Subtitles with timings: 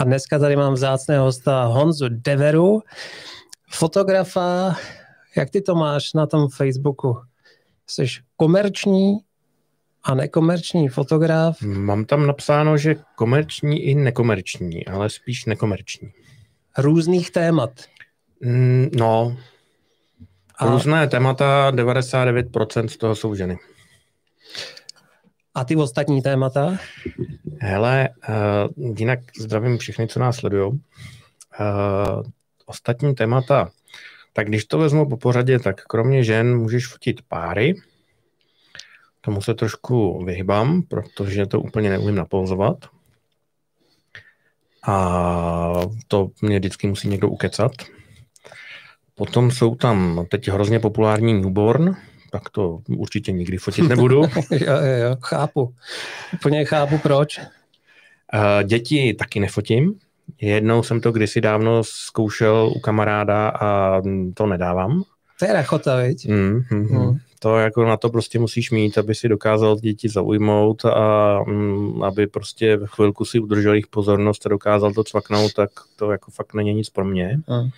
[0.00, 2.82] A dneska tady mám vzácného hosta Honzu Deveru,
[3.70, 4.76] fotografa.
[5.36, 7.16] Jak ty to máš na tom Facebooku?
[7.86, 9.18] Jsi komerční
[10.02, 11.62] a nekomerční fotograf?
[11.62, 16.12] Mám tam napsáno, že komerční i nekomerční, ale spíš nekomerční.
[16.78, 17.70] Různých témat?
[18.40, 19.36] Mm, no,
[20.58, 20.66] a...
[20.70, 23.58] různé témata, 99% z toho jsou ženy.
[25.54, 26.78] A ty ostatní témata?
[27.62, 30.70] Hele, uh, jinak zdravím všechny, co nás sledují.
[30.72, 32.22] Uh,
[32.66, 33.70] ostatní témata,
[34.32, 37.74] tak když to vezmu po pořadě, tak kromě žen můžeš fotit páry.
[39.20, 42.76] Tomu se trošku vyhybám, protože to úplně neumím napouzovat.
[44.86, 45.72] A
[46.08, 47.72] to mě vždycky musí někdo ukecat.
[49.14, 51.96] Potom jsou tam teď hrozně populární newborn,
[52.30, 54.16] tak to určitě nikdy fotit nebudu.
[54.50, 55.74] jo, jo, jo, chápu.
[56.34, 57.40] Úplně chápu, proč.
[58.64, 59.94] Děti taky nefotím.
[60.40, 64.00] Jednou jsem to kdysi dávno zkoušel u kamaráda a
[64.34, 65.02] to nedávám.
[65.38, 66.28] To je rachota, viď?
[66.28, 67.18] Mm, mm, mm.
[67.38, 72.26] To jako na to prostě musíš mít, aby si dokázal děti zaujmout a mm, aby
[72.26, 76.54] prostě v chvilku si udržel jejich pozornost a dokázal to cvaknout, tak to jako fakt
[76.54, 77.40] není nic pro mě.
[77.48, 77.70] Mm.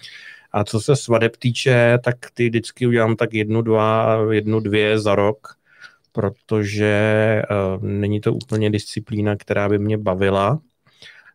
[0.52, 5.14] A co se svadeb týče, tak ty vždycky udělám tak jednu, dva, jednu, dvě za
[5.14, 5.56] rok,
[6.12, 7.42] protože
[7.76, 10.60] uh, není to úplně disciplína, která by mě bavila.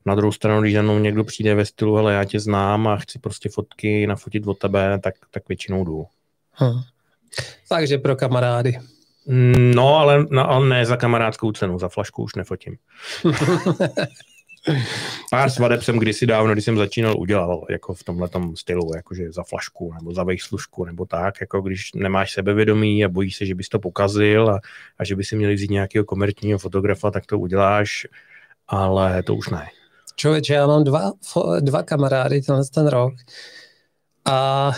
[0.05, 2.97] Na druhou stranu, když za mnou někdo přijde ve stylu, ale já tě znám a
[2.97, 6.05] chci prostě fotky nafotit od tebe, tak, tak většinou jdu.
[6.51, 6.81] Hmm.
[7.69, 8.79] Takže pro kamarády.
[9.75, 12.77] No, ale, no, ale ne za kamarádskou cenu, za flašku už nefotím.
[15.31, 19.43] Pár svadeb jsem kdysi dávno, když jsem začínal, udělal jako v tomhle stylu, jakože za
[19.43, 23.69] flašku nebo za vejslužku nebo tak, jako když nemáš sebevědomí a bojíš se, že bys
[23.69, 24.59] to pokazil a,
[24.99, 28.07] a že by si měli vzít nějakého komerčního fotografa, tak to uděláš,
[28.67, 29.65] ale to už ne.
[30.15, 31.11] Člověče, já mám dva,
[31.59, 33.13] dva kamarády tenhle ten rok
[34.25, 34.71] a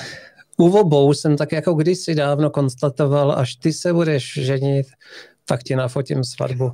[0.57, 4.87] u obou jsem tak jako kdysi dávno konstatoval, až ty se budeš ženit,
[5.45, 6.71] tak ti nafotím svatbu.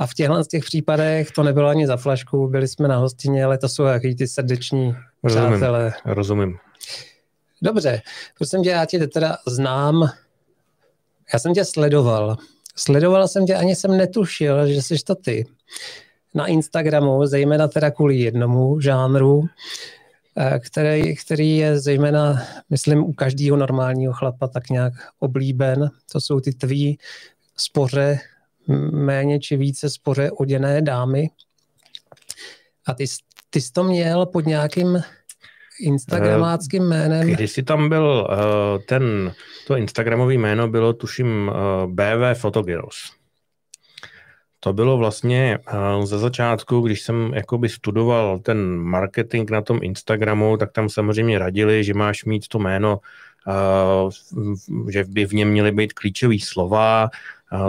[0.00, 3.58] A v těchto těch případech to nebylo ani za flašku, byli jsme na hostině, ale
[3.58, 5.92] to jsou jaký ty srdeční rozumím, přátelé.
[6.04, 6.58] Rozumím.
[7.62, 8.02] Dobře,
[8.38, 10.10] prosím tě, já tě teda znám,
[11.32, 12.36] já jsem tě sledoval.
[12.76, 15.46] Sledoval jsem tě, ani jsem netušil, že jsi to ty.
[16.34, 19.44] Na Instagramu, zejména teda kvůli jednomu žánru,
[20.36, 25.90] eh, který, který je zejména, myslím, u každého normálního chlapa tak nějak oblíben.
[26.12, 26.98] To jsou ty tvý
[27.56, 28.20] spoře
[28.92, 31.30] méně či více spoře oděné dámy.
[32.86, 33.04] A ty,
[33.50, 35.02] ty jsi to měl pod nějakým
[35.80, 37.28] instagramáckým jménem?
[37.28, 39.32] Když jsi tam byl, eh, ten,
[39.66, 42.96] to instagramový jméno bylo tuším eh, BV Photogirls.
[44.60, 50.56] To bylo vlastně eh, ze začátku, když jsem jakoby studoval ten marketing na tom Instagramu,
[50.56, 52.98] tak tam samozřejmě radili, že máš mít to jméno,
[54.88, 57.10] že by v něm měly být klíčové slova,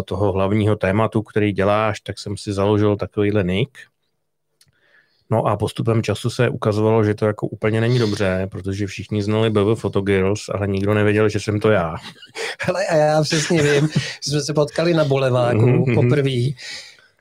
[0.06, 3.78] toho hlavního tématu, který děláš, tak jsem si založil takovýhle nick.
[5.32, 9.50] No a postupem času se ukazovalo, že to jako úplně není dobře, protože všichni znali
[9.50, 11.96] BB Photogirls, ale nikdo nevěděl, že jsem to já.
[12.62, 13.90] Hele, a já přesně vím,
[14.26, 15.96] že jsme se potkali na Boleváku mm-hmm.
[15.96, 16.56] poprvé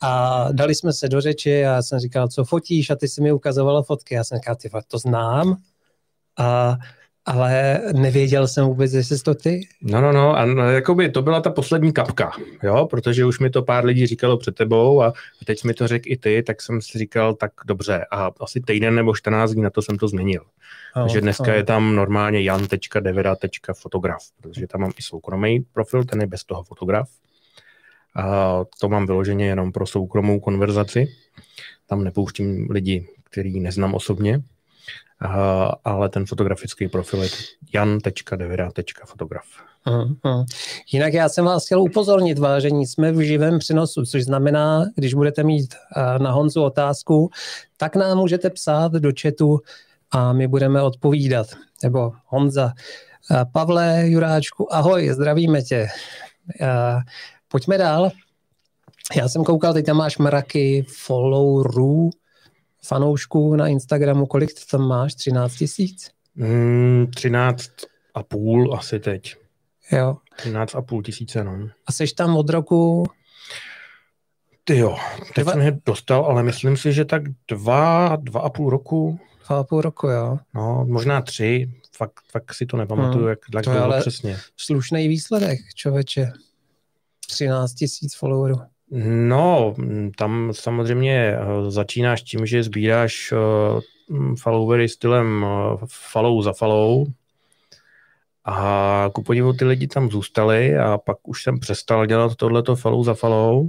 [0.03, 3.23] a dali jsme se do řeči a já jsem říkal, co fotíš a ty si
[3.23, 4.15] mi ukazovala fotky.
[4.15, 5.57] Já jsem říkal, ty to znám
[6.39, 6.77] a
[7.27, 9.61] ale nevěděl jsem vůbec, jestli jsi to ty.
[9.83, 12.33] No, no, no, a no, jakoby to byla ta poslední kapka,
[12.63, 15.13] jo, protože už mi to pár lidí říkalo před tebou a
[15.45, 18.95] teď mi to řekl i ty, tak jsem si říkal, tak dobře, a asi týden
[18.95, 20.43] nebo 14 dní na to jsem to změnil.
[20.97, 21.51] Oh, Takže dneska oh.
[21.55, 27.09] je tam normálně jan.devera.fotograf, protože tam mám i soukromý profil, ten je bez toho fotograf.
[28.17, 31.09] A to mám vyloženě jenom pro soukromou konverzaci.
[31.87, 34.43] Tam nepouštím lidi, který neznám osobně,
[35.85, 37.29] ale ten fotografický profil je
[37.75, 39.45] jan.devera.fotograf.
[39.87, 40.45] Uh-huh.
[40.93, 45.43] Jinak já jsem vás chtěl upozornit, vážení, jsme v živém přenosu, což znamená, když budete
[45.43, 45.75] mít
[46.19, 47.31] na Honzu otázku,
[47.77, 49.59] tak nám můžete psát do chatu
[50.11, 51.47] a my budeme odpovídat.
[51.83, 52.73] Nebo Honza.
[53.53, 55.89] Pavle Juráčku, ahoj, zdravíme tě.
[57.49, 58.11] Pojďme dál.
[59.17, 62.11] Já jsem koukal, teď tam máš mraky followerů,
[62.85, 65.15] fanoušků na Instagramu, kolik tam máš?
[65.15, 66.11] 13 tisíc?
[66.35, 67.71] Mm, 13
[68.15, 69.37] a půl asi teď.
[69.93, 70.17] Jo.
[70.37, 71.69] 13 a půl tisíce, no.
[71.87, 73.07] A jsi tam od roku?
[74.65, 74.97] Ty jo,
[75.35, 75.53] teď dva...
[75.53, 79.21] jsem je dostal, ale myslím si, že tak dva, dva a půl roku.
[79.49, 80.39] Dva a půl roku, jo.
[80.55, 83.29] No, možná tři, fakt, fakt si to nepamatuju, hmm.
[83.29, 84.39] jak, jak to ale přesně.
[84.57, 86.33] slušný výsledek, člověče.
[87.27, 88.57] 13 tisíc followerů.
[88.93, 89.75] No,
[90.17, 93.37] tam samozřejmě eh, začínáš tím, že sbíráš eh,
[94.41, 97.07] followery stylem eh, follow za follow
[98.45, 103.05] a ku podivu ty lidi tam zůstali a pak už jsem přestal dělat tohleto follow
[103.05, 103.69] za follow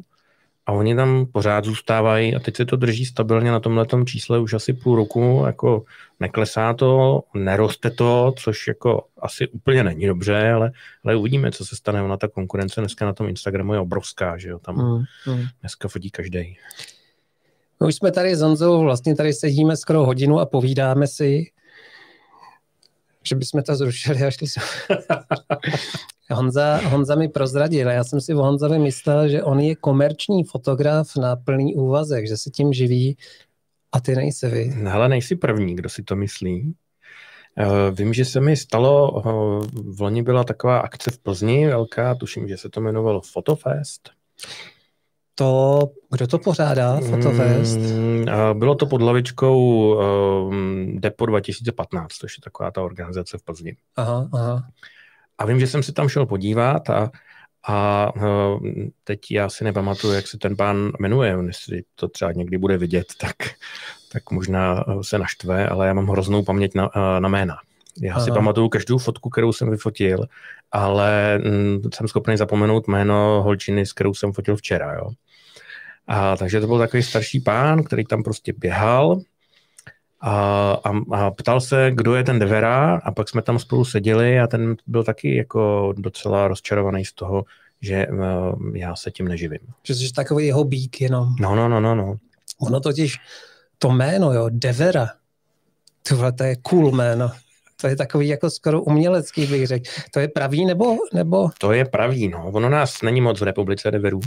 [0.72, 4.54] a oni tam pořád zůstávají a teď se to drží stabilně na tomhle čísle už
[4.54, 5.84] asi půl roku, jako
[6.20, 10.72] neklesá to, neroste to, což jako asi úplně není dobře, ale,
[11.04, 12.04] ale uvidíme, co se stane.
[12.04, 15.46] Ona ta konkurence dneska na tom Instagramu je obrovská, že jo, tam hmm, hmm.
[15.62, 16.58] dneska fotí každý.
[17.80, 21.52] My už jsme tady s Honzou, vlastně tady sedíme skoro hodinu a povídáme si,
[23.24, 24.64] že bychom to zrušili a šli jsme.
[26.32, 31.16] Honza, Honza mi prozradil, já jsem si o Honzovi myslel, že on je komerční fotograf
[31.18, 33.18] na plný úvazek, že se tím živí
[33.92, 34.74] a ty nejsi vy.
[34.76, 36.76] No, ale nejsi první, kdo si to myslí.
[37.58, 42.16] Eh, vím, že se mi stalo, eh, v loni byla taková akce v Plzni velká,
[42.16, 44.10] tuším, že se to jmenovalo Fotofest.
[45.42, 47.80] To, kdo to pořádá, Fotofest?
[47.80, 49.60] Mm, bylo to pod hlavičkou
[50.48, 53.76] um, Depo 2015, což je taková ta organizace v Plzni.
[53.96, 54.64] Aha, aha.
[55.38, 57.12] A vím, že jsem si tam šel podívat a,
[57.68, 58.08] a
[59.04, 63.08] teď já si nepamatuju, jak se ten pán jmenuje, jestli to třeba někdy bude vidět,
[63.22, 63.36] tak,
[64.12, 67.56] tak možná se naštve, ale já mám hroznou paměť na, na jména.
[68.02, 68.26] Já Aha.
[68.26, 70.26] si pamatuju každou fotku, kterou jsem vyfotil,
[70.72, 74.94] ale mm, jsem schopný zapomenout jméno holčiny, s kterou jsem fotil včera.
[74.94, 75.10] Jo.
[76.08, 79.22] A, takže to byl takový starší pán, který tam prostě běhal
[80.22, 84.40] a, a, a ptal se, kdo je ten Devera a pak jsme tam spolu seděli
[84.40, 87.46] a ten byl taky jako docela rozčarovaný z toho,
[87.82, 89.60] že uh, já se tím neživím.
[89.84, 91.36] Že jsi takový jeho bík jenom.
[91.40, 92.16] No, no, no, no, no.
[92.60, 93.18] Ono totiž,
[93.78, 95.08] to jméno, jo, Devera,
[96.10, 97.32] tohle to je cool jméno.
[97.82, 99.90] To je takový jako skoro umělecký, bych řekl.
[100.12, 101.50] To je pravý nebo, nebo?
[101.58, 102.52] To je pravý, no.
[102.52, 104.20] Ono nás není moc v republice Deverů.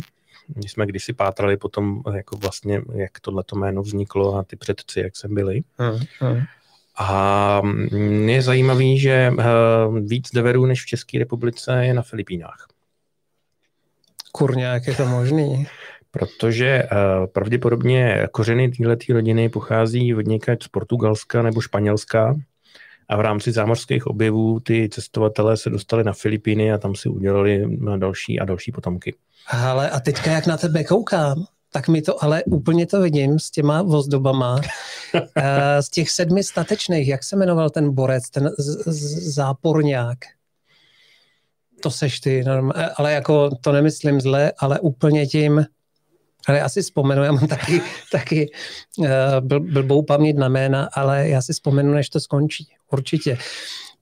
[0.57, 5.17] My jsme kdysi pátrali potom, jako vlastně, jak tohleto jméno vzniklo a ty předci, jak
[5.17, 5.61] jsem byli.
[5.79, 6.43] Hmm, hmm.
[6.99, 7.63] A
[8.27, 9.45] je zajímavý, že eh,
[10.01, 12.67] víc deverů než v České republice je na Filipínách.
[14.33, 15.67] Kurňa, jak je to možný?
[16.11, 22.35] Protože uh, pravděpodobně kořeny této rodiny pochází od někač z Portugalska nebo Španělska
[23.09, 27.79] a v rámci zámořských objevů ty cestovatelé se dostali na Filipíny a tam si udělali
[27.97, 29.15] další a další potomky.
[29.49, 33.51] Ale a teďka jak na tebe koukám, tak mi to ale úplně to vidím s
[33.51, 34.61] těma vozdobama.
[35.37, 40.19] Eh, z těch sedmi statečných, jak se jmenoval ten borec, ten z- z- záporňák?
[41.83, 45.67] To seš ty, eh, ale jako to nemyslím zle, ale úplně tím,
[46.47, 47.81] ale já si vzpomenu, já mám taky,
[48.13, 48.51] taky
[48.99, 49.07] uh,
[49.41, 52.69] bl, blbou paměť na jména, ale já si vzpomenu, než to skončí.
[52.93, 53.39] Určitě.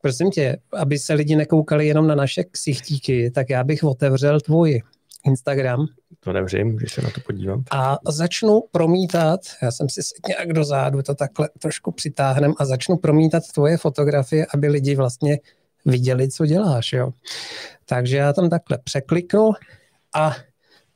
[0.00, 4.82] Prosím tě, aby se lidi nekoukali jenom na naše ksichtíky, tak já bych otevřel tvůj
[5.24, 5.86] Instagram.
[6.20, 7.60] To nevřím, můžeš se na to podívat.
[7.70, 13.42] A začnu promítat, já jsem si nějak dozadu to takhle trošku přitáhnem a začnu promítat
[13.54, 15.38] tvoje fotografie, aby lidi vlastně
[15.84, 16.92] viděli, co děláš.
[16.92, 17.12] Jo.
[17.84, 19.50] Takže já tam takhle překliknu
[20.14, 20.36] a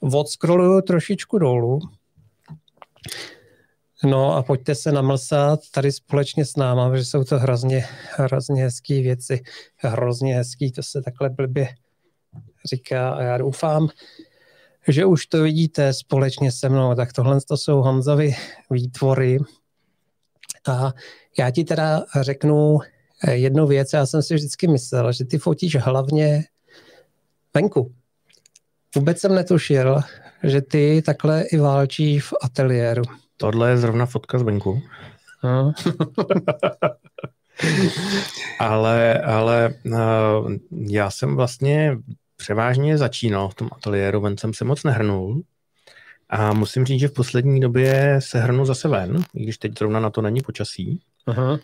[0.00, 1.80] odskroluju trošičku dolů.
[4.04, 7.84] No a pojďte se namlsat tady společně s náma, protože jsou to hrozně,
[8.16, 9.42] hrozně hezké věci.
[9.76, 11.68] Hrozně hezký, to se takhle blbě
[12.64, 13.88] říká a já doufám,
[14.88, 16.94] že už to vidíte společně se mnou.
[16.94, 18.34] Tak tohle to jsou Honzovi
[18.70, 19.38] výtvory.
[20.68, 20.92] A
[21.38, 22.78] já ti teda řeknu
[23.30, 26.44] jednu věc, já jsem si vždycky myslel, že ty fotíš hlavně
[27.54, 27.94] venku.
[28.96, 30.00] Vůbec jsem netušil,
[30.42, 33.02] že ty takhle i válčíš v ateliéru.
[33.36, 34.82] Tohle je zrovna fotka z venku.
[35.44, 35.72] No.
[38.58, 41.98] ale ale uh, já jsem vlastně
[42.36, 45.42] převážně začínal v tom ateliéru, ven jsem se moc nehrnul.
[46.30, 50.00] A musím říct, že v poslední době se hrnu zase ven, i když teď zrovna
[50.00, 51.00] na to není počasí.
[51.26, 51.58] Aha.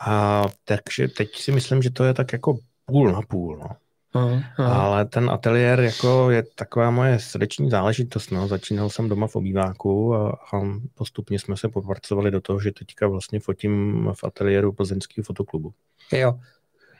[0.00, 3.56] A takže teď si myslím, že to je tak jako půl na půl.
[3.56, 3.76] No.
[4.14, 4.42] Aha.
[4.56, 8.30] Ale ten ateliér jako je taková moje srdeční záležitost.
[8.30, 8.48] No.
[8.48, 10.60] Začínal jsem doma v obýváku a, a
[10.94, 15.72] postupně jsme se popracovali do toho, že teďka vlastně fotím v ateliéru plzeňského fotoklubu.
[16.12, 16.34] Jo,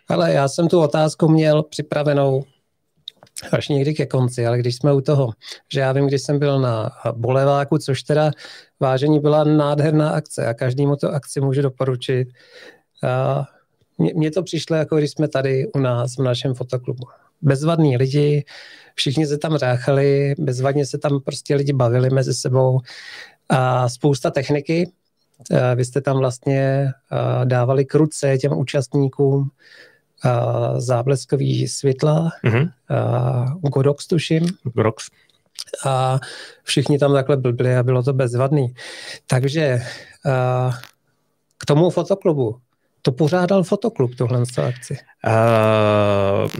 [0.08, 2.44] ale já jsem tu otázku měl připravenou
[3.52, 5.32] až někdy ke konci, ale když jsme u toho,
[5.72, 8.30] že já vím, když jsem byl na Boleváku, což teda
[8.80, 12.28] vážení byla nádherná akce a každému to akci můžu doporučit.
[13.02, 13.44] A
[13.98, 17.06] mně to přišlo, jako když jsme tady u nás v našem fotoklubu.
[17.42, 18.44] Bezvadní lidi,
[18.94, 22.80] všichni se tam řáchali, bezvadně se tam prostě lidi bavili mezi sebou
[23.48, 24.90] a spousta techniky.
[25.74, 26.90] Vy jste tam vlastně
[27.44, 29.50] dávali kruce těm účastníkům,
[30.76, 32.70] zábleskový světla, mm-hmm.
[33.60, 34.46] Godox tuším.
[34.62, 35.10] Godox.
[35.86, 36.18] a
[36.62, 38.74] všichni tam takhle blbli a bylo to bezvadný.
[39.26, 39.82] Takže
[41.58, 42.56] k tomu fotoklubu.
[43.06, 44.98] To pořádal fotoklub, tohle akci?
[45.26, 46.50] Uh,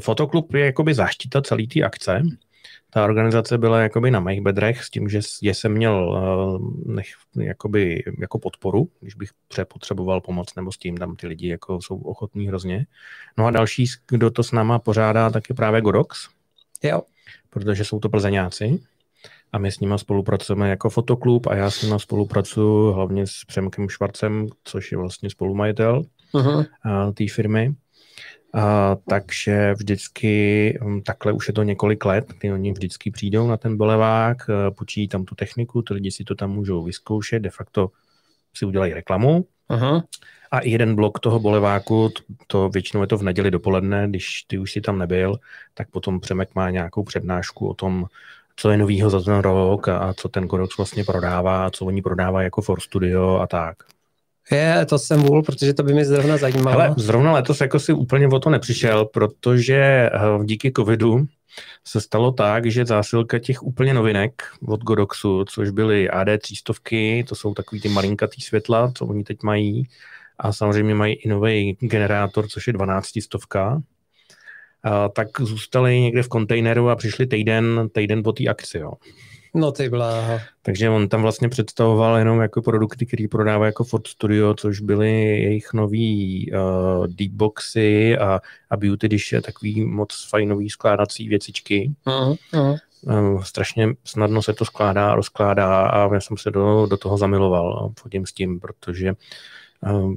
[0.00, 2.22] fotoklub je jakoby záštita celé té akce.
[2.90, 7.06] Ta organizace byla jakoby na mých bedrech s tím, že jsem měl uh, nech,
[7.36, 11.96] jakoby, jako podporu, když bych přepotřeboval pomoc nebo s tím, tam ty lidi jako jsou
[11.96, 12.86] ochotní hrozně.
[13.38, 16.28] No a další, kdo to s náma pořádá, tak je právě Godox.
[16.82, 17.02] Jo.
[17.50, 18.80] Protože jsou to plzeňáci
[19.52, 23.88] a my s nimi spolupracujeme jako fotoklub a já s nimi spolupracuji hlavně s Přemkem
[23.88, 26.02] Švarcem, což je vlastně spolumajitel
[26.34, 26.66] uh-huh.
[27.14, 27.74] té firmy.
[28.54, 33.56] A, takže vždycky, hm, takhle už je to několik let, kdy oni vždycky přijdou na
[33.56, 34.36] ten bolevák,
[34.76, 37.90] počíjí tam tu techniku, ty lidi si to tam můžou vyzkoušet, de facto
[38.54, 39.46] si udělají reklamu.
[39.70, 40.02] Uh-huh.
[40.50, 44.42] A i jeden blok toho boleváku, to, to většinou je to v neděli dopoledne, když
[44.42, 45.36] ty už si tam nebyl,
[45.74, 48.06] tak potom Přemek má nějakou přednášku o tom,
[48.56, 52.44] co je novýho za ten rok a co ten Godox vlastně prodává, co oni prodávají
[52.44, 53.76] jako For Studio a tak.
[54.50, 56.80] Je, to jsem vůl, protože to by mě zrovna zajímalo.
[56.80, 60.10] Ale zrovna letos jako si úplně o to nepřišel, protože eh,
[60.44, 61.26] díky covidu
[61.86, 66.72] se stalo tak, že zásilka těch úplně novinek od Godoxu, což byly AD 300,
[67.28, 69.88] to jsou takový ty malinkatý světla, co oni teď mají,
[70.38, 73.82] a samozřejmě mají i nový generátor, což je 12 stovka,
[75.12, 78.78] tak zůstali někde v kontejneru a přišli týden, týden po té akci.
[78.78, 78.92] Jo.
[79.54, 80.40] No ty bláho.
[80.62, 85.10] Takže on tam vlastně představoval jenom jako produkty, který prodává jako Ford Studio, což byly
[85.22, 91.92] jejich nový uh, deepboxy a, a beauty dish, takový moc fajnový skládací věcičky.
[92.06, 92.78] Uh-huh, uh-huh.
[93.02, 97.18] Uh, strašně snadno se to skládá a rozkládá a já jsem se do, do toho
[97.18, 97.92] zamiloval.
[98.00, 99.14] Chodím s tím, protože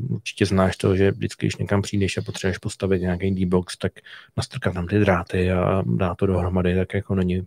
[0.09, 3.91] určitě znáš to, že vždycky, když někam přijdeš a potřebuješ postavit nějaký D-box, tak
[4.37, 7.45] nastrkat tam ty dráty a dá to dohromady, tak jako není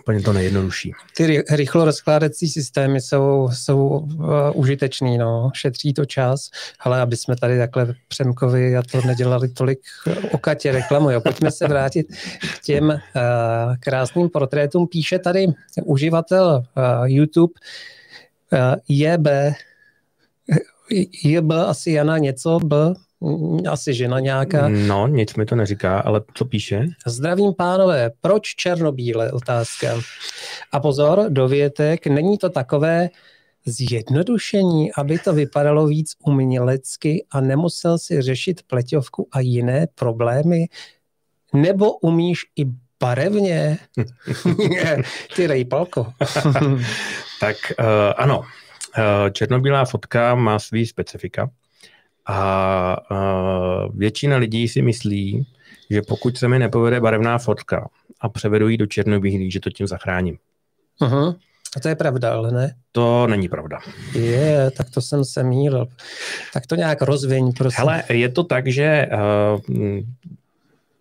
[0.00, 0.92] úplně to nejjednodušší.
[1.16, 4.08] Ty rychlo rozkládací systémy jsou, jsou uh,
[4.54, 6.50] užitečný, no, šetří to čas,
[6.80, 9.78] ale aby jsme tady takhle Přemkovi a to nedělali tolik
[10.32, 11.20] okatě reklamu, jo.
[11.20, 12.06] Pojďme se vrátit
[12.58, 12.98] k těm uh,
[13.80, 14.86] krásným portrétům.
[14.86, 15.46] Píše tady
[15.84, 17.52] uživatel uh, YouTube
[18.52, 19.28] uh, JB
[21.24, 22.76] je B asi Jana něco, B,
[23.70, 24.68] asi žena nějaká.
[24.68, 26.84] No, nic mi to neříká, ale co píše?
[27.06, 29.32] Zdravím pánové, proč černobíle?
[29.32, 30.00] Otázka.
[30.72, 33.08] A pozor, dovětek, není to takové
[33.66, 40.64] zjednodušení, aby to vypadalo víc umělecky a nemusel si řešit pleťovku a jiné problémy?
[41.54, 42.64] Nebo umíš i
[43.00, 43.78] barevně?
[45.36, 46.12] Ty rejpalko.
[47.40, 47.84] tak uh,
[48.16, 48.42] ano,
[49.32, 51.50] černobílá fotka má svý specifika
[52.26, 55.46] a eh, většina lidí si myslí,
[55.90, 57.88] že pokud se mi nepovede barevná fotka
[58.20, 60.38] a převedu ji do černobílý, že to tím zachráním.
[61.00, 61.36] Uh-huh.
[61.76, 62.74] A to je pravda, ale ne?
[62.92, 63.78] To není pravda.
[64.14, 65.86] Je, tak to jsem se mýlil.
[66.52, 67.78] Tak to nějak rozviň, prosím.
[67.78, 69.60] Hele, je to tak, že uh,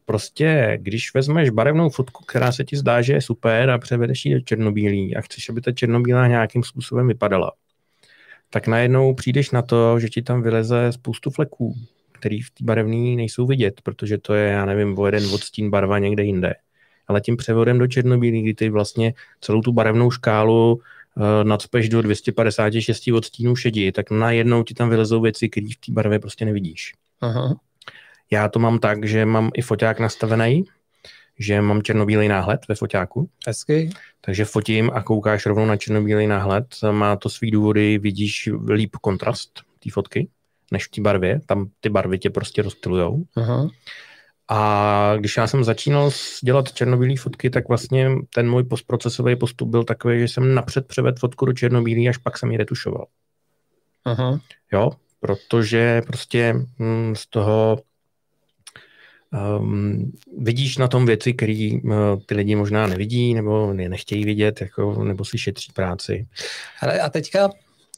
[0.06, 4.34] prostě, když vezmeš barevnou fotku, která se ti zdá, že je super a převedeš ji
[4.34, 7.52] do černobílý a chceš, aby ta černobílá nějakým způsobem vypadala,
[8.56, 11.76] tak najednou přijdeš na to, že ti tam vyleze spoustu fleků,
[12.12, 16.00] který v té barevný nejsou vidět, protože to je, já nevím, o jeden odstín barva
[16.00, 16.54] někde jinde.
[17.08, 22.02] Ale tím převodem do černobílý, kdy ty vlastně celou tu barevnou škálu uh, nadspeš do
[22.02, 26.94] 256 odstínů šedí, tak najednou ti tam vylezou věci, které v té barvě prostě nevidíš.
[27.22, 27.56] Aha.
[28.32, 30.64] Já to mám tak, že mám i foťák nastavený,
[31.40, 33.30] že mám černobílý náhled ve foťáku.
[33.48, 33.90] Hezky.
[34.22, 36.66] Takže fotím a koukáš rovnou na černobílý náhled.
[36.92, 39.50] Má to svý důvody, vidíš líp kontrast
[39.84, 40.28] té fotky,
[40.72, 41.42] než v té barvě.
[41.46, 43.24] Tam ty barvy tě prostě rozptilujou.
[44.48, 46.12] A když já jsem začínal
[46.44, 51.18] dělat černobílé fotky, tak vlastně ten můj postprocesový postup byl takový, že jsem napřed převedl
[51.20, 53.06] fotku do černobílý, až pak jsem ji retušoval.
[54.06, 54.40] Uh-huh.
[54.74, 57.78] Jo, protože prostě hm, z toho
[59.60, 61.92] Um, vidíš na tom věci, které uh,
[62.26, 66.28] ty lidi možná nevidí nebo nechtějí vidět, jako, nebo si šetří práci.
[66.82, 67.50] Ale a teďka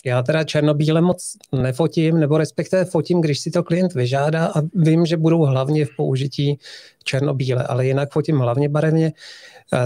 [0.05, 5.05] já teda černobíle moc nefotím, nebo respektive fotím, když si to klient vyžádá a vím,
[5.05, 6.59] že budou hlavně v použití
[7.03, 9.13] černobíle, ale jinak fotím hlavně barevně.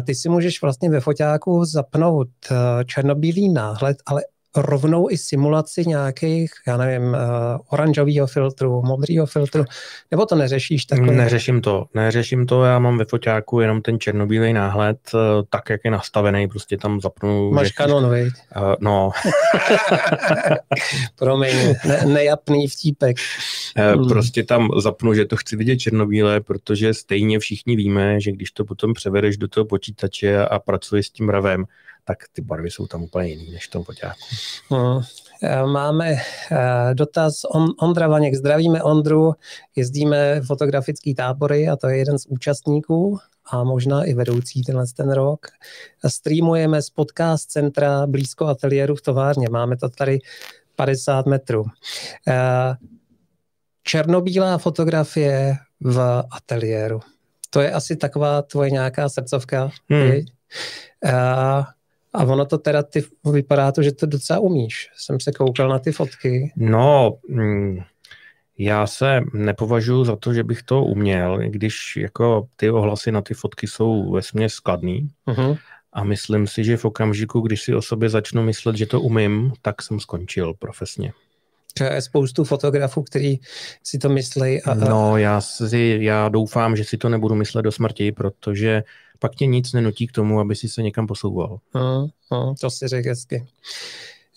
[0.05, 4.22] Ty si můžeš vlastně ve foťáku zapnout uh, černobílý náhled, ale
[4.55, 7.17] rovnou i simulaci nějakých, já nevím, uh,
[7.70, 9.65] oranžového filtru, modrého filtru,
[10.12, 11.13] nebo to neřešíš takhle?
[11.13, 15.81] Neřeším to, neřeším to, já mám ve foťáku jenom ten černobílej náhled, uh, tak, jak
[15.86, 17.51] je nastavený, prostě tam zapnu...
[17.51, 18.34] Máš kanon, viď?
[18.55, 19.12] Uh, no.
[21.15, 23.17] Promiň, ne, nejapný vtípek.
[23.77, 24.10] Hmm.
[24.10, 28.65] Prostě tam zapnu, že to chci vidět černobílé, protože stejně všichni víme, že když to
[28.65, 31.65] potom převedeš do toho počítače a pracuješ s tím mravem,
[32.03, 34.20] tak ty barvy jsou tam úplně jiný než v tom foťáku.
[34.70, 35.01] Hmm.
[35.74, 36.15] Máme
[36.93, 37.41] dotaz
[37.79, 38.36] Ondra Vaněk.
[38.36, 39.34] Zdravíme Ondru,
[39.75, 43.20] jezdíme fotografický tábory a to je jeden z účastníků
[43.51, 45.48] a možná i vedoucí tenhle ten rok.
[46.08, 49.48] Streamujeme z podcast centra blízko ateliéru v továrně.
[49.50, 50.20] Máme to tady
[50.75, 51.65] 50 metrů.
[53.84, 57.00] Černobílá fotografie v ateliéru.
[57.50, 59.70] To je asi taková tvoje nějaká srdcovka.
[59.89, 60.12] Hmm.
[61.13, 61.67] A,
[62.13, 64.89] a ono to teda, ty, vypadá to, že to docela umíš.
[64.98, 66.53] Jsem se koukal na ty fotky.
[66.56, 67.80] No, mm,
[68.58, 73.34] já se nepovažuji za to, že bych to uměl, když jako ty ohlasy na ty
[73.34, 75.10] fotky jsou vesmě skladný.
[75.27, 75.58] Uh-huh.
[75.94, 79.53] A myslím si, že v okamžiku, když si o sobě začnu myslet, že to umím,
[79.62, 81.13] tak jsem skončil profesně.
[81.74, 83.41] To je spoustu fotografů, kteří
[83.84, 84.62] si to myslí.
[84.62, 84.74] A, a...
[84.74, 88.84] No, já, si, já doufám, že si to nebudu myslet do smrti, protože
[89.22, 91.60] pak tě nic nenutí k tomu, aby si se někam posouval.
[91.75, 91.82] Uh,
[92.30, 93.48] uh, to si řekl hezky.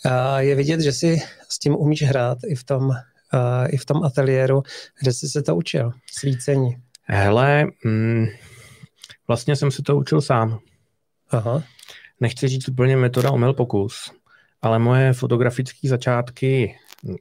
[0.05, 3.85] A je vidět, že si s tím umíš hrát i v tom uh, i v
[3.85, 4.63] tom ateliéru,
[5.01, 6.77] kde jsi se to učil, svícení?
[7.03, 8.27] Hele, mm,
[9.29, 10.59] vlastně jsem se to učil sám.
[11.31, 11.63] Aha.
[12.21, 14.13] Nechci říct úplně metoda omyl pokus,
[14.63, 16.75] ale moje fotografické začátky,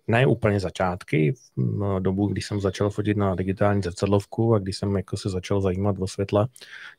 [0.07, 4.95] ne úplně začátky, v dobu, kdy jsem začal fotit na digitální zrcadlovku a když jsem
[4.95, 6.47] jako se začal zajímat o světla,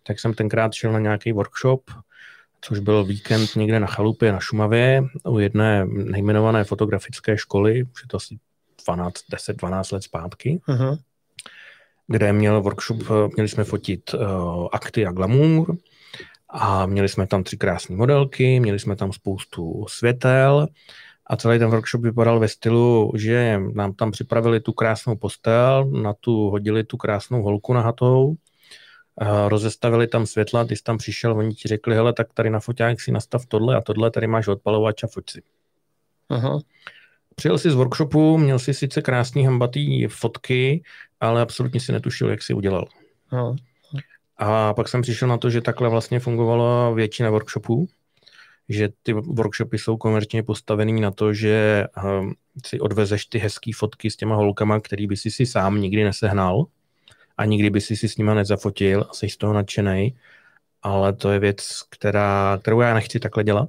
[0.03, 1.91] tak jsem tenkrát šel na nějaký workshop,
[2.61, 8.09] což byl víkend někde na chalupě na Šumavě u jedné nejmenované fotografické školy, už je
[8.09, 8.39] to asi
[8.87, 10.99] 12, 10-12 let zpátky, uh-huh.
[12.07, 12.99] kde měl workshop,
[13.35, 15.77] měli jsme fotit uh, akty a glamour
[16.49, 20.69] a měli jsme tam tři krásné modelky, měli jsme tam spoustu světel
[21.27, 26.15] a celý ten workshop vypadal ve stylu, že nám tam připravili tu krásnou postel, na
[26.21, 28.35] tu hodili tu krásnou holku nahatou,
[29.19, 32.61] a rozestavili tam světla, ty jsi tam přišel, oni ti řekli, hele, tak tady na
[32.61, 35.43] foťák si nastav tohle a tohle, tady máš odpalovač a foť si.
[36.29, 36.59] Aha.
[37.35, 40.83] Přijel si z workshopu, měl si sice krásný hambatý fotky,
[41.21, 42.89] ale absolutně si netušil, jak si udělal.
[43.33, 43.57] No.
[44.37, 47.89] A pak jsem přišel na to, že takhle vlastně fungovala většina workshopů,
[48.69, 52.35] že ty workshopy jsou komerčně postavený na to, že um,
[52.67, 56.65] si odvezeš ty hezké fotky s těma holkama, který by si si sám nikdy nesehnal
[57.37, 60.15] a nikdy by si si s nima nezafotil a jsi z toho nadšený,
[60.83, 63.69] ale to je věc, která, kterou já nechci takhle dělat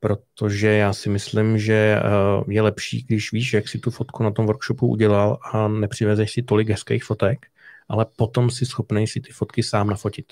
[0.00, 2.00] protože já si myslím, že eh,
[2.48, 6.42] je lepší, když víš, jak si tu fotku na tom workshopu udělal a nepřivezeš si
[6.42, 7.46] tolik hezkých fotek,
[7.88, 10.26] ale potom si schopný si ty fotky sám nafotit.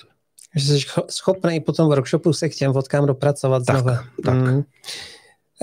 [0.56, 4.04] Že jsi schopný po tom workshopu se k těm fotkám dopracovat tak, znova.
[4.24, 4.34] Tak.
[4.34, 4.62] Mm.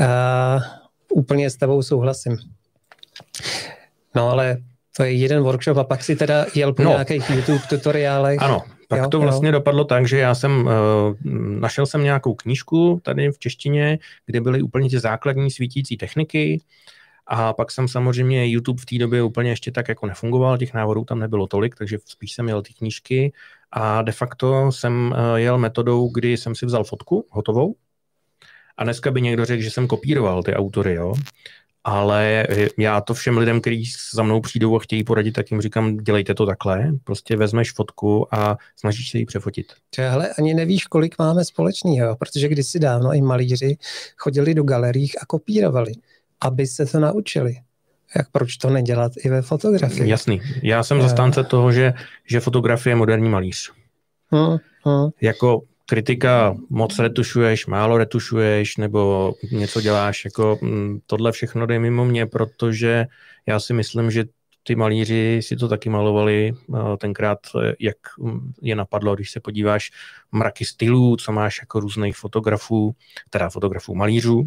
[0.07, 0.59] A
[1.09, 2.37] úplně s tebou souhlasím.
[4.15, 4.57] No ale
[4.97, 6.89] to je jeden workshop a pak si teda jel po no.
[6.89, 8.41] nějakých YouTube tutoriálech.
[8.41, 9.51] Ano, tak jo, to vlastně jo.
[9.51, 10.71] dopadlo tak, že já jsem uh,
[11.59, 16.61] našel jsem nějakou knížku tady v češtině, kde byly úplně ty základní svítící techniky
[17.27, 21.03] a pak jsem samozřejmě YouTube v té době úplně ještě tak jako nefungoval, těch návodů
[21.03, 23.33] tam nebylo tolik, takže spíš jsem jel ty knížky
[23.71, 27.75] a de facto jsem uh, jel metodou, kdy jsem si vzal fotku hotovou
[28.77, 31.13] a dneska by někdo řekl, že jsem kopíroval ty autory, jo
[31.83, 35.97] ale já to všem lidem, kteří za mnou přijdou a chtějí poradit, tak jim říkám,
[35.97, 39.65] dělejte to takhle, prostě vezmeš fotku a snažíš se ji přefotit.
[40.11, 43.77] Ale ani nevíš, kolik máme společného, protože kdysi dávno i malíři
[44.17, 45.91] chodili do galerích a kopírovali,
[46.41, 47.55] aby se to naučili.
[48.17, 50.09] Jak proč to nedělat i ve fotografii?
[50.09, 50.41] Jasný.
[50.63, 51.93] Já jsem zastánce toho, že,
[52.25, 53.71] že fotografie je moderní malíř.
[54.31, 55.09] Hmm, hmm.
[55.21, 62.05] Jako kritika, moc retušuješ, málo retušuješ, nebo něco děláš, jako mm, tohle všechno jde mimo
[62.05, 63.07] mě, protože
[63.45, 64.25] já si myslím, že
[64.63, 66.53] ty malíři si to taky malovali
[66.97, 67.39] tenkrát,
[67.79, 67.97] jak
[68.61, 69.91] je napadlo, když se podíváš
[70.31, 72.95] mraky stylů, co máš jako různých fotografů,
[73.29, 74.43] teda fotografů malířů,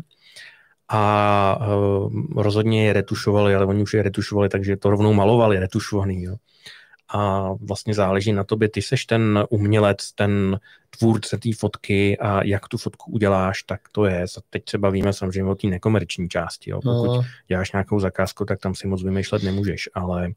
[0.88, 6.22] a uh, rozhodně je retušovali, ale oni už je retušovali, takže to rovnou malovali, retušovaný.
[6.22, 6.36] Jo
[7.14, 10.60] a vlastně záleží na tobě, ty seš ten umělec, ten
[10.98, 14.26] tvůrce té fotky a jak tu fotku uděláš, tak to je.
[14.50, 16.70] Teď se bavíme samozřejmě o té nekomerční části.
[16.70, 16.80] Jo.
[16.82, 17.22] Pokud no.
[17.48, 20.32] děláš nějakou zakázku, tak tam si moc vymýšlet nemůžeš, ale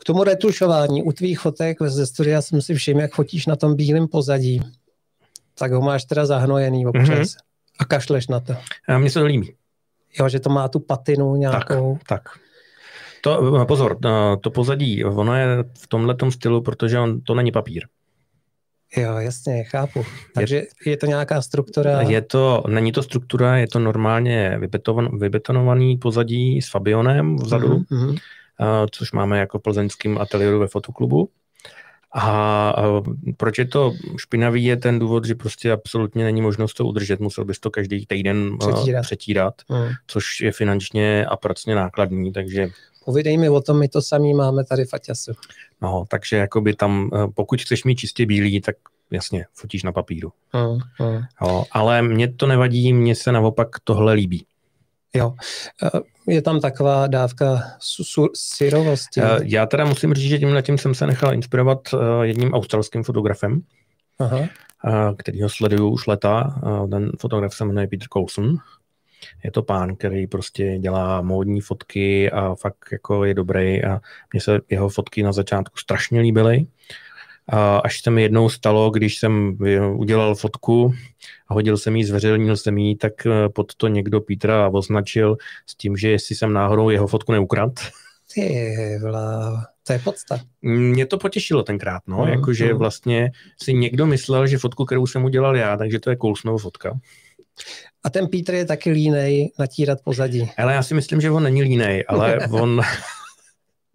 [0.00, 3.76] k tomu retušování u tvých fotek ze studia jsem si všiml, jak fotíš na tom
[3.76, 4.60] bílém pozadí.
[5.54, 7.08] Tak ho máš teda zahnojený občas.
[7.08, 7.47] Mm-hmm.
[7.78, 8.54] A kašleš na to.
[8.88, 9.54] A mně se to líbí.
[10.20, 11.98] Jo, že to má tu patinu nějakou.
[12.08, 12.38] Tak, tak.
[13.20, 13.98] To, pozor,
[14.40, 15.46] to pozadí, ono je
[15.78, 17.86] v tomhle stylu, protože on, to není papír.
[18.96, 20.04] Jo, jasně, chápu.
[20.34, 22.02] Takže je, je to nějaká struktura?
[22.02, 28.18] Je to, není to struktura, je to normálně vybetovan, vybetonovaný pozadí s Fabionem vzadu, mm-hmm.
[28.90, 31.28] což máme jako v plzeňském ateliéru ve fotoklubu.
[32.14, 32.74] A
[33.36, 37.20] proč je to špinavý, je ten důvod, že prostě absolutně není možnost to udržet.
[37.20, 39.88] Musel bys to každý týden přetírat, přetírat mm.
[40.06, 42.68] což je finančně a pracně nákladný, takže...
[43.04, 45.32] Povídej mi o tom, my to samý máme tady v Aťasu.
[45.82, 48.76] No, takže jakoby tam, pokud chceš mít čistě bílý, tak
[49.10, 50.32] jasně, fotíš na papíru.
[50.52, 51.22] Mm, mm.
[51.42, 54.46] Jo, ale mě to nevadí, mně se naopak tohle líbí.
[55.14, 55.34] Jo,
[55.82, 56.00] eh,
[56.32, 57.62] je tam taková dávka
[58.34, 59.20] syrovosti.
[59.20, 63.02] Eh, já teda musím říct, že tím tím jsem se nechal inspirovat eh, jedním australským
[63.02, 63.62] fotografem,
[64.18, 64.48] Aha.
[65.18, 66.60] který ho sleduju už leta.
[66.90, 68.56] Ten fotograf se jmenuje Peter Coulson.
[69.44, 74.00] Je to pán, který prostě dělá módní fotky a fakt jako je dobrý a
[74.32, 76.66] mně se jeho fotky na začátku strašně líbily.
[77.84, 79.58] Až se mi jednou stalo, když jsem
[79.96, 80.94] udělal fotku
[81.48, 85.74] a hodil jsem jí, zveřejnil jsem jí, tak eh, pod to někdo Petra označil s
[85.74, 87.72] tím, že jestli jsem náhodou jeho fotku neukrad.
[88.34, 88.68] Ty
[89.02, 90.40] vla, to je podsta.
[90.62, 92.78] Mě to potěšilo tenkrát, no, mm, jakože mm.
[92.78, 93.32] vlastně
[93.62, 96.98] si někdo myslel, že fotku, kterou jsem udělal já, takže to je Coulsonova fotka.
[98.04, 100.50] A ten Peter je taky línej natírat pozadí.
[100.56, 102.82] Ale já si myslím, že on není línej, ale on,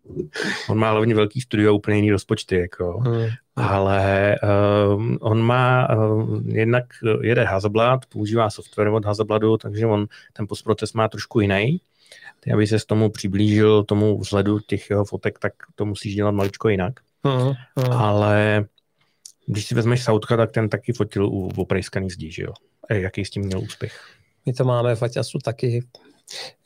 [0.70, 3.00] on má hlavně velký studio, úplně jiný rozpočty, jako.
[3.00, 3.26] Hmm.
[3.56, 6.86] Ale uh, on má, uh, jednak
[7.22, 11.82] jede Hasselblad, používá software od Hasselbladu, takže on ten postproces má trošku jiný.
[12.40, 16.32] Ty, aby se s tomu přiblížil tomu vzhledu těch jeho fotek, tak to musíš dělat
[16.32, 16.94] maličko jinak.
[17.24, 17.54] Hmm.
[17.78, 17.92] Hmm.
[17.92, 18.66] Ale
[19.46, 22.54] když si vezmeš Sautka, tak ten taky fotil u oprejskaný zdí, že jo?
[22.90, 24.00] Jaký s tím měl úspěch?
[24.46, 25.84] My to máme v Aťasu taky
[26.34, 26.63] Eh, eh,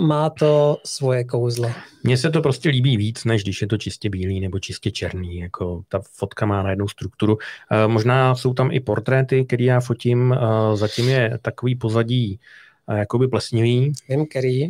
[0.00, 1.70] má to svoje kouzlo.
[2.02, 5.36] Mně se to prostě líbí víc, než když je to čistě bílý nebo čistě černý.
[5.36, 7.38] Jako ta fotka má najednou strukturu.
[7.70, 10.36] Eh, možná jsou tam i portréty, které já fotím.
[10.74, 12.40] Zatím je takový pozadí
[12.88, 13.92] jakoby plesnivý.
[14.08, 14.68] Vím, který.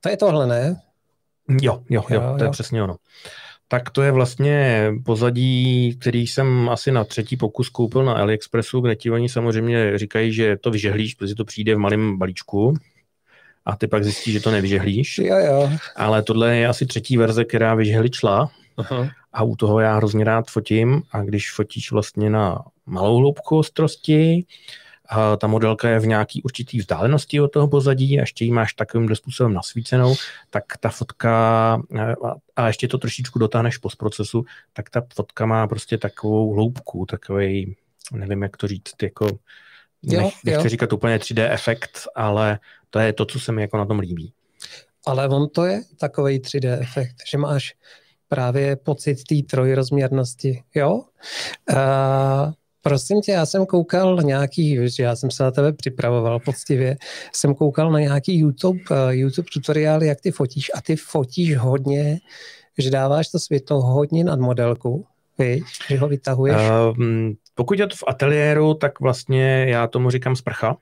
[0.00, 0.80] To je tohle, ne?
[1.48, 2.48] Jo, jo, jo, jo to jo.
[2.48, 2.96] je přesně ono.
[3.68, 8.96] Tak to je vlastně pozadí, který jsem asi na třetí pokus koupil na AliExpressu, kde
[8.96, 12.74] ti oni samozřejmě říkají, že to vyžehlíš, protože to přijde v malém balíčku
[13.66, 15.18] a ty pak zjistíš, že to nevyžehlíš.
[15.18, 15.70] Jo, jo.
[15.96, 19.08] Ale tohle je asi třetí verze, která vyžehličla Aha.
[19.32, 24.44] a u toho já hrozně rád fotím a když fotíš vlastně na malou hloubku ostrosti,
[25.08, 28.74] a ta modelka je v nějaký určitý vzdálenosti od toho pozadí a ještě ji máš
[28.74, 30.14] takovým způsobem nasvícenou,
[30.50, 31.82] tak ta fotka,
[32.56, 37.76] a ještě to trošičku dotáhneš po procesu, tak ta fotka má prostě takovou hloubku, takový,
[38.12, 39.26] nevím jak to říct, jako
[40.06, 40.68] jo, nech, nechci jo.
[40.68, 42.58] říkat úplně 3D efekt, ale
[42.90, 44.32] to je to, co se mi jako na tom líbí.
[45.06, 47.74] Ale on to je takový 3D efekt, že máš
[48.28, 50.94] právě pocit té trojrozměrnosti, jo?
[50.94, 56.96] Uh, prosím tě, já jsem koukal na nějaký, já jsem se na tebe připravoval poctivě,
[57.32, 62.18] jsem koukal na nějaký YouTube, uh, YouTube tutoriály, jak ty fotíš a ty fotíš hodně,
[62.78, 65.06] že dáváš to světlo hodně nad modelku,
[65.38, 66.56] víš, že ho vytahuješ.
[66.56, 70.76] Uh, pokud je to v ateliéru, tak vlastně já tomu říkám sprcha.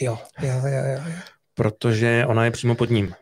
[0.00, 1.12] Jo, jo, jo, jo.
[1.54, 3.14] Protože ona je přímo pod ním.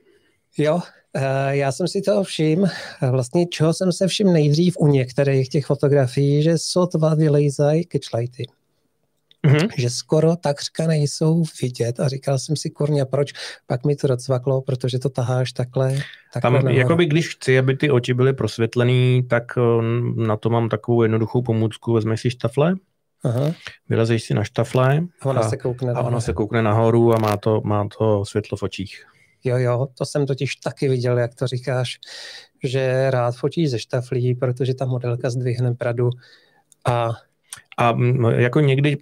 [0.59, 0.81] Jo,
[1.14, 2.66] eh, já jsem si to všiml,
[3.11, 8.47] vlastně čeho jsem se všiml nejdřív u některých těch fotografií, že sotva vylejzají catchlighty.
[9.46, 9.68] Mm-hmm.
[9.76, 13.33] Že skoro takřka nejsou vidět a říkal jsem si, kurně, proč?
[13.66, 15.98] Pak mi to docvaklo, protože to taháš takhle.
[16.33, 19.61] takhle Tam, jakoby, když chci, aby ty oči byly prosvětlený, tak eh,
[20.26, 21.92] na to mám takovou jednoduchou pomůcku.
[21.92, 22.74] Vezmeš si štafle,
[23.24, 23.53] Aha.
[23.88, 27.18] Vylezeš si na štafle a ona, a, se, koukne a ona se koukne nahoru a
[27.18, 29.07] má to, má to světlo v očích.
[29.44, 31.98] Jo, jo, to jsem totiž taky viděl, jak to říkáš,
[32.64, 36.11] že rád fotíš ze štaflí, protože ta modelka zdvihne pradu
[36.85, 37.11] a
[37.81, 37.97] a
[38.37, 38.97] jako někdy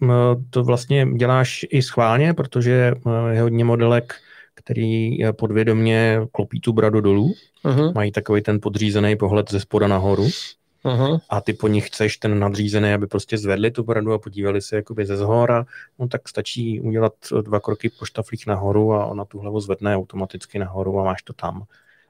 [0.51, 2.95] to vlastně děláš i schválně, protože
[3.31, 4.15] je hodně modelek,
[4.55, 7.35] který podvědomě klopí tu bradu dolů.
[7.65, 7.95] Uh-huh.
[7.95, 10.29] Mají takový ten podřízený pohled ze spoda nahoru.
[10.85, 11.21] Uh-huh.
[11.31, 14.77] A ty po nich chceš ten nadřízený, aby prostě zvedli tu bradu a podívali se
[14.77, 15.67] jakoby ze zhora,
[15.99, 17.13] no tak stačí udělat
[17.43, 21.33] dva kroky po štaflích nahoru a ona tu hlavu zvedne automaticky nahoru a máš to
[21.33, 21.63] tam.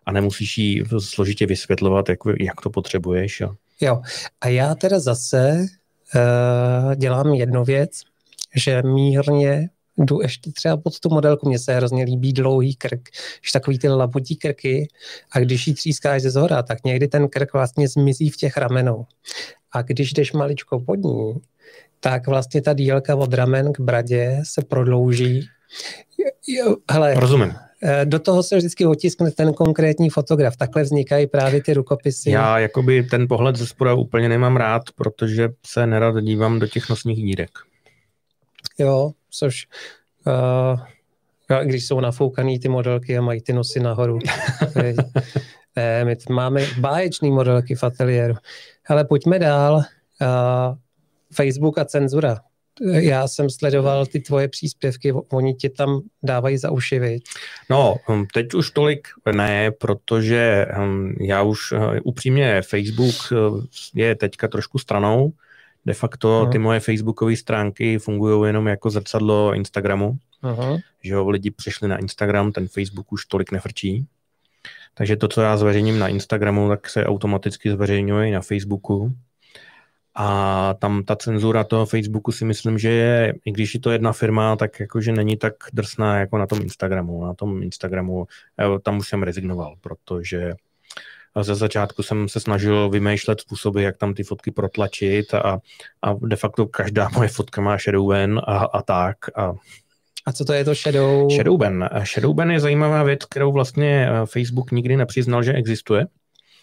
[0.07, 3.41] A nemusíš jí složitě vysvětlovat, jak, jak to potřebuješ.
[3.41, 3.55] Jo.
[3.81, 4.03] jo.
[4.41, 5.67] A já teda zase
[6.97, 7.91] dělám jednu věc,
[8.55, 13.09] že mírně jdu ještě třeba pod tu modelku, mně se hrozně líbí dlouhý krk,
[13.47, 14.89] že takový ty labutí krky
[15.31, 19.07] a když ji třískáš ze zhora, tak někdy ten krk vlastně zmizí v těch ramenou.
[19.73, 21.35] A když jdeš maličko pod ní,
[22.01, 25.49] tak vlastně ta dílka od ramen k bradě se prodlouží.
[26.91, 27.55] Hele, Rozumím.
[27.83, 30.57] Eh, do toho se vždycky otiskne ten konkrétní fotograf.
[30.57, 32.31] Takhle vznikají právě ty rukopisy.
[32.31, 36.89] Já jakoby ten pohled ze spoda úplně nemám rád, protože se nerad dívám do těch
[36.89, 37.51] nosních dírek.
[38.79, 39.67] Jo, což
[40.27, 44.19] uh, když jsou nafoukaný ty modelky a mají ty nosy nahoru.
[45.77, 48.35] ne, my máme báječný modelky v ateliéru.
[48.89, 49.75] Ale pojďme dál.
[49.75, 50.77] Uh,
[51.33, 52.41] Facebook a cenzura.
[52.81, 57.25] Já jsem sledoval ty tvoje příspěvky, oni ti tam dávají za uši, viď?
[57.71, 63.37] No, hm, teď už tolik ne, protože hm, já už eh, upřímně Facebook eh,
[63.95, 65.33] je teďka trošku stranou.
[65.87, 70.19] De facto ty moje facebookové stránky fungují jenom jako zrcadlo Instagramu.
[70.43, 70.77] Aha.
[71.03, 74.07] Že jo, lidi přišli na Instagram, ten Facebook už tolik nefrčí.
[74.95, 79.13] Takže to, co já zveřejním na Instagramu, tak se automaticky zveřejňuje i na Facebooku.
[80.21, 84.13] A tam ta cenzura toho Facebooku si myslím, že je, i když je to jedna
[84.13, 87.25] firma, tak jakože není tak drsná jako na tom Instagramu.
[87.25, 88.27] Na tom Instagramu
[88.83, 90.53] tam už jsem rezignoval, protože
[91.43, 95.59] ze začátku jsem se snažil vymýšlet způsoby, jak tam ty fotky protlačit a,
[96.03, 99.17] a de facto každá moje fotka má shadow ban a, a tak.
[99.35, 99.53] A
[100.27, 101.31] a co to je to shadow?
[101.31, 101.89] Shadowban.
[102.05, 106.07] Shadowban je zajímavá věc, kterou vlastně eh, Facebook nikdy nepřiznal, že existuje.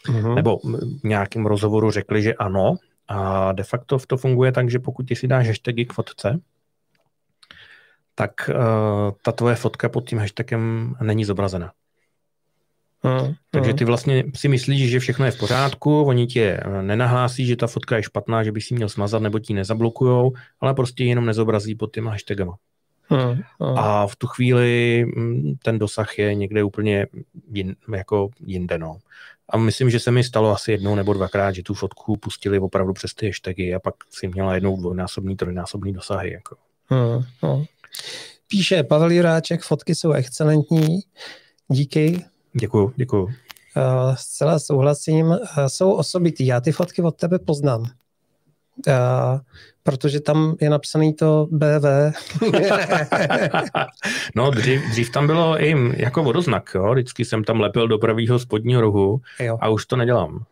[0.08, 0.36] Uh-huh.
[0.36, 0.58] Nebo
[1.04, 2.76] v nějakém rozhovoru řekli, že ano.
[3.08, 6.39] A de facto to funguje tak, že pokud ty si dáš hashtagy k fotce,
[8.15, 11.72] tak uh, ta tvoje fotka pod tím hashtagem není zobrazena.
[13.04, 17.56] Uh, Takže ty vlastně si myslíš, že všechno je v pořádku, oni tě nenahlásí, že
[17.56, 21.26] ta fotka je špatná, že by si měl smazat nebo ti nezablokujou, ale prostě jenom
[21.26, 22.58] nezobrazí pod těma hashtagama.
[23.10, 23.78] Hmm, hmm.
[23.78, 27.08] A v tu chvíli mm, ten dosah je někde úplně
[27.52, 28.78] jin, jako jinde.
[28.78, 28.98] No.
[29.50, 32.94] A myslím, že se mi stalo asi jednou nebo dvakrát, že tu fotku pustili opravdu
[32.94, 36.32] přes ty hashtagy a pak si měla jednou dvojnásobný, trojnásobný dosahy.
[36.32, 36.56] Jako.
[36.86, 37.66] Hmm, hmm.
[38.48, 41.00] Píše Pavel Juráček, fotky jsou excelentní.
[41.68, 42.26] Díky.
[42.54, 43.24] Děkuju, děkuju.
[43.24, 43.32] Uh,
[44.16, 45.26] zcela souhlasím.
[45.26, 46.46] Uh, jsou osobitý.
[46.46, 47.86] Já ty fotky od tebe poznám.
[48.88, 49.40] Uh,
[49.84, 51.86] protože tam je napsaný to BV.
[54.36, 56.94] no, dřív, dřív tam bylo i jako vodoznak, jo?
[56.94, 59.58] vždycky jsem tam lepil do pravého spodního rohu jo.
[59.62, 60.46] a už to nedělám.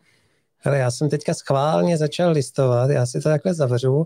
[0.65, 4.05] Hele, já jsem teďka schválně začal listovat, já si to takhle zavřu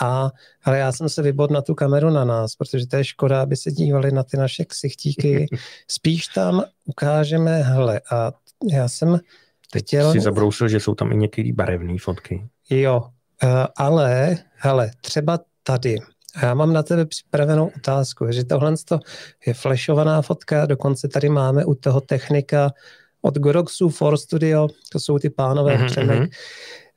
[0.00, 3.42] a hele, já jsem se vybod na tu kameru na nás, protože to je škoda,
[3.42, 5.46] aby se dívali na ty naše ksichtíky.
[5.90, 8.32] Spíš tam ukážeme, hele, a
[8.72, 9.20] já jsem
[9.72, 10.12] Teď chtěl...
[10.12, 12.48] si zabrousil, že jsou tam i některé barevné fotky.
[12.70, 13.02] Jo,
[13.76, 15.98] ale, hele, třeba tady,
[16.42, 18.74] já mám na tebe připravenou otázku, že tohle
[19.46, 22.72] je flashovaná fotka, dokonce tady máme u toho technika
[23.22, 25.86] od Goroxu For Studio, to jsou ty pánové mm-hmm.
[25.86, 26.30] Přemek.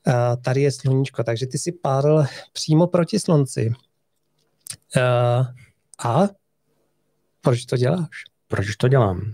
[0.06, 3.72] A tady je sluníčko, takže ty si pádl přímo proti slunci.
[4.96, 5.46] A, eh,
[6.04, 6.30] a
[7.42, 8.24] proč to děláš?
[8.48, 9.34] Proč to dělám?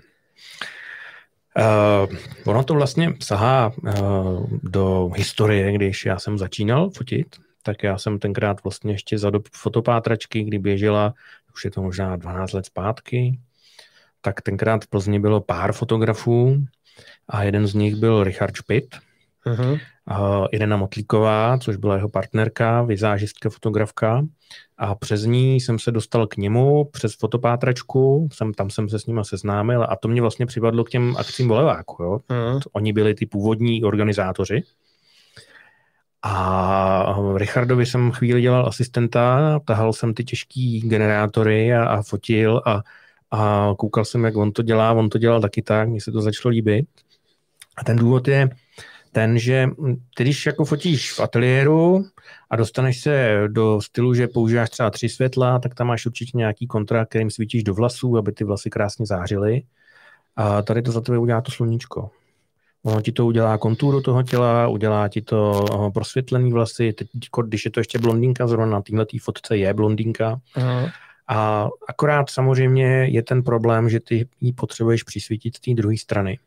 [1.59, 7.97] Uh, ono to vlastně sahá uh, do historie, když já jsem začínal fotit, tak já
[7.97, 11.13] jsem tenkrát vlastně ještě za dob fotopátračky, kdy běžela,
[11.53, 13.39] už je to možná 12 let zpátky,
[14.21, 16.65] tak tenkrát v Plzni bylo pár fotografů
[17.27, 18.95] a jeden z nich byl Richard Špit,
[19.45, 19.79] uh-huh.
[20.11, 24.23] uh, Irena Motlíková, což byla jeho partnerka, vizážistka, fotografka
[24.77, 29.05] a přes ní jsem se dostal k němu, přes fotopátračku, jsem, tam jsem se s
[29.05, 32.03] nima seznámil a to mě vlastně přivadlo k těm akcím Boleváku.
[32.03, 32.19] Jo?
[32.29, 32.61] Uh-huh.
[32.71, 34.63] Oni byli ty původní organizátoři.
[36.25, 42.81] A Richardovi jsem chvíli dělal asistenta, tahal jsem ty těžký generátory a, a fotil a,
[43.31, 46.21] a koukal jsem, jak on to dělá, on to dělal taky tak, mně se to
[46.21, 46.85] začalo líbit.
[47.77, 48.49] A ten důvod je
[49.13, 49.69] ten, že
[50.17, 52.05] ty, když jako fotíš v ateliéru
[52.49, 56.67] a dostaneš se do stylu, že používáš třeba tři světla, tak tam máš určitě nějaký
[56.67, 59.61] kontrakt, kterým svítíš do vlasů, aby ty vlasy krásně zářily.
[60.35, 62.09] A tady to za tebe udělá to sluníčko.
[62.83, 66.93] Ono ti to udělá konturu toho těla, udělá ti to prosvětlený vlasy.
[66.93, 67.07] Teď,
[67.45, 70.39] když je to ještě blondýnka, zrovna na této fotce je blondýnka.
[70.57, 70.91] Uh-huh.
[71.27, 76.39] A akorát samozřejmě je ten problém, že ty ji potřebuješ přisvítit z té druhé strany.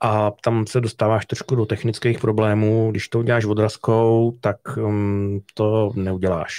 [0.00, 2.90] A tam se dostáváš trošku do technických problémů.
[2.90, 6.54] Když to uděláš odrazkou, tak um, to neuděláš.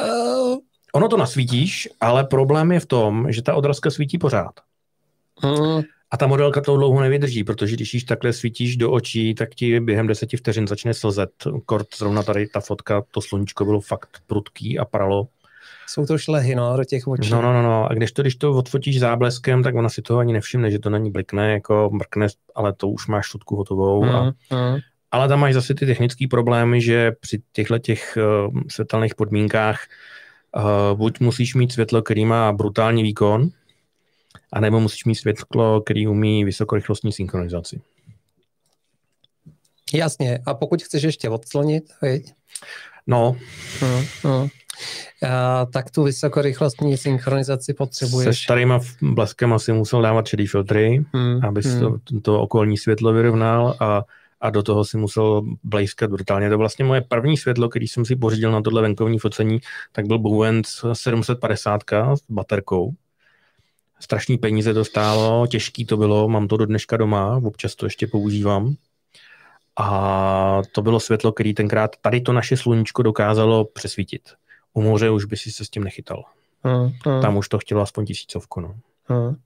[0.00, 0.58] Uh,
[0.92, 4.60] ono to nasvítíš, ale problém je v tom, že ta odrazka svítí pořád.
[5.44, 9.54] Uh, a ta modelka to dlouho nevydrží, protože když již takhle svítíš do očí, tak
[9.54, 11.30] ti během deseti vteřin začne slzet.
[11.66, 15.28] Kort zrovna tady ta fotka, to sluníčko bylo fakt prudký a pralo.
[15.88, 17.30] Jsou to šlehy, no, do těch očí.
[17.30, 17.90] No, no, no, no.
[17.90, 20.90] A když to, když to odfotíš zábleskem, tak ona si toho ani nevšimne, že to
[20.90, 24.04] na ní blikne, jako mrkne, ale to už máš fotku hotovou.
[24.04, 24.78] Mm, a, mm.
[25.10, 29.80] Ale tam máš zase ty technické problémy, že při těchto těch uh, světelných podmínkách
[30.56, 33.50] uh, buď musíš mít světlo, který má brutální výkon,
[34.52, 37.80] A nebo musíš mít světlo, který umí vysokorychlostní synchronizaci.
[39.94, 42.32] Jasně, a pokud chceš ještě odslonit, viď?
[43.08, 43.36] No.
[43.80, 44.48] Hmm, hmm.
[45.28, 48.36] A, tak tu vysokorychlostní synchronizaci potřebuješ.
[48.36, 51.80] Se starýma bleskem asi musel dávat šedý filtry, hmm, aby hmm.
[51.80, 54.02] To, to okolní světlo vyrovnal a,
[54.40, 56.50] a do toho si musel blejskat brutálně.
[56.50, 59.60] To vlastně moje první světlo, který jsem si pořídil na tohle venkovní focení,
[59.92, 61.80] tak byl Bowens 750
[62.14, 62.92] s baterkou.
[64.00, 68.06] Strašný peníze to stálo, těžký to bylo, mám to do dneška doma, občas to ještě
[68.06, 68.74] používám.
[69.80, 74.22] A to bylo světlo, který tenkrát tady to naše sluníčko dokázalo přesvítit.
[74.72, 76.24] U moře už by si se s tím nechytal.
[76.62, 77.22] Hmm, hmm.
[77.22, 78.60] Tam už to chtělo aspoň tisícovku.
[78.60, 78.74] No.
[79.04, 79.36] Hmm.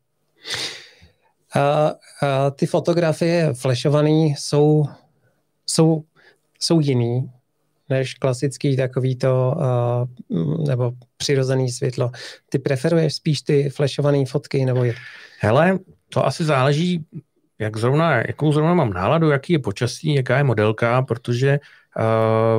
[1.55, 1.93] A,
[2.23, 4.85] a ty fotografie flashované jsou,
[5.67, 6.03] jsou,
[6.61, 7.31] jsou jiný
[7.89, 9.55] než klasický takový to,
[10.29, 12.11] uh, nebo přirozený světlo.
[12.49, 14.95] Ty preferuješ spíš ty flashované fotky, nebo je?
[15.41, 17.05] Hele, to asi záleží,
[17.63, 21.61] jak zrovna, jakou zrovna mám náladu, jaký je počasí, jaká je modelka, protože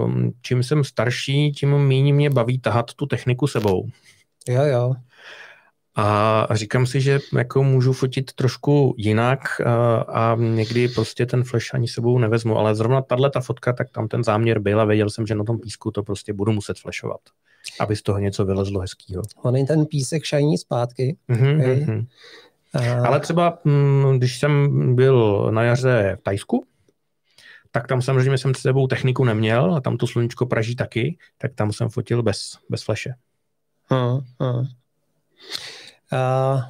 [0.04, 0.12] uh,
[0.42, 3.88] čím jsem starší, tím méně mě baví tahat tu techniku sebou.
[4.48, 4.94] Jo, jo.
[5.96, 11.74] A říkám si, že jako můžu fotit trošku jinak a, a někdy prostě ten flash
[11.74, 15.10] ani sebou nevezmu, ale zrovna tahle ta fotka, tak tam ten záměr byl a věděl
[15.10, 17.20] jsem, že na tom písku to prostě budu muset flashovat,
[17.80, 19.22] aby z toho něco vylezlo hezkýho.
[19.42, 21.18] On ten písek šajní zpátky.
[21.30, 22.06] Mm-hmm, mm-hmm.
[22.74, 23.08] A...
[23.08, 26.66] Ale třeba, mm, když jsem byl na jaře v Tajsku,
[27.72, 31.54] tak tam samozřejmě jsem s sebou techniku neměl a tam to sluníčko praží taky, tak
[31.54, 33.14] tam jsem fotil bez, bez fleše.
[33.90, 34.66] Hmm, hmm.
[36.14, 36.62] Uh,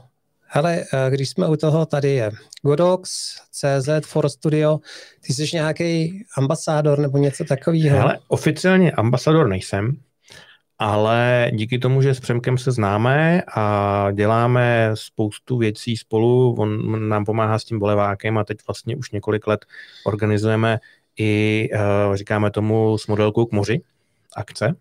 [0.47, 4.79] hele, když jsme u toho, tady je Godox, CZ, For Studio.
[5.21, 7.97] Ty jsi nějaký ambasádor nebo něco takového?
[7.97, 9.97] Hele, oficiálně ambasador nejsem,
[10.83, 17.25] ale díky tomu, že s Přemkem se známe a děláme spoustu věcí spolu, on nám
[17.25, 19.65] pomáhá s tím bolevákem a teď vlastně už několik let
[20.05, 20.79] organizujeme
[21.17, 23.81] i, uh, říkáme tomu, s modelkou k moři
[24.35, 24.75] akce,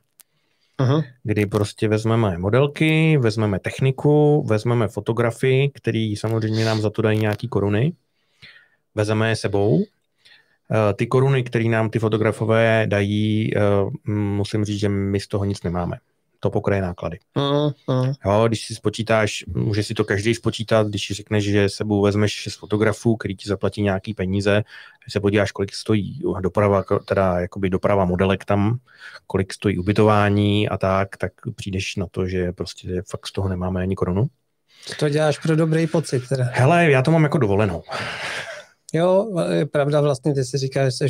[0.79, 1.05] uh-huh.
[1.23, 7.49] kdy prostě vezmeme modelky, vezmeme techniku, vezmeme fotografii, který samozřejmě nám za to dají nějaký
[7.49, 7.93] koruny,
[8.95, 9.85] vezmeme je sebou.
[10.73, 13.61] Eh, ty koruny, které nám ty fotografové dají, eh,
[14.13, 15.99] musím říct, že my z toho nic nemáme
[16.43, 17.19] to pokryje náklady.
[17.35, 18.13] Uh, uh.
[18.27, 22.33] Jo, když si spočítáš, může si to každý spočítat, když si řekneš, že sebou vezmeš
[22.33, 24.65] šest fotografů, který ti zaplatí nějaký peníze,
[25.05, 28.79] když se podíváš, kolik stojí doprava, teda jakoby doprava modelek tam,
[29.27, 33.83] kolik stojí ubytování a tak, tak přijdeš na to, že prostě fakt z toho nemáme
[33.83, 34.27] ani korunu.
[34.99, 36.45] To děláš pro dobrý pocit teda.
[36.53, 37.83] Hele, já to mám jako dovolenou.
[38.93, 41.09] Jo, je pravda vlastně, ty si říkáš, že jsi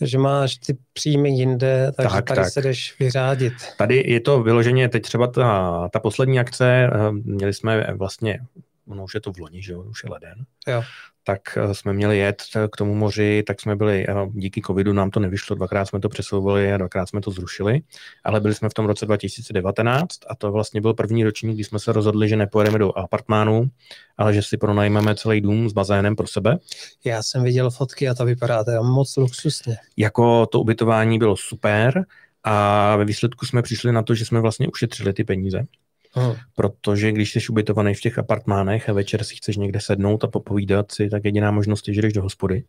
[0.00, 2.52] že máš ty příjmy jinde, takže tak, tady tak.
[2.52, 3.52] se jdeš vyřádit.
[3.78, 8.40] Tady je to vyloženě, teď třeba ta, ta poslední akce, eh, měli jsme vlastně,
[8.88, 10.34] ono už je to v loni, že jo, už je leden,
[10.68, 10.82] jo.
[11.24, 15.10] Tak eh, jsme měli jet k tomu moři, tak jsme byli, eh, díky covidu nám
[15.10, 17.80] to nevyšlo, dvakrát jsme to přesouvali a dvakrát jsme to zrušili,
[18.24, 21.78] ale byli jsme v tom roce 2019 a to vlastně byl první ročník, kdy jsme
[21.78, 23.70] se rozhodli, že nepojedeme do apartmánu,
[24.16, 26.58] ale že si pronajmeme celý dům s bazénem pro sebe.
[27.04, 29.76] Já jsem viděl fotky a to vypadá teda moc luxusně.
[29.96, 32.04] Jako to ubytování bylo super
[32.44, 35.66] a ve výsledku jsme přišli na to, že jsme vlastně ušetřili ty peníze.
[36.14, 36.32] Hmm.
[36.56, 40.92] Protože když jsi ubytovaný v těch apartmánech a večer si chceš někde sednout a popovídat
[40.92, 42.64] si, tak jediná možnost je, že jdeš do hospody.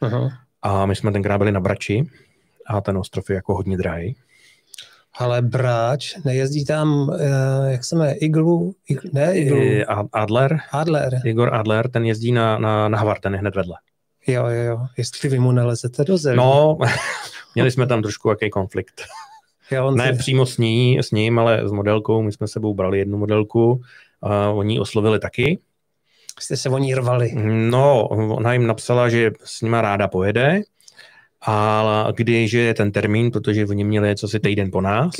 [0.00, 0.28] Hmm.
[0.62, 2.06] A my jsme tenkrát byli na Brači
[2.66, 4.16] a ten ostrov je jako hodně drahý.
[5.18, 7.18] Ale Bráč, nejezdí tam, uh,
[7.68, 9.60] jak se jmenuje, Iglu, Iglu ne Iglu.
[10.12, 10.58] Adler.
[10.72, 11.20] Adler.
[11.24, 13.76] Igor Adler, ten jezdí na, na, na Havar, ten je hned vedle.
[14.26, 16.36] Jo, jo, jo, jestli vy mu nelezete do země.
[16.36, 16.78] No,
[17.54, 19.02] měli jsme tam trošku jaký konflikt.
[19.70, 20.18] Jo, ne si...
[20.18, 23.80] přímo s, ní, s ním, ale s modelkou, my jsme sebou brali jednu modelku,
[24.22, 25.58] a oni oslovili taky.
[26.40, 27.32] Jste se o ní rvali.
[27.70, 30.62] No, ona jim napsala, že s nima ráda pojede,
[31.46, 35.14] a když je ten termín, protože oni měli co si týden po nás.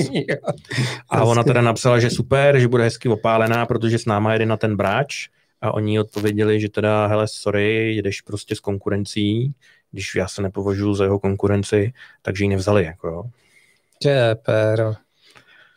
[1.11, 4.57] a ona teda napsala, že super, že bude hezky opálená, protože s náma jede na
[4.57, 5.29] ten bráč.
[5.61, 9.53] A oni odpověděli, že teda, hele, sorry, jedeš prostě s konkurencí,
[9.93, 13.23] když já se nepovažuji za jeho konkurenci, takže ji nevzali, jako jo.
[14.03, 14.95] Čepero.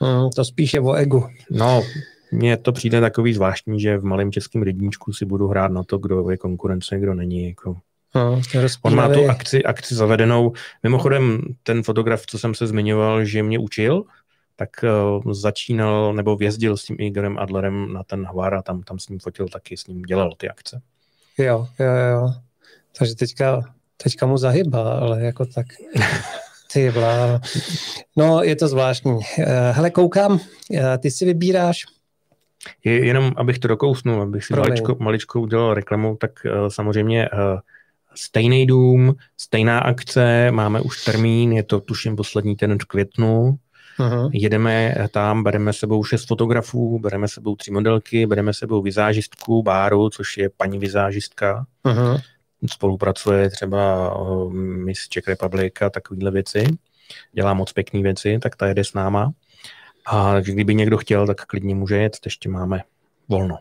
[0.01, 1.27] Hmm, to spíše o egu.
[1.51, 1.83] No,
[2.31, 5.97] mně to přijde takový zvláštní, že v malém českém rybníčku si budu hrát na to,
[5.97, 7.47] kdo je konkurence, kdo není.
[7.47, 7.77] Jako.
[8.15, 8.41] No,
[8.81, 10.53] On má tu akci, akci zavedenou.
[10.83, 14.03] Mimochodem, ten fotograf, co jsem se zmiňoval, že mě učil,
[14.55, 14.69] tak
[15.23, 19.09] uh, začínal nebo vězdil s tím Igorem Adlerem na ten Hvar a tam, tam s
[19.09, 20.81] ním fotil taky, s ním dělal ty akce.
[21.37, 22.33] Jo, jo, jo.
[22.97, 23.61] Takže teďka,
[24.03, 25.65] teďka mu zahybá, ale jako tak.
[26.73, 26.93] Ty
[28.17, 29.19] No, je to zvláštní.
[29.39, 30.39] Eh, hele, koukám,
[30.75, 31.85] eh, ty si vybíráš
[32.83, 37.39] Je, jenom abych to dokousnul, abych si maličko, maličko udělal reklamu, tak uh, samozřejmě uh,
[38.15, 43.59] stejný dům, stejná akce, máme už termín, je to tuším poslední ten v květnu,
[43.99, 44.29] Uh-huh.
[44.33, 50.37] Jedeme tam, bereme sebou šest fotografů, bereme sebou tři modelky, bereme sebou vizážistku, Báru, což
[50.37, 51.65] je paní vizážistka.
[51.85, 52.21] Uh-huh.
[52.67, 54.13] Spolupracuje třeba
[54.85, 56.63] Miss Czech Republic a takovéhle věci.
[57.33, 59.31] Dělá moc pěkné věci, tak ta jede s náma.
[60.05, 62.81] A kdyby někdo chtěl, tak klidně může jet, ještě máme
[63.29, 63.57] volno.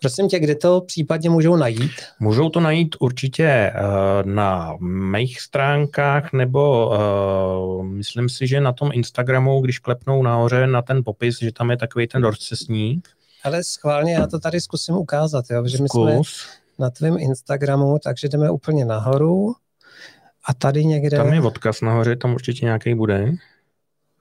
[0.00, 1.92] Prosím tě, kde to případně můžou najít?
[2.20, 6.90] Můžou to najít určitě uh, na mých stránkách, nebo
[7.78, 11.70] uh, myslím si, že na tom Instagramu, když klepnou nahoře na ten popis, že tam
[11.70, 13.08] je takový ten rozcesník.
[13.44, 16.20] Ale schválně, já to tady zkusím ukázat, jo, že my jsme
[16.80, 19.54] na tvém Instagramu, takže jdeme úplně nahoru
[20.46, 21.16] a tady někde...
[21.16, 23.32] Tam je odkaz nahoře, tam určitě nějaký bude.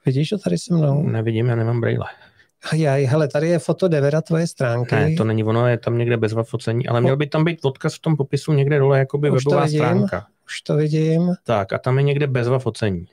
[0.06, 1.04] Vidíš to tady se mnou?
[1.04, 2.06] Nevidím, já nemám brýle.
[2.74, 4.96] Jaj, hele, tady je foto Devera tvoje stránky.
[4.96, 7.96] Ne, to není ono, je tam někde bez focení, ale měl by tam být odkaz
[7.96, 10.28] v tom popisu někde dole, jakoby Už webová stránka.
[10.46, 11.34] Už to vidím.
[11.44, 13.08] Tak a tam je někde bez focení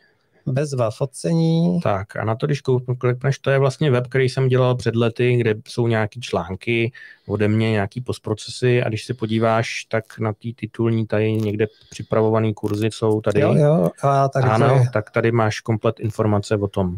[0.47, 1.81] bezva focení.
[1.83, 2.61] Tak a na to, když
[2.99, 6.93] klikneš, to je vlastně web, který jsem dělal před lety, kde jsou nějaký články
[7.29, 12.55] ode mě, nějaký postprocesy a když se podíváš, tak na té titulní tady někde připravované
[12.55, 13.41] kurzy jsou tady.
[13.41, 14.91] Jo, jo, a tady ano, je.
[14.93, 16.97] tak tady máš komplet informace o tom.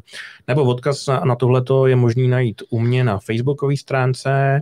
[0.48, 4.60] Nebo odkaz na, na tohleto je možný najít u mě na facebookové stránce,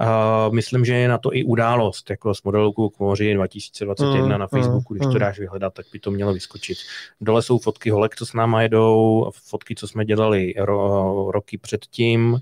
[0.00, 4.40] Uh, myslím, že je na to i událost, jako s modelkou k moři 2021 mm,
[4.40, 5.18] na Facebooku, mm, když to mm.
[5.18, 6.78] dáš vyhledat, tak by to mělo vyskočit.
[7.20, 12.40] Dole jsou fotky holek, co s náma jedou, fotky, co jsme dělali ro, roky předtím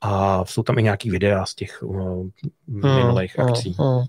[0.00, 2.26] a jsou tam i nějaký videa z těch uh,
[2.66, 3.76] minulých mm, akcí.
[3.78, 4.04] Mm, mm.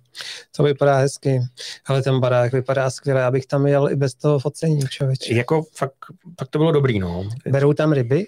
[0.56, 1.40] To vypadá hezky,
[1.86, 5.34] ale ten barák vypadá skvěle, abych tam jel i bez toho focení, člověče.
[5.34, 5.96] Jako fakt,
[6.40, 7.24] fakt to bylo dobrý, no.
[7.46, 8.28] Berou tam ryby?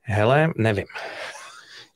[0.00, 0.86] Hele, nevím.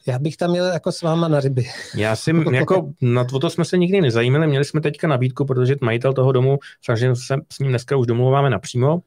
[0.07, 1.67] Já bych tam měl jako s váma na ryby.
[1.97, 6.13] Já si, jako na to jsme se nikdy nezajímali, měli jsme teďka nabídku, protože majitel
[6.13, 9.01] toho domu, samozřejmě se s ním dneska už domluváme napřímo, uh,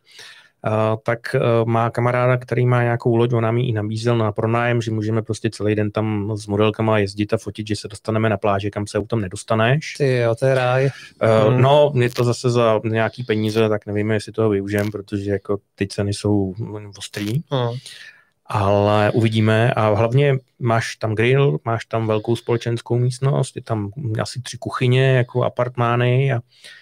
[1.04, 4.82] tak uh, má kamaráda, který má nějakou loď, on nám ji i nabízel na pronájem,
[4.82, 8.38] že můžeme prostě celý den tam s modelkama jezdit a fotit, že se dostaneme na
[8.38, 9.94] pláže, kam se tom nedostaneš.
[9.98, 10.86] Ty jo, to je ráj.
[10.86, 11.62] Uh, hmm.
[11.62, 15.88] No, je to zase za nějaký peníze, tak nevíme, jestli toho využijem, protože jako ty
[15.88, 16.54] ceny jsou
[16.98, 17.42] ostrý.
[17.50, 17.78] Hmm
[18.54, 23.92] ale uvidíme a hlavně máš tam grill, máš tam velkou společenskou místnost, je tam
[24.22, 26.40] asi tři kuchyně jako apartmány a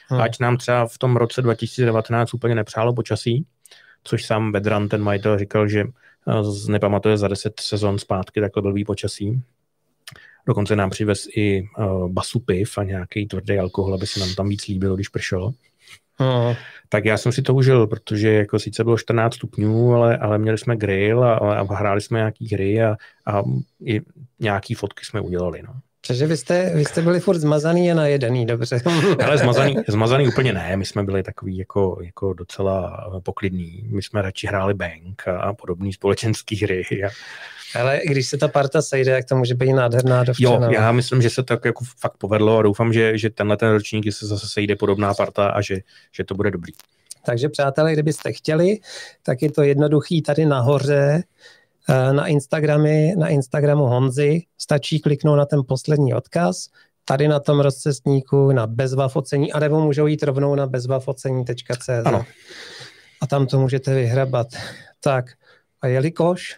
[0.08, 0.22] hmm.
[0.22, 3.46] ať nám třeba v tom roce 2019 úplně nepřálo počasí,
[4.04, 8.86] což sám Bedran, ten majitel, říkal, že eh, nepamatuje za deset sezon zpátky takhle blbý
[8.86, 9.43] počasí.
[10.47, 14.50] Dokonce nám přivez i uh, basu piv a nějaký tvrdý alkohol, aby se nám tam
[14.50, 15.54] víc líbilo, když pršelo.
[16.16, 16.56] Hmm.
[16.89, 20.58] Tak já jsem si to užil, protože jako sice bylo 14 stupňů, ale, ale měli
[20.58, 22.95] jsme grill a, a hráli jsme nějaký hry a,
[23.26, 23.43] a
[23.86, 24.02] i
[24.39, 25.62] nějaký fotky jsme udělali.
[25.62, 25.74] No.
[26.10, 28.82] Takže vy jste, vy jste byli furt zmazaný a najedený, dobře.
[29.26, 33.84] Ale zmazaný, zmazaný úplně ne, my jsme byli takový jako, jako docela poklidní.
[33.89, 36.84] My jsme radši hráli bank a podobné společenské hry.
[37.05, 37.10] A,
[37.80, 40.66] ale když se ta parta sejde, jak to může být nádherná dovčena.
[40.66, 43.70] Jo, já myslím, že se to jako fakt povedlo a doufám, že, že tenhle ten
[43.70, 45.80] ročník se zase sejde podobná parta a že,
[46.12, 46.74] že to bude dobrý.
[47.26, 48.78] Takže přátelé, kdybyste chtěli,
[49.24, 51.24] tak je to jednoduchý tady nahoře eh,
[52.12, 54.42] na, Instagramy, na Instagramu Honzy.
[54.58, 56.68] Stačí kliknout na ten poslední odkaz,
[57.06, 61.90] tady na tom rozcestníku na bezvafocení, anebo můžou jít rovnou na bezvafocení.cz.
[62.06, 62.26] Ano.
[63.22, 64.48] A tam to můžete vyhrabat.
[65.00, 65.26] Tak,
[65.82, 66.58] a jelikož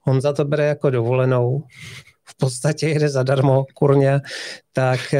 [0.00, 1.62] Honza to bere jako dovolenou,
[2.24, 4.20] v podstatě jede zadarmo, kurně,
[4.72, 5.14] tak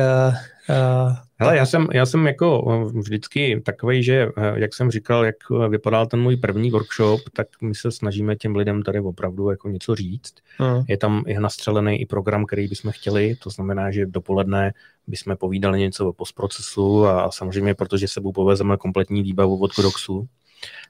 [0.68, 2.62] uh, uh, Hele, já jsem, já jsem jako
[2.94, 5.36] vždycky takový, že jak jsem říkal, jak
[5.68, 9.94] vypadal ten můj první workshop, tak my se snažíme těm lidem tady opravdu jako něco
[9.94, 10.34] říct.
[10.58, 10.84] Hmm.
[10.88, 14.72] Je tam je nastřelený i program, který bychom chtěli, to znamená, že dopoledne
[15.06, 20.28] bychom povídali něco o postprocesu a samozřejmě, protože sebou povezeme kompletní výbavu od Godoxu,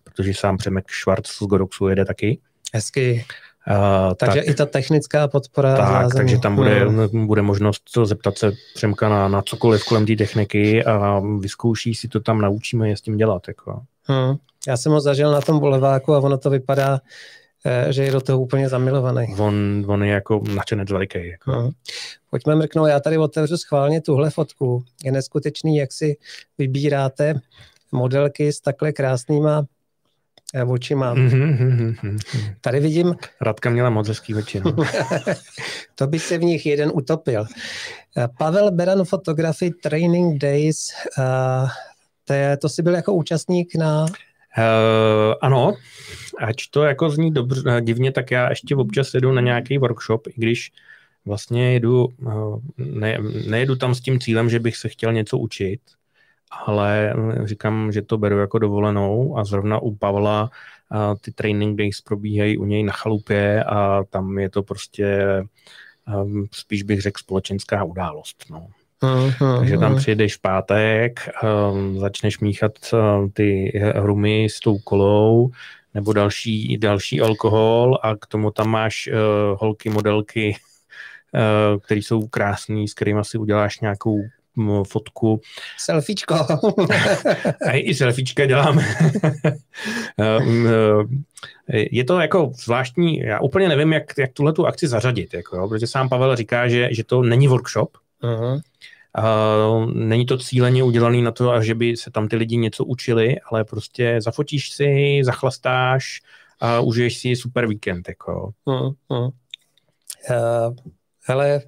[0.05, 2.39] protože sám Přemek Švarc z Godoxu jede taky.
[2.75, 3.25] Hezky.
[3.71, 5.77] Uh, takže tak, i ta technická podpora.
[5.77, 6.13] Tak, zázemí.
[6.17, 7.27] takže tam bude, hmm.
[7.27, 12.21] bude možnost zeptat se Přemka na, na cokoliv kolem té techniky a vyzkouší si to
[12.21, 13.49] tam, naučíme je s tím dělat.
[13.49, 13.83] Jako.
[14.05, 14.37] Hmm.
[14.69, 17.01] Já jsem ho zažil na tom boleváku a ono to vypadá,
[17.67, 19.35] eh, že je do toho úplně zamilovaný.
[19.39, 21.29] On, on je jako načenec veliký.
[21.29, 21.53] Jako.
[21.53, 21.71] Hmm.
[22.31, 24.85] Pojďme mrknout, já tady otevřu schválně tuhle fotku.
[25.05, 26.17] Je neskutečný, jak si
[26.59, 27.35] vybíráte
[27.93, 29.67] modelky s takhle krásnýma
[30.67, 31.17] oči mám.
[31.17, 32.19] Mm-hmm.
[32.61, 33.15] Tady vidím...
[33.41, 34.61] Radka měla moc hezký oči.
[34.61, 34.73] No.
[35.95, 37.47] to by se v nich jeden utopil.
[38.17, 41.69] Eh, Pavel Beran Photography Training Days, uh,
[42.25, 44.07] to, je, to si byl jako účastník na...
[44.59, 45.75] Uh, ano,
[46.39, 50.33] ať to jako zní dobře, divně, tak já ještě občas jedu na nějaký workshop, i
[50.37, 50.73] když
[51.25, 52.09] vlastně jedu,
[52.77, 55.81] ne, nejedu tam s tím cílem, že bych se chtěl něco učit,
[56.67, 60.51] ale říkám, že to beru jako dovolenou a zrovna u Pavla
[60.95, 65.27] uh, ty training days probíhají u něj na chalupě a tam je to prostě
[66.23, 68.45] um, spíš bych řekl společenská událost.
[68.51, 68.67] No.
[69.03, 75.51] Uh-huh, Takže tam přijedeš v pátek, um, začneš míchat um, ty rumy s tou kolou,
[75.95, 80.57] nebo další, další alkohol a k tomu tam máš uh, holky, modelky,
[81.35, 84.23] uh, které jsou krásné, s kterými si uděláš nějakou
[84.89, 85.41] fotku.
[85.79, 86.35] Selfiečko.
[87.69, 88.83] a i selfiečka děláme.
[90.41, 91.11] um, uh,
[91.69, 95.69] je to jako zvláštní, já úplně nevím, jak, jak tuhle tu akci zařadit, jako, jo,
[95.69, 98.61] protože sám Pavel říká, že, že to není workshop, uh-huh.
[99.19, 103.41] Uh, není to cíleně udělaný na to, že by se tam ty lidi něco učili,
[103.41, 106.21] ale prostě zafotíš si, zachlastáš
[106.61, 108.09] a užiješ si super víkend.
[108.09, 108.53] Jako.
[108.65, 109.29] Uh, uh.
[110.31, 110.77] Uh,
[111.27, 111.61] hele,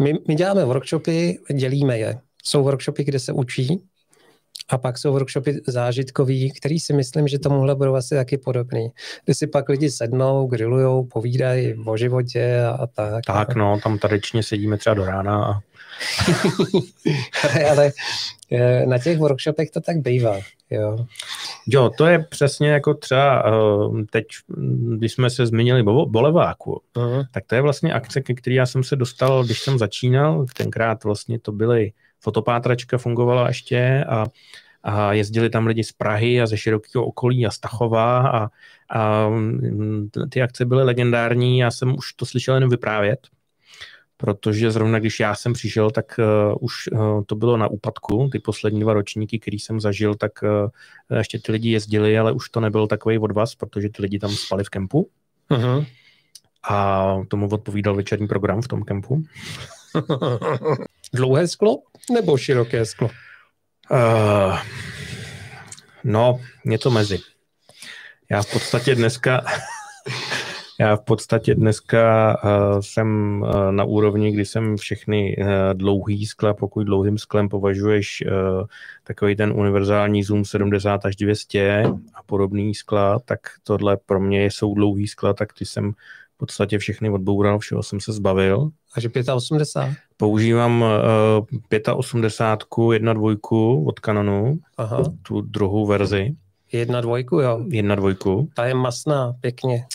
[0.00, 2.20] my, my děláme workshopy, dělíme je.
[2.44, 3.88] Jsou workshopy, kde se učí,
[4.68, 8.88] a pak jsou workshopy zážitkový, který si myslím, že tomuhle budou asi taky podobný.
[9.24, 13.24] Kdy si pak lidi sednou, grillujou, povídají o životě a, a tak.
[13.26, 15.60] Tak no, tam tradičně sedíme třeba do rána a
[17.70, 17.92] ale
[18.52, 20.38] eh, na těch workshopech to tak bývá.
[20.70, 21.06] Jo.
[21.66, 24.24] jo, to je přesně jako třeba eh, teď,
[24.96, 27.26] když jsme se zmínili o boleváku, uh-huh.
[27.32, 31.04] tak to je vlastně akce, ke který já jsem se dostal, když jsem začínal, tenkrát
[31.04, 31.92] vlastně to byly
[32.22, 34.26] fotopátračka fungovala ještě a,
[34.82, 38.48] a jezdili tam lidi z Prahy a ze širokého okolí a Stachova a,
[38.90, 43.18] a mm, ty akce byly legendární, já jsem už to slyšel jen vyprávět,
[44.16, 48.38] protože zrovna když já jsem přišel, tak uh, už uh, to bylo na úpadku, ty
[48.38, 52.60] poslední dva ročníky, který jsem zažil, tak uh, ještě ty lidi jezdili, ale už to
[52.60, 55.10] nebyl takový odvaz, protože ty lidi tam spali v kempu.
[55.50, 55.86] Uh-huh.
[56.70, 59.22] A tomu odpovídal večerní program v tom kempu.
[61.14, 61.78] Dlouhé sklo
[62.12, 63.10] nebo široké sklo?
[63.90, 64.58] Uh,
[66.04, 67.18] no, něco mezi.
[68.30, 69.44] Já v podstatě dneska
[70.80, 76.54] já v podstatě dneska uh, jsem uh, na úrovni, kdy jsem všechny uh, dlouhý skla,
[76.54, 78.66] pokud dlouhým sklem považuješ uh,
[79.04, 81.82] takový ten univerzální zoom 70 až 200
[82.14, 85.92] a podobný skla, tak tohle pro mě jsou dlouhý skla, tak ty jsem
[86.46, 88.70] podstatě všechny odboural, všeho jsem se zbavil.
[88.94, 89.96] Takže 85?
[90.16, 91.46] Používám uh,
[91.94, 95.02] 85 jedna dvojku od Canonu, Aha.
[95.22, 96.34] tu druhou verzi.
[96.72, 97.64] Jedna dvojku, jo?
[97.68, 98.48] Jedna dvojku.
[98.54, 99.86] Ta je masná, pěkně.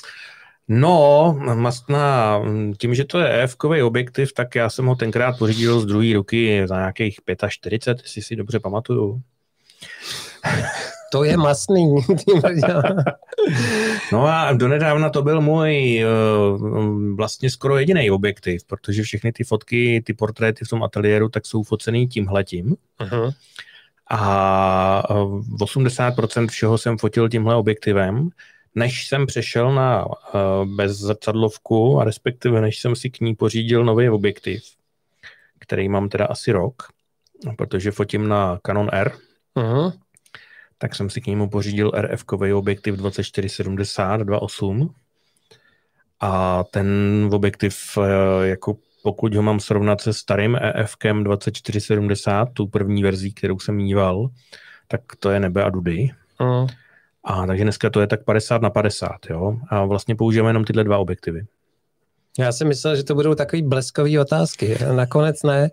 [0.68, 2.42] No, mastná,
[2.78, 6.68] tím, že to je ef objektiv, tak já jsem ho tenkrát pořídil z druhé ruky
[6.68, 7.20] za nějakých
[7.50, 9.22] 45, jestli si dobře pamatuju.
[11.12, 11.96] To je masný.
[14.12, 20.04] no a donedávna to byl můj uh, vlastně skoro jediný objektiv, protože všechny ty fotky,
[20.06, 22.76] ty portréty v tom ateliéru, tak jsou focený tímhletím.
[23.00, 23.34] Uh-huh.
[24.10, 25.04] A
[25.60, 28.30] 80% eh, všeho jsem fotil tímhle objektivem
[28.78, 30.14] než jsem přešel na uh,
[30.66, 34.64] bezzrcadlovku a respektive než jsem si k ní pořídil nový objektiv,
[35.60, 36.84] který mám teda asi rok,
[37.58, 39.12] protože fotím na Canon R,
[39.56, 39.94] uh-huh.
[40.78, 44.90] Tak jsem si k němu pořídil RF-kový objektiv 2470 2.8
[46.20, 46.88] a ten
[47.34, 48.06] objektiv, uh,
[48.44, 54.30] jako pokud ho mám srovnat se starým EF-kem 2470, tu první verzí, kterou jsem mýval,
[54.88, 56.10] tak to je nebe a dudy.
[56.40, 56.68] Uh-huh.
[57.24, 59.58] A takže dneska to je tak 50 na 50, jo.
[59.70, 61.46] A vlastně používáme jenom tyhle dva objektivy.
[62.40, 64.78] Já si myslel, že to budou takové bleskové otázky.
[64.96, 65.70] Nakonec ne.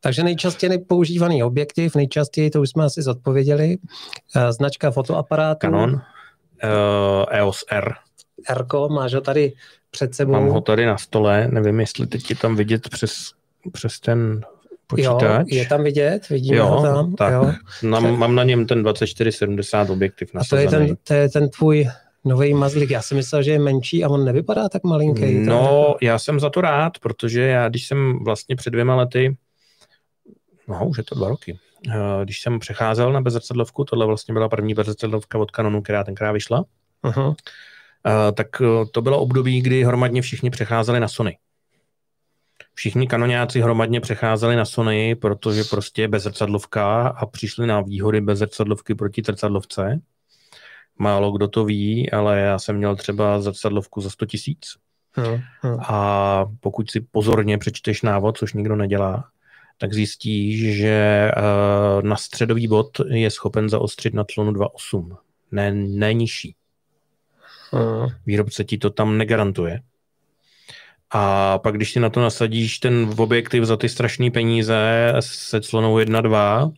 [0.00, 3.76] Takže nejčastěji používaný objektiv, nejčastěji, to už jsme asi zodpověděli,
[4.36, 5.58] eh, značka fotoaparátu.
[5.60, 6.00] Canon, uh,
[7.30, 7.94] EOS R.
[8.48, 9.52] R, máš ho tady
[9.90, 10.32] před sebou.
[10.32, 13.12] Mám ho tady na stole, nevím, jestli teď je tam vidět přes,
[13.72, 14.44] přes ten
[14.86, 15.22] počítač.
[15.22, 17.14] Jo, je tam vidět, vidíme jo, ho tam.
[17.14, 17.32] Tak.
[17.32, 17.52] Jo.
[17.82, 20.66] Na, mám na něm ten 2470 objektiv nasazený.
[20.66, 21.88] A to je ten, to je ten tvůj
[22.24, 22.90] nový mazlík.
[22.90, 25.34] Já si myslel, že je menší a on nevypadá tak malinký.
[25.34, 26.02] No, tak...
[26.02, 29.36] já jsem za to rád, protože já, když jsem vlastně před dvěma lety,
[30.68, 31.58] no, už je to dva roky,
[31.88, 36.32] eh, když jsem přecházel na bezzrcadlovku, tohle vlastně byla první bezzrcadlovka od Canonu, která tenkrát
[36.32, 36.64] vyšla,
[37.04, 37.34] uh-huh.
[38.34, 41.38] tak eh, to bylo období, kdy hromadně všichni přecházeli na Sony
[42.76, 49.22] všichni kanoňáci hromadně přecházeli na Sony, protože prostě bezrcadlovka a přišli na výhody bezrcadlovky proti
[49.26, 50.00] zrcadlovce.
[50.98, 54.66] Málo kdo to ví, ale já jsem měl třeba zrcadlovku za 100 tisíc.
[55.12, 55.76] Hmm, hmm.
[55.88, 59.24] A pokud si pozorně přečteš návod, což nikdo nedělá,
[59.78, 65.16] tak zjistíš, že uh, na středový bod je schopen zaostřit na tlonu 2.8,
[65.52, 66.54] ne, ne nižší.
[67.70, 68.08] Hmm.
[68.26, 69.80] Výrobce ti to tam negarantuje.
[71.10, 74.76] A pak, když si na to nasadíš ten objektiv za ty strašné peníze
[75.20, 76.72] se clonou 1.2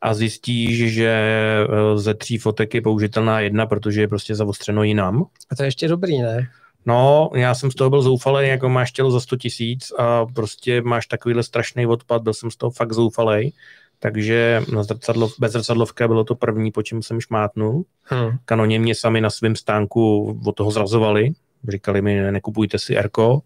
[0.00, 5.24] a zjistíš, že eh, ze tří fotek je použitelná jedna, protože je prostě zaostřeno jinam.
[5.50, 6.48] A to je ještě dobrý, ne?
[6.86, 10.82] No, já jsem z toho byl zoufalý, jako máš tělo za 100 tisíc a prostě
[10.82, 13.54] máš takovýhle strašný odpad, byl jsem z toho fakt zoufalý.
[13.98, 17.84] Takže na zrcadlo, bez zrcadlovka bylo to první, po čem jsem šmátnul.
[18.02, 18.30] Hmm.
[18.44, 21.30] Kanoně mě sami na svém stánku od toho zrazovali.
[21.68, 23.40] Říkali mi, nekupujte si Erko,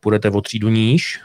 [0.00, 1.20] půjdete o třídu níž.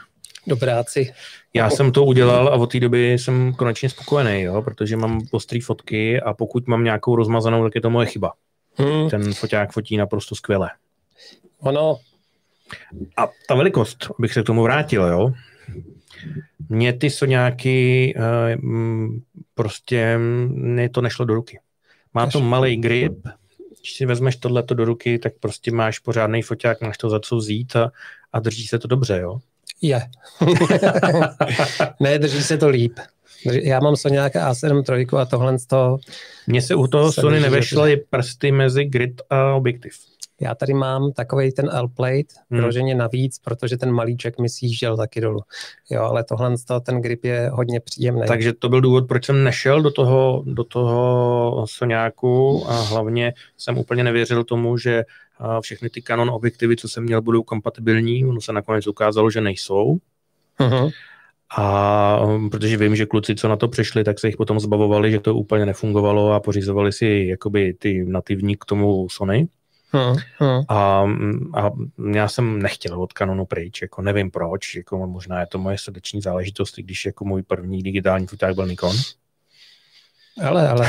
[0.46, 1.12] Dobráci.
[1.54, 5.60] Já jsem to udělal a od té doby jsem konečně spokojený, jo, protože mám ostrý
[5.60, 8.32] fotky a pokud mám nějakou rozmazanou, tak je to moje chyba.
[8.74, 9.10] Hmm.
[9.10, 10.70] Ten foťák fotí naprosto skvěle.
[11.60, 11.96] Ono.
[13.16, 15.32] A ta velikost, abych se k tomu vrátil, jo.
[16.68, 19.14] Mně ty soňáky uh,
[19.54, 21.60] prostě mě to nešlo do ruky.
[22.14, 23.26] Má to malý grip,
[23.80, 27.36] když si vezmeš tohleto do ruky, tak prostě máš pořádný foťák, máš to za co
[27.36, 27.92] vzít a,
[28.32, 29.38] a drží se to dobře, jo?
[29.82, 30.00] Je.
[32.00, 32.98] ne, drží se to líp.
[33.62, 35.98] Já mám Soňáka A7 trojku a tohle z toho...
[36.46, 39.92] Mně se u toho Sony nevešly prsty mezi grid a objektiv.
[40.40, 42.60] Já tady mám takový ten L-plate, hmm.
[42.60, 45.40] vyloženě navíc, protože ten malíček mi sjížděl taky dolů.
[45.90, 48.22] Jo, ale tohle ten grip je hodně příjemný.
[48.28, 53.78] Takže to byl důvod, proč jsem nešel do toho, do toho Soňáku a hlavně jsem
[53.78, 55.04] úplně nevěřil tomu, že
[55.60, 58.24] všechny ty Canon objektivy, co jsem měl, budou kompatibilní.
[58.24, 59.98] Ono se nakonec ukázalo, že nejsou.
[60.60, 60.90] Uh-huh.
[61.56, 65.10] A um, protože vím, že kluci, co na to přišli, tak se jich potom zbavovali,
[65.10, 69.48] že to úplně nefungovalo a pořizovali si jakoby ty nativní k tomu Sony.
[69.92, 70.62] Hmm, hmm.
[70.68, 71.04] A,
[71.54, 71.70] a
[72.12, 76.20] já jsem nechtěl od Canonu pryč, jako nevím proč, jako možná je to moje srdeční
[76.20, 78.96] záležitost, když jako můj první digitální foták byl Nikon.
[80.44, 80.88] Ale, ale.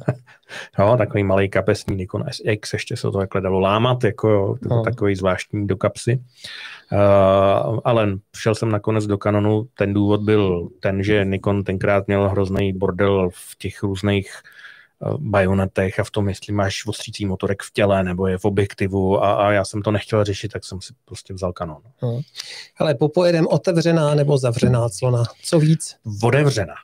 [0.78, 4.68] no, takový malý kapesní Nikon SX, ještě se to takhle dalo lámat, jako jo, to
[4.68, 4.82] no.
[4.82, 6.22] takový zvláštní do kapsy.
[6.92, 12.28] Uh, ale šel jsem nakonec do Canonu, ten důvod byl ten, že Nikon tenkrát měl
[12.28, 14.63] hrozný bordel v těch různých Eh,
[15.18, 19.34] bajonetech a v tom, jestli máš ostřící motorek v těle nebo je v objektivu a,
[19.34, 21.82] a já jsem to nechtěl řešit, tak jsem si prostě vzal kanon.
[21.98, 22.20] Hmm.
[22.78, 25.24] Ale popojedem otevřená nebo zavřená clona?
[25.42, 25.96] Co víc?
[26.22, 26.74] Otevřená.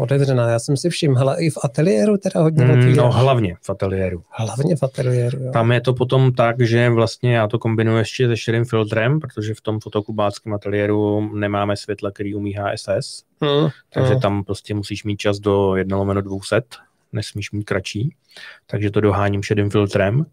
[0.00, 2.96] Otevřená, já jsem si všiml, hele, i v ateliéru teda hodně mm, otvíráš.
[2.96, 4.22] No hlavně v ateliéru.
[4.30, 5.52] Hlavně v ateliéru, jo.
[5.52, 9.54] Tam je to potom tak, že vlastně já to kombinuji ještě se širým filtrem, protože
[9.54, 14.20] v tom fotokubáckém ateliéru nemáme světla, který umí HSS, hmm, takže hmm.
[14.20, 16.62] tam prostě musíš mít čas do 1 lomeno 200
[17.12, 18.14] nesmíš mít kratší,
[18.66, 20.26] takže to doháním šedým filtrem.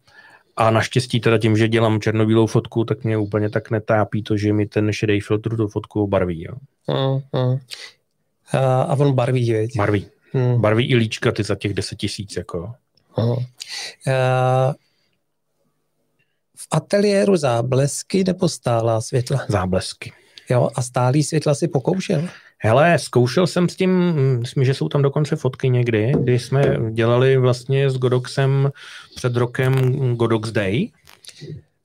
[0.57, 4.53] A naštěstí teda tím, že dělám černobílou fotku, tak mě úplně tak netápí to, že
[4.53, 6.43] mi ten šedý filtr tu fotku barví.
[6.43, 6.55] Jo.
[6.87, 7.59] Mm, mm.
[8.87, 9.77] A on barví, veď?
[9.77, 10.07] Barví.
[10.33, 10.61] Mm.
[10.61, 12.37] Barví i líčka ty za těch 10 tisíc.
[12.37, 12.73] Jako.
[13.17, 13.29] Mm.
[13.29, 13.37] Uh,
[16.55, 19.45] v ateliéru záblesky nebo stálá světla?
[19.47, 20.11] Záblesky.
[20.49, 22.29] Jo, a stálý světla si pokoušel?
[22.65, 27.37] Hele, zkoušel jsem s tím, myslím, že jsou tam dokonce fotky někdy, kdy jsme dělali
[27.37, 28.71] vlastně s Godoxem
[29.15, 30.91] před rokem Godox Day.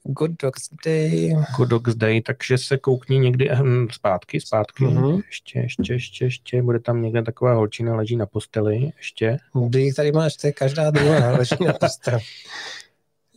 [0.05, 1.37] Godox Day.
[1.59, 4.85] Godox Day, takže se koukni někdy hm, zpátky, zpátky.
[4.85, 5.23] Uh-huh.
[5.27, 9.39] Ještě, ještě, ještě, ještě, bude tam někde taková holčina, leží na posteli, ještě.
[9.69, 12.21] Kdy tady máš, to je každá druhá, leží na posteli.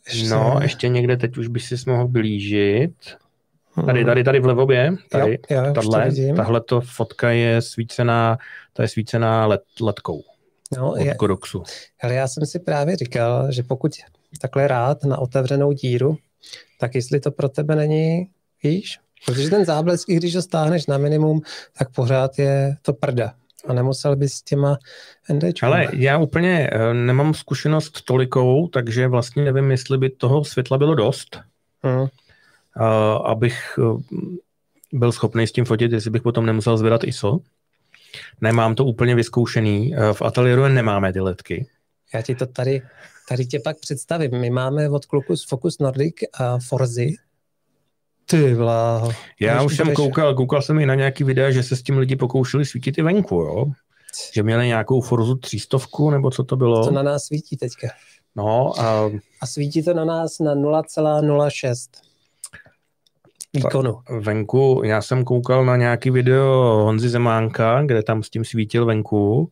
[0.07, 0.29] Ještě.
[0.29, 2.93] No, ještě někde teď už by si mohl blížit.
[3.85, 5.73] Tady, tady, tady v levobě, tady, jo, jo,
[6.35, 8.37] tahle, to fotka je svícená,
[8.73, 10.23] to je svícená let, letkou
[10.77, 11.63] no, od je, Godoxu.
[12.03, 13.91] Ale já jsem si právě říkal, že pokud
[14.41, 16.17] takhle rád na otevřenou díru,
[16.79, 18.27] tak jestli to pro tebe není,
[18.63, 21.41] víš, protože ten záblesk, i když ho stáhneš na minimum,
[21.77, 23.33] tak pořád je to prda
[23.67, 24.77] a nemusel bys s těma
[25.33, 25.75] NDčkama.
[25.75, 30.95] Ale já úplně eh, nemám zkušenost tolikou, takže vlastně nevím, jestli by toho světla bylo
[30.95, 31.39] dost.
[31.83, 32.07] Hmm
[33.25, 34.17] abych eh,
[34.93, 37.39] byl schopný s tím fotit, jestli bych potom nemusel zvedat ISO.
[38.41, 39.95] Nemám to úplně vyzkoušený.
[39.95, 41.67] Eh, v ateliéru nemáme ty letky.
[42.13, 42.81] Já ti to tady,
[43.29, 44.31] tady tě pak představím.
[44.39, 47.15] My máme od kluku z Focus Nordic a Forzy.
[48.25, 49.11] Ty vláho.
[49.39, 52.15] Já už jsem koukal, koukal jsem i na nějaký videa, že se s tím lidi
[52.15, 53.65] pokoušeli svítit i venku, jo?
[54.33, 56.85] Že měli nějakou Forzu třístovku, nebo co to bylo?
[56.85, 57.87] To na nás svítí teďka.
[58.35, 59.11] No a...
[59.41, 61.87] A svítí to na nás na 0,06
[63.53, 63.99] výkonu.
[64.19, 66.51] Venku, já jsem koukal na nějaký video
[66.83, 69.51] Honzy Zemánka, kde tam s tím svítil venku,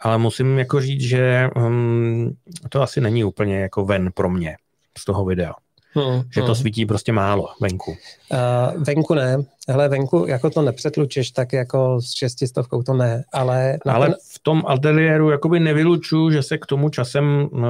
[0.00, 2.36] ale musím jako říct, že um,
[2.68, 4.56] to asi není úplně jako ven pro mě
[4.98, 5.52] z toho videa.
[5.92, 6.54] Hmm, že to hmm.
[6.54, 7.90] svítí prostě málo venku.
[7.90, 9.36] Uh, venku ne.
[9.68, 13.78] Hele, venku jako to nepřetlučeš, tak jako s šestistovkou to ne, ale...
[13.86, 14.16] Ale ten...
[14.32, 17.60] v tom ateliéru jakoby nevylučuju, že se k tomu časem uh,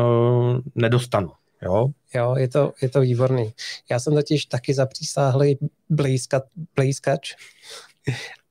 [0.74, 1.30] nedostanu.
[1.62, 1.88] Jo?
[2.14, 3.52] Jo, je to, je to výborný.
[3.90, 5.58] Já jsem totiž taky zapřísáhlý
[5.90, 6.42] blízka,
[6.76, 7.34] blízkač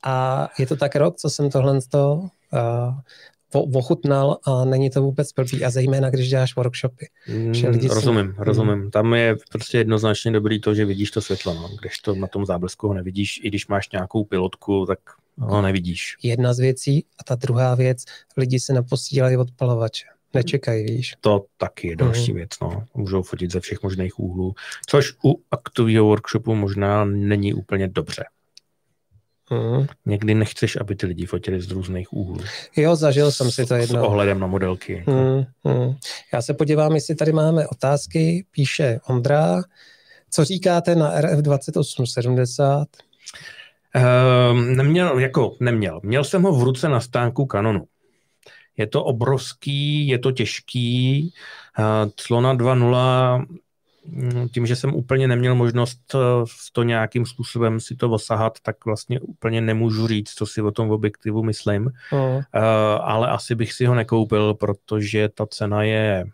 [0.03, 2.99] a je to tak rok, co jsem tohle to, uh,
[3.73, 7.07] ochutnal a není to vůbec blbý a zejména, když děláš workshopy.
[7.27, 7.53] Mm,
[7.89, 8.43] rozumím, si...
[8.43, 8.75] rozumím.
[8.75, 8.91] Mm.
[8.91, 11.69] Tam je prostě jednoznačně dobrý to, že vidíš to světlo, no.
[11.81, 14.99] když to na tom záblesku ho nevidíš, i když máš nějakou pilotku, tak
[15.37, 16.17] ho nevidíš.
[16.23, 18.03] Jedna z věcí a ta druhá věc,
[18.37, 20.05] lidi se naposílají odpalovače.
[20.35, 21.13] Nečekají, víš.
[21.21, 22.37] To taky je další mm.
[22.37, 22.83] věc, no.
[22.93, 24.53] Můžou fotit ze všech možných úhlů,
[24.87, 28.25] což u aktového workshopu možná není úplně dobře.
[29.49, 29.87] Mm.
[30.05, 32.39] Někdy nechceš, aby ty lidi fotili z různých úhlů.
[32.75, 34.01] Jo, zažil jsem si to jedno.
[34.01, 35.03] S ohledem na modelky.
[35.07, 35.95] Mm, mm.
[36.33, 38.45] Já se podívám, jestli tady máme otázky.
[38.51, 39.61] Píše Ondra.
[40.29, 42.87] Co říkáte na RF 2870?
[44.51, 45.99] Um, neměl, jako neměl.
[46.03, 47.85] Měl jsem ho v ruce na stánku Canonu.
[48.77, 51.33] Je to obrovský, je to těžký.
[51.79, 53.45] Uh, Clona 2.0
[54.05, 56.17] mm, tím, že jsem úplně neměl možnost eh,
[56.71, 60.91] to nějakým způsobem si to osahat, tak vlastně úplně nemůžu říct, co si o tom
[60.91, 61.81] objektivu myslím.
[62.11, 62.41] Mm.
[63.01, 66.25] Ale asi bych si ho nekoupil, protože ta cena je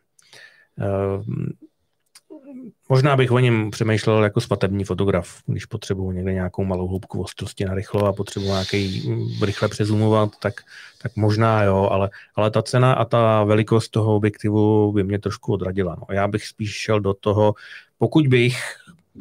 [2.89, 7.66] Možná bych o něm přemýšlel jako svatební fotograf, když potřebuji někde nějakou malou hloubku ostrosti
[7.66, 10.54] na rychlo a potřebuji nějaký mm, rychle přezumovat, tak,
[11.02, 15.54] tak možná jo, ale, ale ta cena a ta velikost toho objektivu by mě trošku
[15.54, 15.95] odradila.
[15.99, 16.16] No.
[16.16, 17.54] Já bych spíš šel do toho,
[17.97, 18.56] pokud bych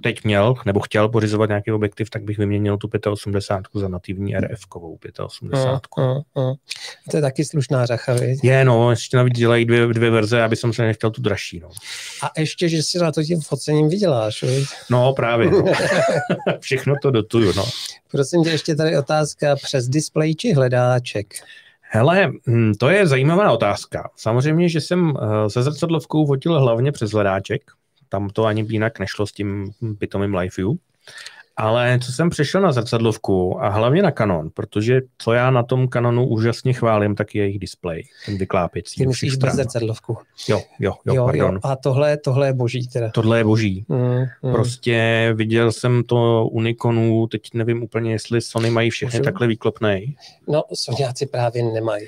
[0.03, 4.99] teď měl nebo chtěl pořizovat nějaký objektiv, tak bych vyměnil tu 85 za nativní RF-kovou
[5.25, 6.05] 85.
[6.05, 6.55] Mm, mm, mm.
[7.11, 8.45] To je taky slušná řacha, viď?
[8.45, 11.61] Je, no, ještě navíc dělají dvě, dvě verze, aby jsem se nechtěl tu dražší.
[11.61, 11.69] No.
[12.23, 14.69] A ještě, že si na to tím focením vyděláš, viď?
[14.91, 15.51] No, právě.
[15.51, 15.65] No.
[16.61, 17.65] Všechno to dotuju, no.
[18.11, 21.35] Prosím tě, ještě tady otázka přes displej či hledáček?
[21.93, 24.11] Hele, hm, to je zajímavá otázka.
[24.17, 27.63] Samozřejmě, že jsem eh, se zrcadlovkou fotil hlavně přes hledáček,
[28.11, 30.75] tam to ani jinak nešlo s tím pitomým LiveView.
[31.61, 35.89] Ale co jsem přešel na zrcadlovku a hlavně na Canon, protože co já na tom
[35.89, 39.01] Canonu úžasně chválím, tak je jejich display, ten vyklápěcí.
[39.01, 40.19] Ty myslíš bez zrcadlovku.
[40.49, 41.55] Jo, jo, jo, jo, pardon.
[41.55, 41.61] jo.
[41.63, 43.11] A tohle, tohle je boží teda.
[43.11, 43.85] Tohle je boží.
[43.89, 44.53] Mm, mm.
[44.53, 49.25] Prostě viděl jsem to u Nikonu, teď nevím úplně, jestli Sony mají všechny Můžu?
[49.25, 50.17] takhle výklopnej.
[50.49, 52.07] No, Sonyáci právě nemají.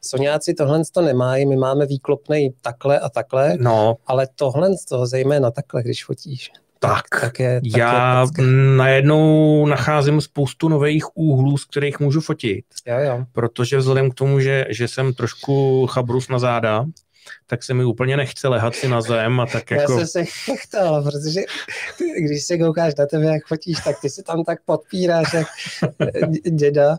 [0.00, 3.96] Sonyáci tohle to nemají, my máme výklopnej takhle a takhle, no.
[4.06, 6.50] ale tohle to zejména takhle, když fotíš.
[6.86, 8.44] Tak, tak, je, tak já je
[8.76, 12.64] najednou nacházím spoustu nových úhlů, z kterých můžu fotit.
[12.86, 13.24] Jo, jo.
[13.32, 16.84] Protože vzhledem k tomu, že, že jsem trošku chabrus na záda,
[17.46, 19.92] tak se mi úplně nechce lehat si na zem a tak jako...
[19.92, 21.40] Já jsem se chechtal, protože
[22.18, 25.46] když se koukáš na tebe, jak fotíš, tak ty si tam tak podpíráš jak
[26.50, 26.96] děda,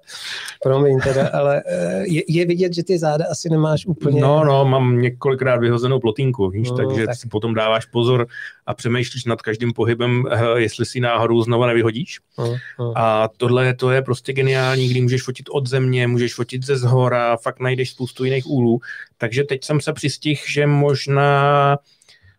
[0.64, 4.22] promiň teda, ale eh, je, je vidět, že ty záda asi nemáš úplně...
[4.22, 7.16] No, no, mám několikrát vyhozenou plotínku, víš, no, takže tak.
[7.16, 8.28] si potom dáváš pozor
[8.66, 12.20] a přemýšlíš nad každým pohybem, eh, jestli si náhodou znova nevyhodíš.
[12.38, 12.94] No, no.
[12.98, 17.38] A tohle to je prostě geniální, kdy můžeš fotit od země, můžeš fotit ze zhora,
[17.38, 18.80] fakt najdeš spoustu jiných úhlů,
[19.18, 21.78] takže teď jsem se přistihl, že možná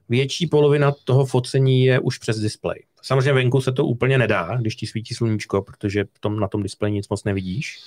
[0.09, 2.83] větší polovina toho focení je už přes displej.
[3.03, 6.93] Samozřejmě venku se to úplně nedá, když ti svítí sluníčko, protože tom, na tom displeji
[6.93, 7.79] nic moc nevidíš.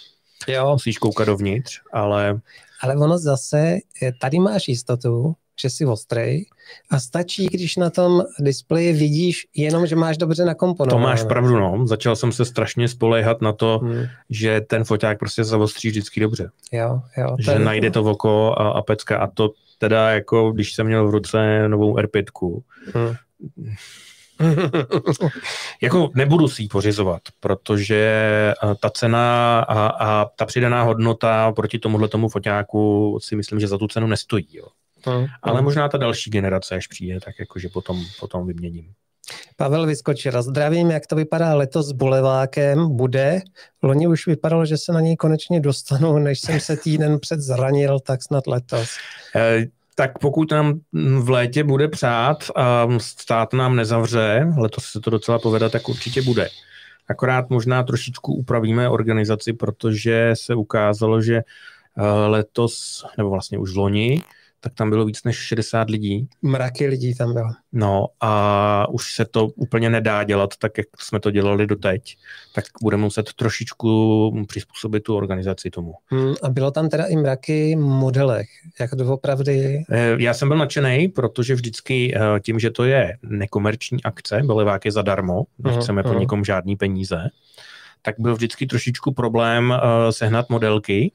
[0.48, 0.72] Jo.
[0.72, 2.40] Musíš koukat dovnitř, ale...
[2.82, 3.78] Ale ono zase,
[4.22, 6.46] tady máš jistotu, že jsi ostrej
[6.90, 11.06] a stačí, když na tom displeji vidíš jenom, že máš dobře nakomponované.
[11.06, 11.88] To máš pravdu, no.
[11.88, 14.04] Začal jsem se strašně spoléhat na to, hmm.
[14.30, 16.50] že ten foťák prostě zavostří vždycky dobře.
[16.72, 17.36] Jo, jo.
[17.40, 17.60] Že je...
[17.60, 21.12] najde to v oko a, a pecka a to teda jako, když jsem měl v
[21.12, 22.24] ruce novou R5,
[22.94, 23.16] hmm.
[25.82, 32.08] jako nebudu si ji pořizovat, protože ta cena a, a ta přidaná hodnota proti tomuhle
[32.08, 34.48] tomu foťáku si myslím, že za tu cenu nestojí.
[34.52, 34.66] Jo.
[35.06, 35.26] Hmm.
[35.42, 38.94] Ale možná ta další generace, až přijde, tak jakože potom, potom vyměním.
[39.56, 43.42] Pavel Vyskočil, zdravím, jak to vypadá letos s Bulevákem, bude.
[43.84, 48.00] Loni už vypadalo, že se na něj konečně dostanu, než jsem se týden před zranil,
[48.00, 48.90] tak snad letos.
[49.36, 50.80] E, tak pokud nám
[51.20, 56.22] v létě bude přát a stát nám nezavře, letos se to docela povede, tak určitě
[56.22, 56.50] bude.
[57.10, 64.22] Akorát možná trošičku upravíme organizaci, protože se ukázalo, že eh, letos, nebo vlastně už loni,
[64.60, 66.28] tak tam bylo víc než 60 lidí.
[66.42, 67.50] Mraky lidí tam bylo.
[67.72, 72.18] No a už se to úplně nedá dělat tak, jak jsme to dělali doteď,
[72.56, 75.94] tak budeme muset trošičku přizpůsobit tu organizaci tomu.
[76.06, 78.48] Hmm, a bylo tam teda i mraky modelech,
[78.80, 79.84] jak doopravdy?
[79.92, 84.86] Eh, já jsem byl nadšený, protože vždycky eh, tím, že to je nekomerční akce, Bolevák
[84.86, 87.30] je zadarmo, nechceme uh-huh, po nikom žádný peníze,
[88.02, 91.12] tak byl vždycky trošičku problém uh, sehnat modelky,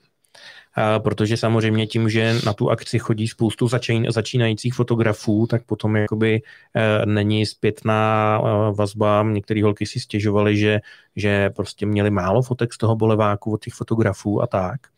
[0.98, 6.42] protože samozřejmě tím, že na tu akci chodí spoustu začín, začínajících fotografů, tak potom jakoby
[6.74, 9.22] e, není zpětná e, vazba.
[9.22, 10.80] Některé holky si stěžovaly, že,
[11.16, 14.93] že prostě měli málo fotek z toho boleváku od těch fotografů a tak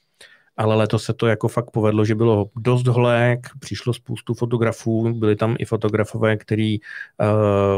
[0.56, 5.36] ale letos se to jako fakt povedlo, že bylo dost holek, přišlo spoustu fotografů, byli
[5.36, 6.80] tam i fotografové, kteří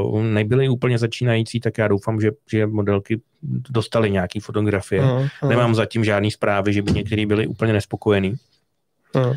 [0.02, 3.20] uh, nebyli úplně začínající, tak já doufám, že, že modelky
[3.70, 5.02] dostali nějaké fotografie.
[5.02, 5.48] Uh, uh.
[5.48, 8.34] Nemám zatím žádný zprávy, že by někteří byli úplně nespokojení.
[9.14, 9.36] Uh.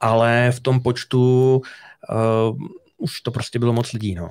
[0.00, 2.58] Ale v tom počtu uh,
[2.98, 4.14] už to prostě bylo moc lidí.
[4.14, 4.28] No.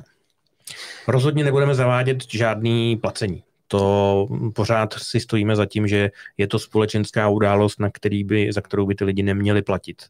[1.08, 7.30] Rozhodně nebudeme zavádět žádný placení to pořád si stojíme za tím, že je to společenská
[7.30, 10.02] událost, na který by, za kterou by ty lidi neměli platit.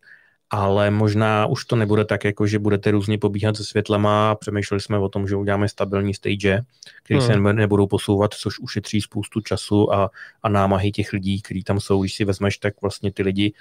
[0.49, 4.35] Ale možná už to nebude tak, jako že budete různě pobíhat se světlema.
[4.35, 6.61] Přemýšleli jsme o tom, že uděláme stabilní stage,
[7.03, 7.27] který hmm.
[7.27, 10.09] se nebudou posouvat, což ušetří spoustu času a,
[10.43, 12.01] a námahy těch lidí, kteří tam jsou.
[12.01, 13.53] Když si vezmeš, tak vlastně ty lidi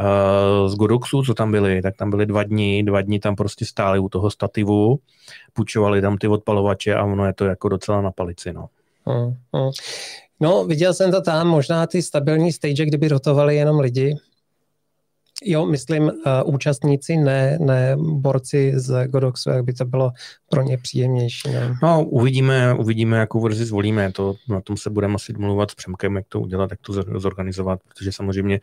[0.00, 3.64] uh, z Godoxu, co tam byli, tak tam byli dva dny, dva dny tam prostě
[3.64, 4.98] stáli u toho stativu,
[5.52, 8.68] půjčovali tam ty odpalovače a ono je to jako docela na palici, no.
[9.06, 9.70] Hmm, hmm.
[10.40, 14.16] No, viděl jsem to tam, možná ty stabilní stage, kdyby rotovali jenom lidi.
[15.44, 16.10] Jo, myslím uh,
[16.44, 20.10] účastníci, ne, ne borci z Godoxu, jak by to bylo
[20.50, 21.48] pro ně příjemnější.
[21.48, 21.74] Ne?
[21.82, 24.12] No, uvidíme, uvidíme, jakou verzi zvolíme.
[24.12, 27.80] To, na tom se budeme asi domluvat s Přemkem, jak to udělat, jak to zorganizovat,
[27.88, 28.60] protože samozřejmě,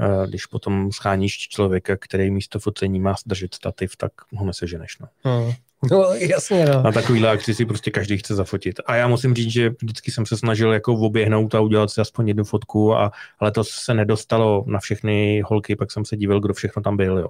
[0.00, 4.98] uh, když potom scháníš člověka, který místo focení má držet stativ, tak ho neseženeš.
[4.98, 5.08] No.
[5.22, 5.52] Hmm.
[5.90, 6.82] No, jasně, no.
[6.82, 8.80] Na takovýhle akci si prostě každý chce zafotit.
[8.86, 12.28] A já musím říct, že vždycky jsem se snažil jako oběhnout a udělat si aspoň
[12.28, 16.54] jednu fotku, a, ale to se nedostalo na všechny holky, pak jsem se díval, kdo
[16.54, 17.28] všechno tam byl, jo.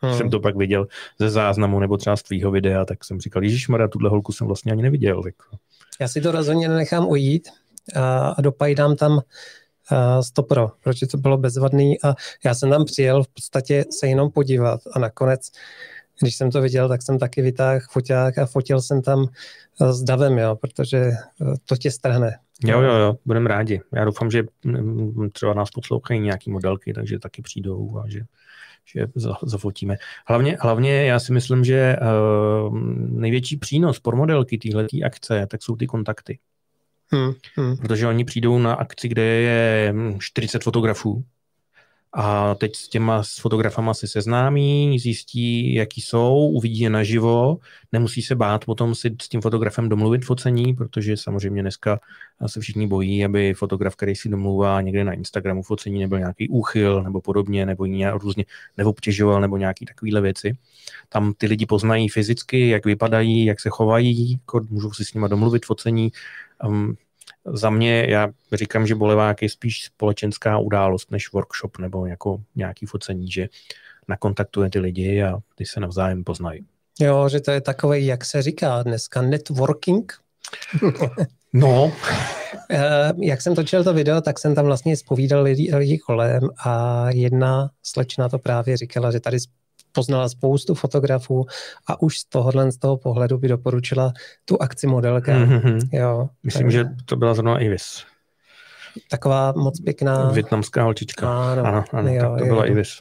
[0.00, 0.16] Hmm.
[0.16, 0.86] Jsem to pak viděl
[1.18, 4.46] ze záznamu nebo třeba z tvýho videa, tak jsem říkal, Ježíš Maria, tuhle holku jsem
[4.46, 5.22] vlastně ani neviděl.
[5.22, 5.34] Tak.
[6.00, 7.48] Já si to rozhodně nenechám ujít
[7.94, 9.20] a, a dopajdám tam uh,
[10.20, 14.80] stopro, protože to bylo bezvadný a já jsem tam přijel v podstatě se jenom podívat
[14.92, 15.50] a nakonec
[16.20, 19.26] když jsem to viděl, tak jsem taky vytáhl foťák a fotil jsem tam
[19.80, 22.38] eh, s davem, jo, protože eh, to tě strhne.
[22.64, 23.80] Jo, jo, jo, budeme rádi.
[23.94, 28.20] Já doufám, že mm, třeba nás poslouchají nějaký modelky, takže taky přijdou a že,
[28.84, 29.06] že
[29.42, 29.96] zafotíme.
[30.26, 31.96] Hlavně, hlavně já si myslím, že
[32.66, 32.78] uh,
[33.20, 36.38] největší přínos pro modelky téhle akce, tak jsou ty kontakty.
[37.10, 37.76] Hmm, hmm.
[37.76, 41.24] Protože oni přijdou na akci, kde je 40 fotografů,
[42.12, 47.58] a teď s těma s fotografama se seznámí, zjistí, jaký jsou, uvidí je naživo,
[47.92, 52.00] nemusí se bát potom si s tím fotografem domluvit focení, protože samozřejmě dneska
[52.46, 57.02] se všichni bojí, aby fotograf, který si domluvá někde na Instagramu focení, nebyl nějaký úchyl
[57.02, 57.86] nebo podobně, nebo
[58.18, 58.44] různě
[58.76, 60.56] neobtěžoval, nebo nějaký takovéhle věci.
[61.08, 65.28] Tam ty lidi poznají fyzicky, jak vypadají, jak se chovají, jako můžou si s nimi
[65.28, 66.12] domluvit focení.
[66.64, 66.96] Um,
[67.52, 72.86] za mě, já říkám, že bolevák je spíš společenská událost než workshop nebo jako nějaký
[72.86, 73.48] focení, že
[74.08, 76.66] nakontaktuje ty lidi a ty se navzájem poznají.
[77.00, 80.12] Jo, že to je takové, jak se říká dneska, networking.
[81.52, 81.92] No.
[82.70, 87.06] Eh, jak jsem točil to video, tak jsem tam vlastně zpovídal lidi, lidi kolem a
[87.10, 89.38] jedna slečna to právě říkala, že tady
[89.98, 91.46] poznala spoustu fotografů
[91.86, 94.12] a už z tohohle z toho pohledu by doporučila
[94.44, 95.32] tu akci modelka.
[95.32, 95.88] Mm-hmm.
[95.92, 96.78] Jo, Myslím, takže...
[96.78, 98.04] že to byla zrovna Ivis.
[99.10, 100.30] Taková moc pěkná.
[100.30, 101.52] Větnamská holčička.
[101.52, 102.54] Ano, ano, ano jo, tak to jo.
[102.54, 102.98] byla Ivis.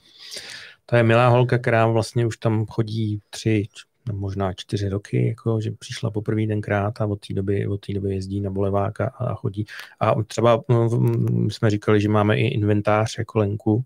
[0.85, 3.67] To je milá holka, která vlastně už tam chodí tři,
[4.13, 8.15] možná čtyři roky, jako, že přišla poprvé tenkrát a od té doby, od té doby
[8.15, 9.65] jezdí na bolevák a, chodí.
[9.99, 10.89] A třeba no,
[11.49, 13.85] jsme říkali, že máme i inventář jako Lenku,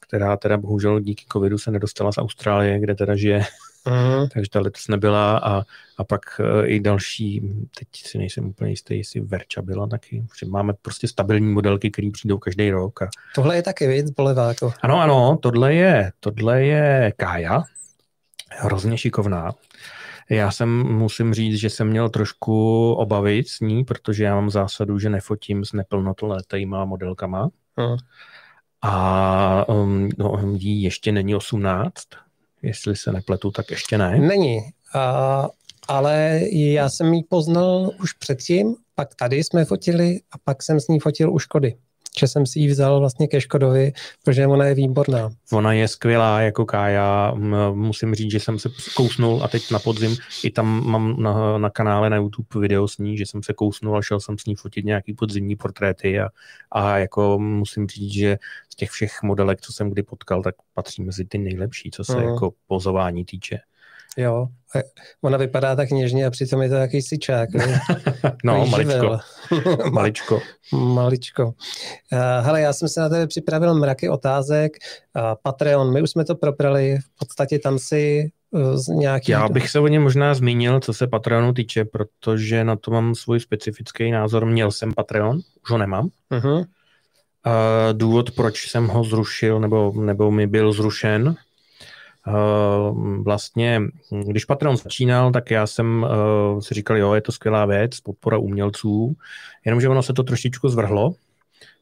[0.00, 3.44] která teda bohužel díky covidu se nedostala z Austrálie, kde teda žije,
[3.86, 4.28] uh-huh.
[4.34, 5.62] takže ta letos nebyla a,
[5.98, 7.42] a pak uh, i další,
[7.78, 12.10] teď si nejsem úplně jistý, jestli Verča byla taky, že máme prostě stabilní modelky, které
[12.12, 13.02] přijdou každý rok.
[13.02, 13.08] A...
[13.34, 14.72] Tohle je taky víc boleváko.
[14.82, 17.62] Ano, ano, tohle je, tohle je Kája,
[18.50, 19.52] hrozně šikovná.
[20.30, 24.98] Já jsem, musím říct, že jsem měl trošku obavy s ní, protože já mám zásadu,
[24.98, 27.48] že nefotím s neplnotoletýma modelkama.
[27.78, 27.98] Uh-huh
[28.82, 31.92] a um, no, jí ještě není 18,
[32.62, 34.18] jestli se nepletu, tak ještě ne.
[34.18, 34.60] Není,
[34.94, 35.48] a,
[35.88, 40.88] ale já jsem ji poznal už předtím, pak tady jsme fotili a pak jsem s
[40.88, 41.76] ní fotil u Škody
[42.20, 43.92] že jsem si ji vzal vlastně ke Škodovi,
[44.24, 45.30] protože ona je výborná.
[45.52, 47.34] Ona je skvělá jako Kája,
[47.74, 51.70] musím říct, že jsem se kousnul a teď na podzim i tam mám na, na
[51.70, 54.56] kanále na YouTube video s ní, že jsem se kousnul a šel jsem s ní
[54.56, 56.28] fotit nějaký podzimní portréty a,
[56.70, 58.38] a jako musím říct, že
[58.72, 62.12] z těch všech modelek, co jsem kdy potkal, tak patří mezi ty nejlepší, co se
[62.12, 62.32] uh-huh.
[62.32, 63.58] jako pozování týče
[64.16, 64.46] Jo,
[65.22, 67.48] ona vypadá tak něžně a přitom je to jaký sičák.
[68.44, 69.18] no, maličko.
[69.90, 70.40] maličko.
[70.72, 71.44] maličko.
[71.46, 74.72] Uh, hele, já jsem se na tebe připravil mraky otázek.
[75.16, 78.30] Uh, Patreon, my už jsme to probrali, v podstatě tam si
[78.74, 79.32] z nějaký...
[79.32, 83.14] Já bych se o něm možná zmínil, co se Patreonu týče, protože na to mám
[83.14, 84.46] svůj specifický názor.
[84.46, 86.08] Měl jsem Patreon, už ho nemám.
[86.30, 86.56] Uh-huh.
[86.56, 86.64] Uh,
[87.92, 91.49] důvod, proč jsem ho zrušil, nebo, nebo mi byl zrušen, Eh,
[93.22, 93.82] vlastně,
[94.26, 98.38] když Patreon začínal, tak já jsem uh, si říkal, jo, je to skvělá věc, podpora
[98.38, 99.16] umělců,
[99.64, 101.14] jenomže ono se to trošičku zvrhlo.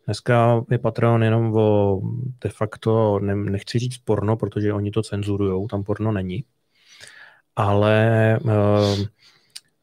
[0.06, 2.00] Dneska je Patreon jenom o
[2.44, 6.44] de facto, ne, nechci říct porno, protože oni to cenzurujou, tam porno není,
[7.56, 9.04] ale uh,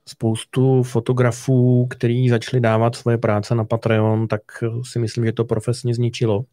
[0.08, 4.42] spoustu fotografů, kteří začali dávat svoje práce na Patreon, tak
[4.84, 6.46] si myslím, že to profesně zničilo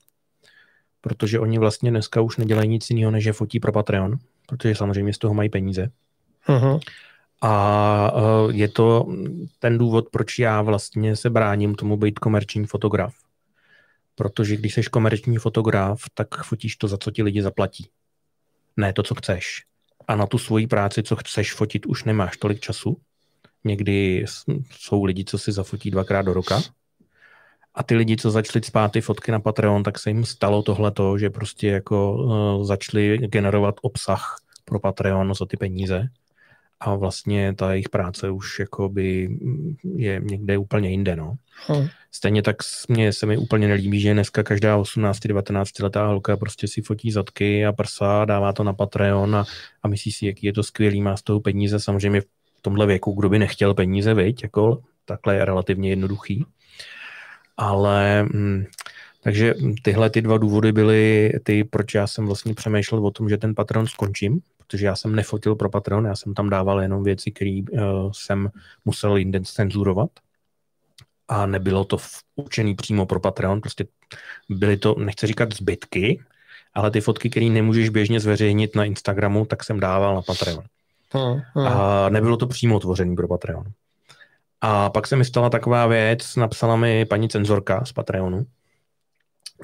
[1.02, 5.12] protože oni vlastně dneska už nedělají nic jiného, než je fotí pro Patreon, protože samozřejmě
[5.12, 5.90] z toho mají peníze.
[6.48, 6.80] Uh-huh.
[7.40, 9.06] A uh, je to
[9.58, 13.14] ten důvod, proč já vlastně se bráním tomu být komerční fotograf.
[14.14, 17.88] Protože když jsi komerční fotograf, tak fotíš to, za co ti lidi zaplatí.
[18.76, 19.62] Ne to, co chceš.
[20.08, 22.96] A na tu svoji práci, co chceš fotit, už nemáš tolik času.
[23.64, 24.24] Někdy
[24.70, 26.62] jsou lidi, co si zafotí dvakrát do roka
[27.74, 31.18] a ty lidi, co začali spát ty fotky na Patreon, tak se jim stalo tohleto,
[31.18, 36.08] že prostě jako uh, začali generovat obsah pro Patreon za ty peníze
[36.80, 39.38] a vlastně ta jejich práce už jakoby
[39.96, 41.34] je někde úplně jinde, no.
[41.66, 41.88] Hmm.
[42.12, 42.56] Stejně tak
[42.88, 47.66] mě se mi úplně nelíbí, že dneska každá 18-19 letá holka prostě si fotí zadky
[47.66, 49.44] a prsa, dává to na Patreon a,
[49.82, 51.80] a myslí si, jaký je to skvělý, má z toho peníze.
[51.80, 56.46] Samozřejmě v tomhle věku, kdo by nechtěl peníze, viď, jako takhle je relativně jednoduchý
[57.62, 58.64] ale hm,
[59.22, 63.36] takže tyhle ty dva důvody byly ty, proč já jsem vlastně přemýšlel o tom, že
[63.36, 67.30] ten Patreon skončím, protože já jsem nefotil pro Patreon, já jsem tam dával jenom věci,
[67.30, 67.80] které uh,
[68.12, 68.50] jsem
[68.84, 70.10] musel jinde cenzurovat
[71.28, 71.96] a nebylo to
[72.36, 73.86] určený přímo pro Patreon, prostě
[74.48, 76.22] byly to, nechci říkat zbytky,
[76.74, 80.64] ale ty fotky, které nemůžeš běžně zveřejnit na Instagramu, tak jsem dával na Patreon.
[81.12, 81.66] Hmm, hmm.
[81.66, 83.64] A nebylo to přímo tvořený pro Patreon.
[84.64, 88.46] A pak se mi stala taková věc, napsala mi paní cenzorka z Patreonu,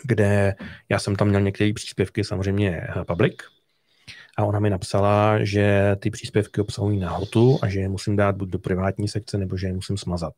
[0.05, 0.55] kde
[0.89, 3.35] já jsem tam měl některé příspěvky, samozřejmě eh, public,
[4.37, 8.49] a ona mi napsala, že ty příspěvky obsahují náhotu a že je musím dát buď
[8.49, 10.35] do privátní sekce, nebo že je musím smazat.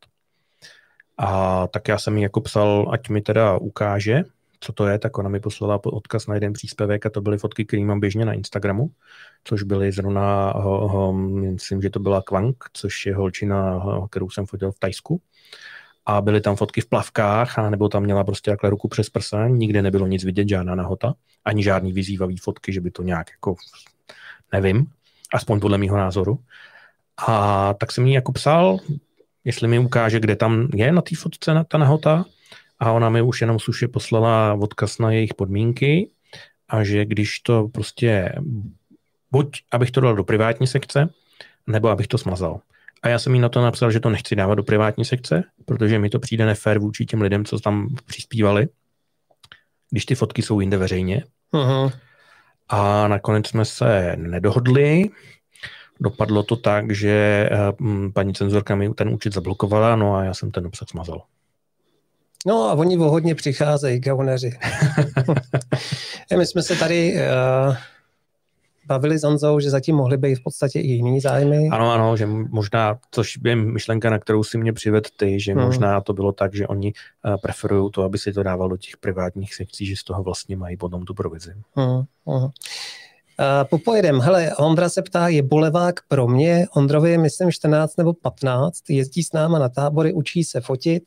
[1.17, 4.23] A tak já jsem jí jako psal, ať mi teda ukáže,
[4.63, 7.65] co to je, tak ona mi poslala odkaz na jeden příspěvek a to byly fotky,
[7.65, 8.91] které mám běžně na Instagramu,
[9.43, 14.45] což byly zrovna, ho, ho, myslím, že to byla Kvang, což je holčina, kterou jsem
[14.45, 15.21] fotil v Tajsku.
[16.05, 19.47] A byly tam fotky v plavkách, a nebo tam měla prostě takhle ruku přes prsa,
[19.47, 21.13] nikde nebylo nic vidět, žádná nahota,
[21.45, 23.55] ani žádný vyzývavý fotky, že by to nějak jako,
[24.53, 24.87] nevím,
[25.33, 26.39] aspoň podle mého názoru.
[27.27, 28.77] A tak jsem jí jako psal,
[29.43, 32.25] jestli mi ukáže, kde tam je na té fotce ta nahota,
[32.81, 36.09] a ona mi už jenom sluše poslala odkaz na jejich podmínky
[36.69, 38.35] a že když to prostě,
[39.31, 41.09] buď abych to dal do privátní sekce,
[41.67, 42.59] nebo abych to smazal.
[43.03, 45.99] A já jsem jí na to napsal, že to nechci dávat do privátní sekce, protože
[45.99, 48.67] mi to přijde nefér vůči těm lidem, co tam přispívali,
[49.89, 51.23] když ty fotky jsou jinde veřejně.
[51.53, 51.91] Uh-huh.
[52.69, 55.09] A nakonec jsme se nedohodli.
[55.99, 57.57] Dopadlo to tak, že eh,
[58.13, 61.21] paní cenzorka mi ten účet zablokovala, no a já jsem ten obsah smazal.
[62.47, 64.57] No a oni hodně přicházejí, gauneři.
[66.37, 67.75] My jsme se tady uh,
[68.85, 71.69] bavili s Honzou, že zatím mohly být v podstatě i jiný zájmy.
[71.71, 75.63] Ano, ano, že možná, což je myšlenka, na kterou si mě přived ty, že hmm.
[75.63, 76.93] možná to bylo tak, že oni
[77.25, 80.57] uh, preferují to, aby si to dával do těch privátních sekcí, že z toho vlastně
[80.57, 81.53] mají potom tu provizi.
[81.75, 82.03] Hmm.
[82.27, 82.43] Hmm.
[82.43, 82.49] Uh,
[83.69, 84.19] popojedem.
[84.19, 86.67] Hele, Ondra se ptá, je bolevák pro mě?
[86.75, 91.03] Ondrovi je, myslím, 14 nebo 15, jezdí s náma na tábory, učí se fotit.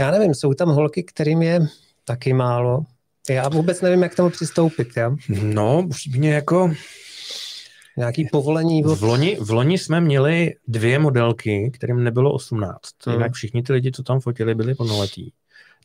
[0.00, 1.60] Já nevím, jsou tam holky, kterým je
[2.04, 2.80] taky málo.
[3.30, 4.88] Já vůbec nevím, jak tomu přistoupit.
[4.96, 5.16] Já?
[5.42, 6.72] No, mě jako...
[7.96, 8.82] Nějaký povolení.
[8.82, 12.78] V loni, v loni jsme měli dvě modelky, kterým nebylo 18.
[13.06, 13.14] Hmm.
[13.14, 15.32] Jinak všichni ty lidi, co tam fotili, byli plnoletí.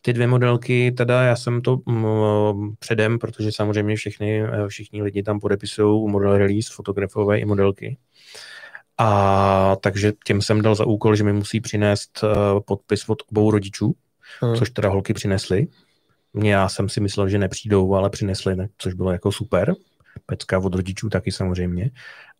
[0.02, 2.06] Ty dvě modelky, teda já jsem to m,
[2.78, 7.96] předem, protože samozřejmě všichni, všichni lidi tam podepisují model release, fotografové i modelky.
[8.98, 13.50] A takže těm jsem dal za úkol, že mi musí přinést uh, podpis od obou
[13.50, 13.94] rodičů,
[14.40, 14.56] hmm.
[14.56, 15.66] což teda holky přinesly.
[16.32, 19.74] Mě já jsem si myslel, že nepřijdou, ale přinesly, ne, což bylo jako super.
[20.26, 21.90] Pecka od rodičů taky samozřejmě.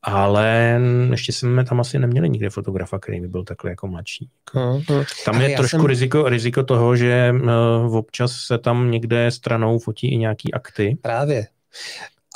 [0.03, 0.81] Ale
[1.11, 4.29] ještě jsme tam asi neměli nikde fotografa, který by byl takhle jako mladší.
[4.53, 4.83] Hmm.
[5.25, 5.87] Tam je trošku jsem...
[5.87, 7.35] riziko, riziko toho, že
[7.87, 10.99] uh, občas se tam někde stranou fotí i nějaký akty.
[11.03, 11.47] Právě.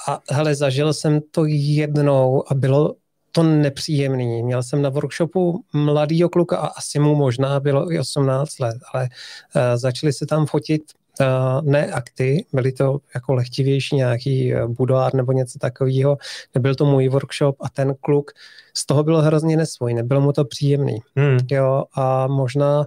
[0.08, 2.94] A hele, zažil jsem to jednou a bylo
[3.32, 4.42] to nepříjemný.
[4.42, 9.08] Měl jsem na workshopu mladýho kluka a asi mu možná bylo i 18 let, ale
[9.54, 10.82] uh, začali se tam fotit
[11.20, 11.26] uh,
[11.62, 16.18] ne akty, byly to jako lehtivější nějaký budár nebo něco takového.
[16.54, 18.30] Nebyl to můj workshop a ten kluk
[18.74, 20.98] z toho bylo hrozně nesvoj, nebylo mu to příjemný.
[21.16, 21.38] Hmm.
[21.50, 22.86] Jo, a možná,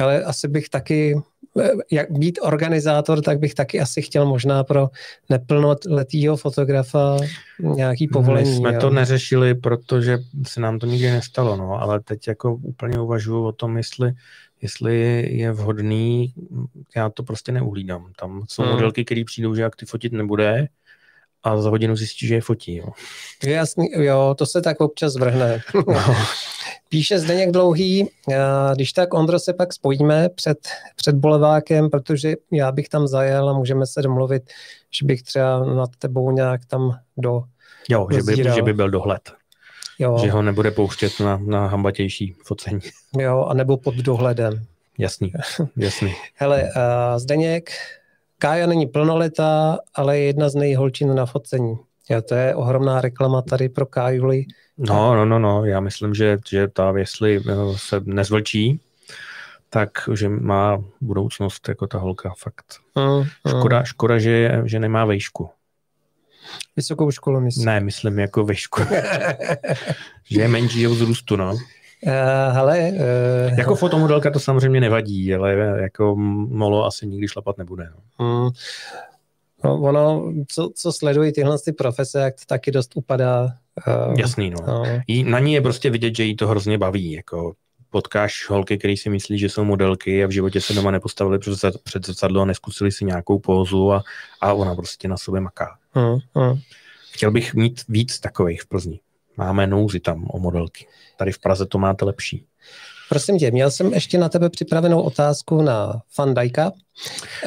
[0.00, 1.16] ale asi bych taky
[1.90, 4.88] jak být organizátor, tak bych taky asi chtěl možná pro
[5.30, 7.16] neplnoletýho fotografa
[7.58, 8.50] nějaký povolení.
[8.50, 8.80] My jsme jo.
[8.80, 13.52] to neřešili, protože se nám to nikdy nestalo, no, ale teď jako úplně uvažuji o
[13.52, 14.12] tom, jestli,
[14.62, 16.34] jestli je vhodný,
[16.96, 18.12] já to prostě neuhlídám.
[18.18, 18.72] Tam jsou hmm.
[18.72, 20.68] modelky, které přijdou, že jak ty fotit nebude,
[21.44, 22.76] a za hodinu zjistí, že je fotí.
[22.76, 22.86] Jo.
[23.46, 25.60] Jasný, jo, to se tak občas vrhne.
[25.74, 25.84] No.
[26.88, 28.08] Píše Zdeněk Dlouhý,
[28.74, 30.58] když tak Ondro se pak spojíme před,
[30.96, 34.42] před Bolevákem, protože já bych tam zajel a můžeme se domluvit,
[34.90, 37.42] že bych třeba nad tebou nějak tam do
[37.88, 39.32] Jo, že by, že by byl dohled.
[39.98, 40.18] Jo.
[40.18, 42.80] Že ho nebude pouštět na, na hambatější focení.
[43.18, 44.64] Jo, a nebo pod dohledem.
[44.98, 45.32] Jasný,
[45.76, 46.14] jasný.
[46.34, 47.70] Hele, uh, Zdeněk,
[48.38, 51.76] Kája není plnoletá, ale je jedna z nejholčin na focení.
[52.10, 54.44] Já, to je ohromná reklama tady pro Kájuli.
[54.78, 58.80] No, no, no, no, já myslím, že, že ta, jestli eh, se nezvlčí,
[59.70, 62.64] tak, že má budoucnost jako ta holka, fakt.
[62.94, 63.84] Mm, škoda, mm.
[63.84, 65.50] škoda že, že nemá vejšku.
[66.76, 67.66] Vysokou školu myslím.
[67.66, 68.82] Ne, myslím jako vejšku.
[70.24, 71.56] že je menší vzrůstu, no.
[72.06, 76.16] Uh, hele, uh, jako fotomodelka to samozřejmě nevadí, ale jako
[76.48, 77.88] molo asi nikdy šlapat nebude.
[78.20, 78.44] No.
[78.44, 78.50] Mm,
[79.64, 83.48] no, ono, co, co sledují tyhle ty profese, jak to taky dost upadá.
[84.08, 84.58] Uh, Jasný, no.
[84.66, 84.84] no.
[85.06, 87.52] Jí, na ní je prostě vidět, že jí to hrozně baví, jako
[87.90, 91.82] potkáš holky, které si myslí, že jsou modelky a v životě se doma nepostavili před,
[91.82, 94.02] před zrcadlo a neskusili si nějakou pózu a,
[94.40, 95.78] a ona prostě na sobě maká.
[95.94, 96.58] Mm, mm.
[97.12, 99.00] Chtěl bych mít víc takových v Plzni.
[99.36, 100.86] Máme nouzi tam o modelky.
[101.16, 102.46] Tady v Praze to máte lepší.
[103.08, 106.72] Prosím tě, měl jsem ještě na tebe připravenou otázku na Fandajka.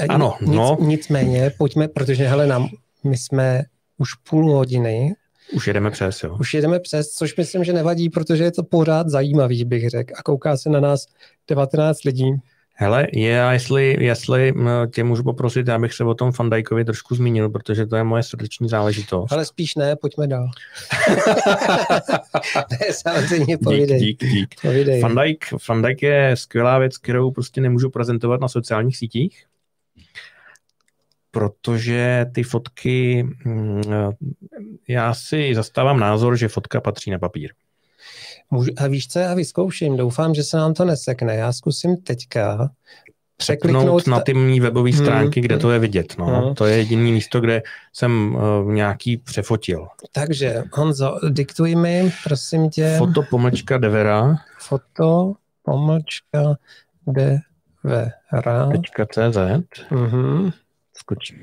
[0.09, 0.77] Ano, Nic, no.
[0.79, 2.69] Nicméně, pojďme, protože hele, nám,
[3.03, 3.63] my jsme
[3.97, 5.15] už půl hodiny.
[5.53, 6.37] Už jedeme přes, jo.
[6.39, 10.13] Už jedeme přes, což myslím, že nevadí, protože je to pořád zajímavý, bych řekl.
[10.17, 11.05] A kouká se na nás
[11.49, 12.31] 19 lidí.
[12.79, 14.53] Hele, je, jestli, jestli
[14.93, 18.69] tě můžu poprosit, abych se o tom Fandajkovi trošku zmínil, protože to je moje srdeční
[18.69, 19.31] záležitost.
[19.31, 20.49] Ale spíš ne, pojďme dál.
[22.71, 23.99] ne, samozřejmě povídej.
[23.99, 24.55] Dík, dík, dík.
[24.61, 25.01] Povídej.
[25.01, 29.45] Fandajk, Fandajk je skvělá věc, kterou prostě nemůžu prezentovat na sociálních sítích,
[31.31, 33.81] protože ty fotky, mm,
[34.87, 37.53] já si zastávám názor, že fotka patří na papír.
[38.51, 41.35] Můžu, a víš co, já vyzkouším, doufám, že se nám to nesekne.
[41.35, 42.69] Já zkusím teďka
[43.37, 44.99] překliknout na ty mý webové hmm.
[44.99, 45.45] stránky, hmm.
[45.45, 46.15] kde to je vidět.
[46.17, 46.25] No.
[46.25, 46.55] Hmm.
[46.55, 47.61] To je jediné místo, kde
[47.93, 49.87] jsem uh, nějaký přefotil.
[50.11, 52.95] Takže, Honzo, diktuj mi, prosím tě.
[52.97, 54.35] Foto pomlčka Devera.
[54.59, 55.33] Foto
[55.63, 56.55] pomlčka
[57.07, 58.69] Devera.
[59.11, 59.37] .cz.
[59.91, 60.51] Mm-hmm
[61.07, 61.39] skočím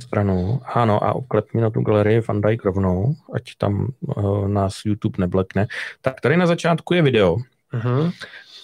[0.00, 0.64] stranu.
[0.64, 5.68] Ano, a uklepni na tu galerii Van Dijk rovnou, ať tam uh, nás YouTube neblekne.
[6.00, 7.36] Tak tady na začátku je video.
[7.68, 8.08] Uh-huh.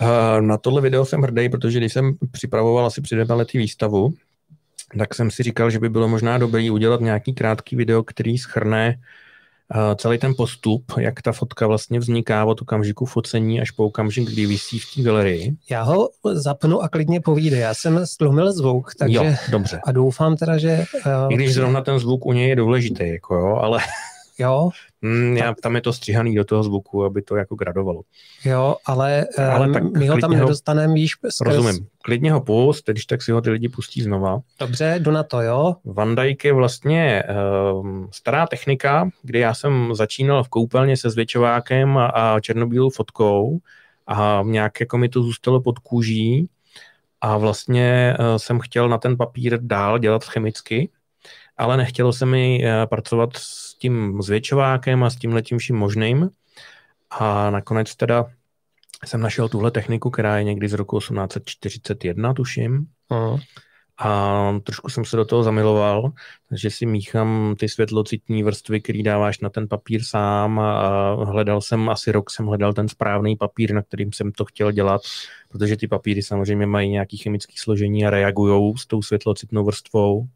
[0.00, 4.14] Uh, na tohle video jsem hrdý, protože když jsem připravoval asi před letý výstavu,
[4.98, 8.96] tak jsem si říkal, že by bylo možná dobré udělat nějaký krátký video, který schrne
[9.96, 14.46] celý ten postup, jak ta fotka vlastně vzniká od okamžiku focení až po okamžik, kdy
[14.46, 15.56] vysí v té galerii.
[15.70, 17.60] Já ho zapnu a klidně povídej.
[17.60, 19.80] Já jsem stlumil zvuk, takže jo, dobře.
[19.86, 20.84] a doufám teda, že...
[21.06, 23.80] Uh, I když zrovna ten zvuk u něj je důležitý, jako jo, ale...
[24.40, 24.70] Jo.
[25.02, 28.02] Mm, já, tam je to stříhaný do toho zvuku, aby to jako gradovalo.
[28.44, 31.40] Jo, ale, ale tak my ho tam nedostaneme, víš, skrz...
[31.40, 31.86] Rozumím.
[32.02, 34.40] Klidně ho pust, když tak si ho ty lidi pustí znova.
[34.58, 35.76] Dobře, jdu na to, jo.
[35.84, 37.22] Van Dijk je vlastně
[37.72, 43.58] uh, stará technika, kdy já jsem začínal v koupelně se zvětšovákem a, a černobílou fotkou
[44.06, 46.48] a nějak jako mi to zůstalo pod kůží
[47.20, 50.90] a vlastně uh, jsem chtěl na ten papír dál dělat chemicky,
[51.60, 56.30] ale nechtělo se mi uh, pracovat s tím zvětšovákem a s tím letím vším možným.
[57.10, 58.26] A nakonec teda
[59.06, 62.86] jsem našel tuhle techniku, která je někdy z roku 1841, tuším.
[63.08, 63.40] Uh.
[64.02, 66.12] A trošku jsem se do toho zamiloval,
[66.52, 71.88] že si míchám ty světlocitní vrstvy, který dáváš na ten papír sám a hledal jsem,
[71.88, 75.00] asi rok jsem hledal ten správný papír, na kterým jsem to chtěl dělat,
[75.48, 80.28] protože ty papíry samozřejmě mají nějaký chemický složení a reagují s tou světlocitnou vrstvou.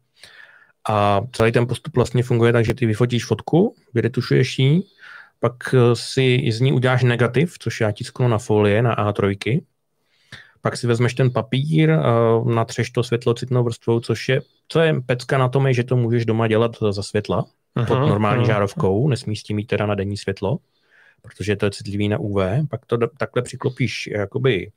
[0.89, 4.81] A celý ten postup vlastně funguje tak, že ty vyfotíš fotku, vyretušuješ ji,
[5.39, 9.61] pak eh, si z ní uděláš negativ, což já tisknu na folie, na A3,
[10.61, 12.03] pak si vezmeš ten papír, eh,
[12.53, 16.25] natřeš to světlocitnou vrstvou, což je, co je pecka na tom, je, že to můžeš
[16.25, 17.45] doma dělat za světla,
[17.87, 18.47] pod normální uh-huh.
[18.47, 20.57] žárovkou, nesmíš s tím mít teda na denní světlo.
[21.25, 22.37] Protože to je citlivý na UV,
[22.69, 24.71] pak to takhle přiklopíš jakoby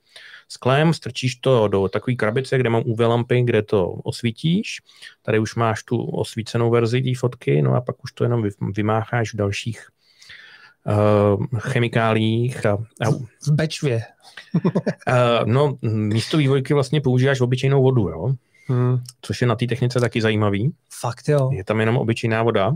[0.49, 4.81] sklem, strčíš to do takové krabice, kde mám UV lampy, kde to osvítíš.
[5.21, 8.43] Tady už máš tu osvícenou verzi té fotky, no a pak už to jenom
[8.75, 9.87] vymácháš v dalších
[10.85, 12.65] uh, chemikálích.
[12.65, 13.11] A, a,
[13.47, 14.01] v Bečvě.
[14.55, 14.63] uh,
[15.45, 18.35] no, místo vývojky vlastně používáš obyčejnou vodu, jo?
[18.67, 18.97] Hmm.
[19.21, 20.73] Což je na té technice taky zajímavý.
[20.99, 21.49] Fakt jo.
[21.53, 22.75] Je tam jenom obyčejná voda.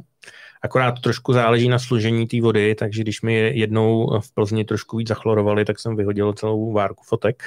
[0.63, 4.97] Akorát to trošku záleží na složení té vody, takže když mi jednou v Plzni trošku
[4.97, 7.43] víc zachlorovali, tak jsem vyhodil celou várku fotek.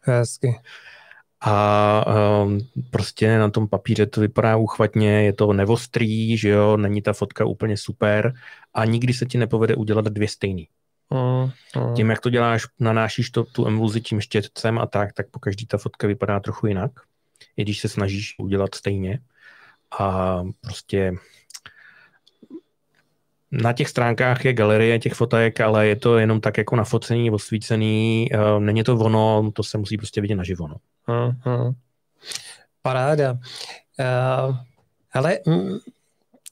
[0.00, 0.60] Hezky.
[1.40, 2.04] A
[2.42, 2.60] um,
[2.90, 7.44] prostě na tom papíře to vypadá úchvatně, je to nevostrý, že jo, není ta fotka
[7.44, 8.34] úplně super
[8.74, 10.68] a nikdy se ti nepovede udělat dvě stejný.
[11.10, 11.50] Mm,
[11.82, 11.94] mm.
[11.94, 15.66] Tím, jak to děláš, nanášíš to, tu emulzi tím štětcem a tak, tak po každý
[15.66, 16.90] ta fotka vypadá trochu jinak,
[17.56, 19.18] i když se snažíš udělat stejně.
[19.98, 21.12] A prostě
[23.62, 28.28] na těch stránkách je galerie těch fotek, ale je to jenom tak jako nafocení, osvícený.
[28.34, 30.68] Uh, není to ono, to se musí prostě vidět naživo.
[30.68, 30.76] No.
[31.08, 31.74] Uh-huh.
[32.82, 33.32] Paráda.
[33.32, 34.56] Uh,
[35.12, 35.78] ale mm,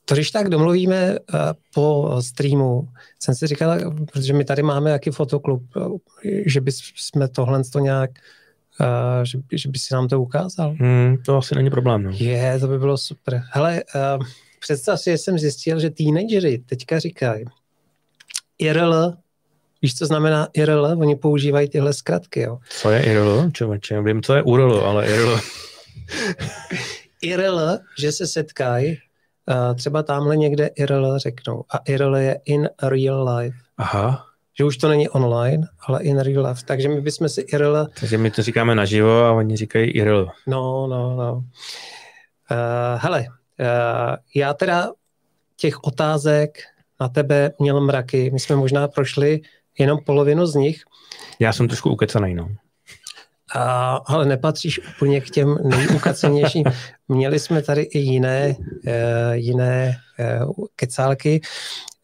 [0.05, 1.39] to, když tak domluvíme uh,
[1.73, 2.87] po streamu,
[3.19, 3.77] jsem si říkala,
[4.11, 5.63] protože my tady máme jaký fotoklub,
[6.45, 8.11] že bychom tohle to nějak
[8.81, 10.75] Uh, že, že by si nám to ukázal.
[10.79, 12.03] Hmm, to asi není problém.
[12.03, 12.11] No.
[12.13, 13.43] Je, to by bylo super.
[13.51, 13.83] Hele,
[14.17, 14.25] uh,
[14.63, 17.45] představ si, že jsem zjistil, že teenagery teďka říkají
[18.57, 19.13] IRL,
[19.81, 20.85] víš, co znamená IRL?
[20.85, 22.57] Oni používají tyhle zkratky, jo.
[22.69, 23.51] Co je IRL?
[23.51, 25.39] Čověče, vím, co je URL, ale IRL.
[27.21, 28.97] IRL, že se setkají,
[29.49, 31.63] uh, třeba tamhle někde IRL řeknou.
[31.69, 33.57] A IRL je in real life.
[33.77, 34.25] Aha.
[34.57, 36.61] Že už to není online, ale in real life.
[36.65, 37.87] Takže my bychom si IRL...
[37.99, 40.29] Takže my to říkáme naživo a oni říkají IRL.
[40.47, 41.33] No, no, no.
[41.33, 43.42] Uh, hele, Eh,
[44.35, 44.91] já teda
[45.55, 46.57] těch otázek
[47.01, 48.31] na tebe měl mraky.
[48.33, 49.41] My jsme možná prošli
[49.79, 50.83] jenom polovinu z nich.
[51.39, 52.49] Já jsem trošku ukecaný, no.
[53.55, 56.63] A, ale nepatříš úplně k těm nejukacenějším.
[57.07, 59.97] Měli jsme tady i jiné, uh, jiné
[60.47, 61.41] uh, kecálky,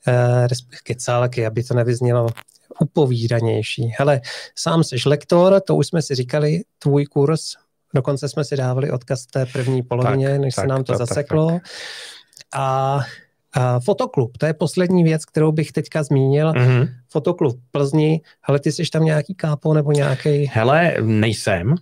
[0.07, 0.47] uh,
[0.83, 2.27] kecálky, aby to nevyznělo
[2.79, 3.93] upovídanější.
[3.97, 4.21] Hele,
[4.55, 7.41] sám jsi lektor, to už jsme si říkali, tvůj kurz
[7.95, 10.97] Dokonce jsme si dávali odkaz té první polovině, tak, než tak, se nám to tak,
[10.97, 11.47] zaseklo.
[11.47, 11.71] Tak, tak.
[12.55, 12.99] A,
[13.53, 16.51] a fotoklub, to je poslední věc, kterou bych teďka zmínil.
[16.51, 16.87] Mm-hmm.
[17.09, 20.45] Fotoklub v Plzni, ale ty jsi tam nějaký kápo nebo nějaký...
[20.45, 21.75] Hele, nejsem,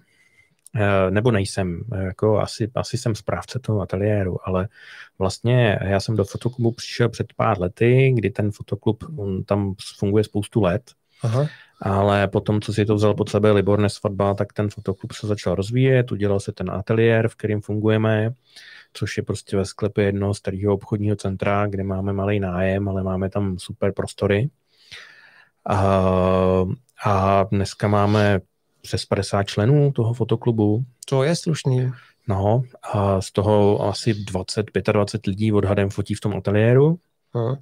[0.76, 4.68] eh, nebo nejsem, jako asi, asi jsem správce toho ateliéru, ale
[5.20, 10.24] vlastně já jsem do fotoklubu přišel před pár lety, kdy ten fotoklub on tam funguje
[10.24, 10.92] spoustu let.
[11.24, 11.48] Aha
[11.82, 15.56] ale potom, co si to vzal pod sebe Libor Nesvatba, tak ten fotoklub se začal
[15.56, 18.34] rozvíjet, udělal se ten ateliér, v kterém fungujeme,
[18.94, 23.30] což je prostě ve sklepě jednoho starého obchodního centra, kde máme malý nájem, ale máme
[23.30, 24.50] tam super prostory.
[25.70, 26.66] A,
[27.06, 28.40] a dneska máme
[28.82, 30.86] přes 50 členů toho fotoklubu.
[31.10, 31.92] To je slušný.
[32.28, 32.64] No,
[32.94, 37.00] a z toho asi 20-25 lidí odhadem fotí v tom ateliéru.
[37.34, 37.58] Aha.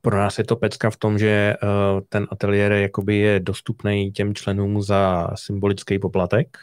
[0.00, 4.34] Pro nás je to pecka v tom, že uh, ten ateliér jakoby je dostupný těm
[4.34, 6.58] členům za symbolický poplatek.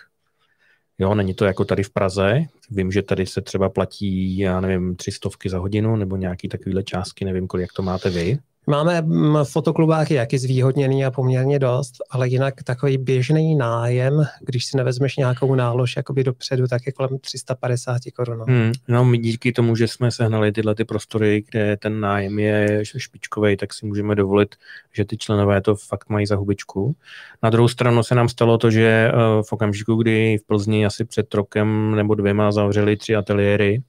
[1.00, 2.42] Jo, není to jako tady v Praze.
[2.72, 6.84] Vím, že tady se třeba platí, já nevím, tři stovky za hodinu nebo nějaký takovýhle
[6.84, 8.38] částky, nevím, kolik jak to máte vy.
[8.68, 9.02] Máme
[9.44, 15.18] v fotoklubách jaký zvýhodněný a poměrně dost, ale jinak takový běžný nájem, když si nevezmeš
[15.18, 18.44] nějakou nálož jakoby dopředu, tak je kolem 350 korun.
[18.48, 22.84] Hmm, no my díky tomu, že jsme sehnali tyhle ty prostory, kde ten nájem je
[22.98, 24.56] špičkový, tak si můžeme dovolit,
[24.94, 26.96] že ty členové to fakt mají za hubičku.
[27.44, 29.14] Na druhou stranu se nám stalo to, že eh,
[29.44, 33.82] v okamžiku, kdy v Plzni asi před rokem nebo dvěma zavřeli tři ateliéry,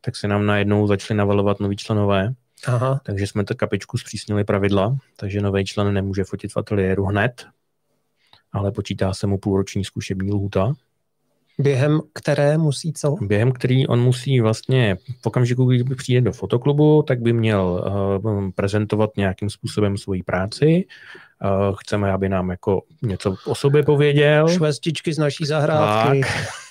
[0.00, 2.34] tak se nám najednou začali navalovat noví členové
[2.66, 3.00] Aha.
[3.04, 7.46] Takže jsme to kapičku zpřísnili pravidla, takže nový člen nemůže fotit v ateliéru hned,
[8.52, 10.72] ale počítá se mu půlroční zkušební lhůta.
[11.58, 13.16] Během které musí co?
[13.20, 17.84] Během který on musí vlastně v okamžiku, kdy přijde do fotoklubu, tak by měl
[18.24, 20.84] uh, prezentovat nějakým způsobem svoji práci.
[21.44, 24.48] Uh, chceme, aby nám jako něco o sobě pověděl.
[24.48, 26.20] Švestičky z naší zahrádky.
[26.20, 26.63] Tak.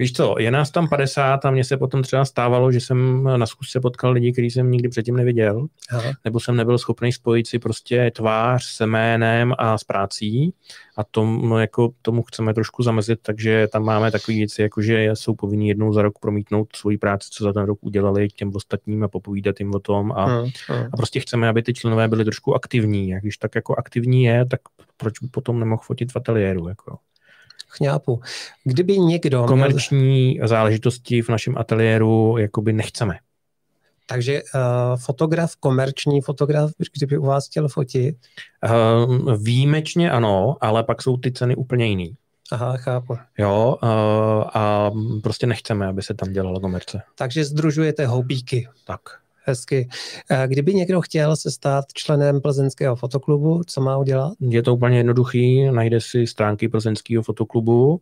[0.00, 3.46] Víš co, je nás tam 50 a mně se potom třeba stávalo, že jsem na
[3.46, 6.12] zkusce potkal lidi, který jsem nikdy předtím neviděl, Aha.
[6.24, 10.54] nebo jsem nebyl schopný spojit si prostě tvář s jménem a s prací
[10.96, 15.10] a tom, no jako tomu chceme trošku zamezit, takže tam máme takové věci, jako že
[15.14, 18.50] jsou povinni jednou za rok promítnout svoji práci, co za ten rok udělali k těm
[18.54, 20.88] ostatním a popovídat jim o tom a, hmm, hmm.
[20.92, 23.14] a prostě chceme, aby ty členové byli trošku aktivní.
[23.14, 24.60] A když tak jako aktivní je, tak
[24.96, 26.68] proč by potom nemohl fotit v ateliéru?
[26.68, 26.98] Jako
[27.68, 28.20] chňápu.
[28.64, 29.44] Kdyby někdo...
[29.44, 30.48] Komerční měl...
[30.48, 33.18] záležitosti v našem ateliéru jakoby nechceme.
[34.06, 38.16] Takže uh, fotograf, komerční fotograf, kdyby u vás chtěl fotit?
[38.70, 42.16] Uh, výjimečně ano, ale pak jsou ty ceny úplně jiný.
[42.52, 43.16] Aha, chápu.
[43.38, 43.88] Jo, uh,
[44.54, 44.90] a
[45.22, 47.02] prostě nechceme, aby se tam dělalo komerce.
[47.18, 48.68] Takže združujete hobíky.
[48.86, 49.00] Tak.
[49.44, 49.88] Hezky.
[50.46, 54.32] Kdyby někdo chtěl se stát členem plzeňského fotoklubu, co má udělat?
[54.40, 58.00] Je to úplně jednoduchý, najde si stránky plzeňského fotoklubu,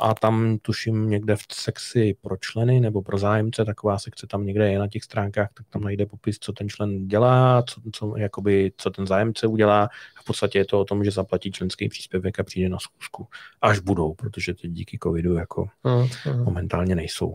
[0.00, 4.72] a tam tuším někde v sekci pro členy nebo pro zájemce, taková sekce tam někde
[4.72, 8.72] je na těch stránkách, tak tam najde popis, co ten člen dělá, co, co, jakoby,
[8.76, 9.84] co ten zájemce udělá.
[9.84, 13.26] A v podstatě je to o tom, že zaplatí členský příspěvek a přijde na schůzku.
[13.62, 16.44] Až budou, protože teď díky covidu jako uh, uh.
[16.44, 17.34] momentálně nejsou.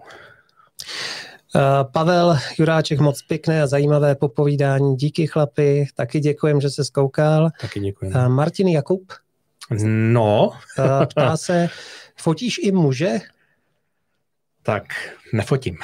[1.56, 4.96] Uh, Pavel Juráček, moc pěkné a zajímavé popovídání.
[4.96, 7.50] Díky chlapi, taky děkujem, že se zkoukal.
[7.62, 8.12] Taky děkuji.
[8.28, 9.14] Martin Jakub,
[9.72, 10.52] No.
[11.06, 11.70] Ptá se,
[12.18, 13.20] fotíš i muže?
[14.64, 14.84] Tak,
[15.34, 15.78] nefotím.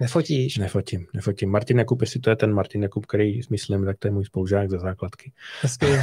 [0.00, 0.58] Nefotíš?
[0.58, 1.50] Nefotím, nefotím.
[1.50, 4.70] Martin Jakub, jestli to je ten Martin Jakub, který myslím, tak to je můj spolužák
[4.70, 5.32] ze základky.
[5.60, 5.86] Hezky.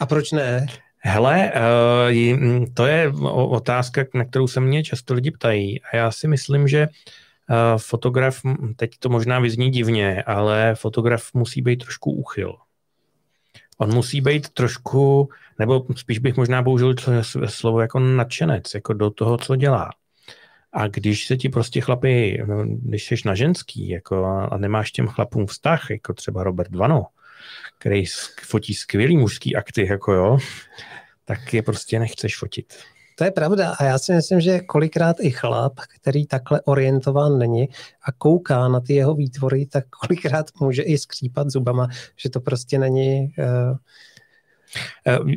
[0.00, 0.66] A proč ne?
[1.00, 5.82] Hele, uh, to je otázka, na kterou se mě často lidi ptají.
[5.82, 8.40] A já si myslím, že uh, fotograf,
[8.76, 12.56] teď to možná vyzní divně, ale fotograf musí být trošku úchyl
[13.80, 15.28] on musí být trošku,
[15.58, 16.94] nebo spíš bych možná použil
[17.46, 19.90] slovo jako nadšenec, jako do toho, co dělá.
[20.72, 25.46] A když se ti prostě chlapi, když jsi na ženský jako, a nemáš těm chlapům
[25.46, 27.06] vztah, jako třeba Robert Vano,
[27.80, 28.04] který
[28.42, 30.38] fotí skvělý mužský akty, jako jo,
[31.24, 32.74] tak je prostě nechceš fotit.
[33.18, 37.68] To je pravda a já si myslím, že kolikrát i chlap, který takhle orientován není
[38.02, 42.78] a kouká na ty jeho výtvory, tak kolikrát může i skřípat zubama, že to prostě
[42.78, 43.34] není...
[43.38, 43.76] Uh,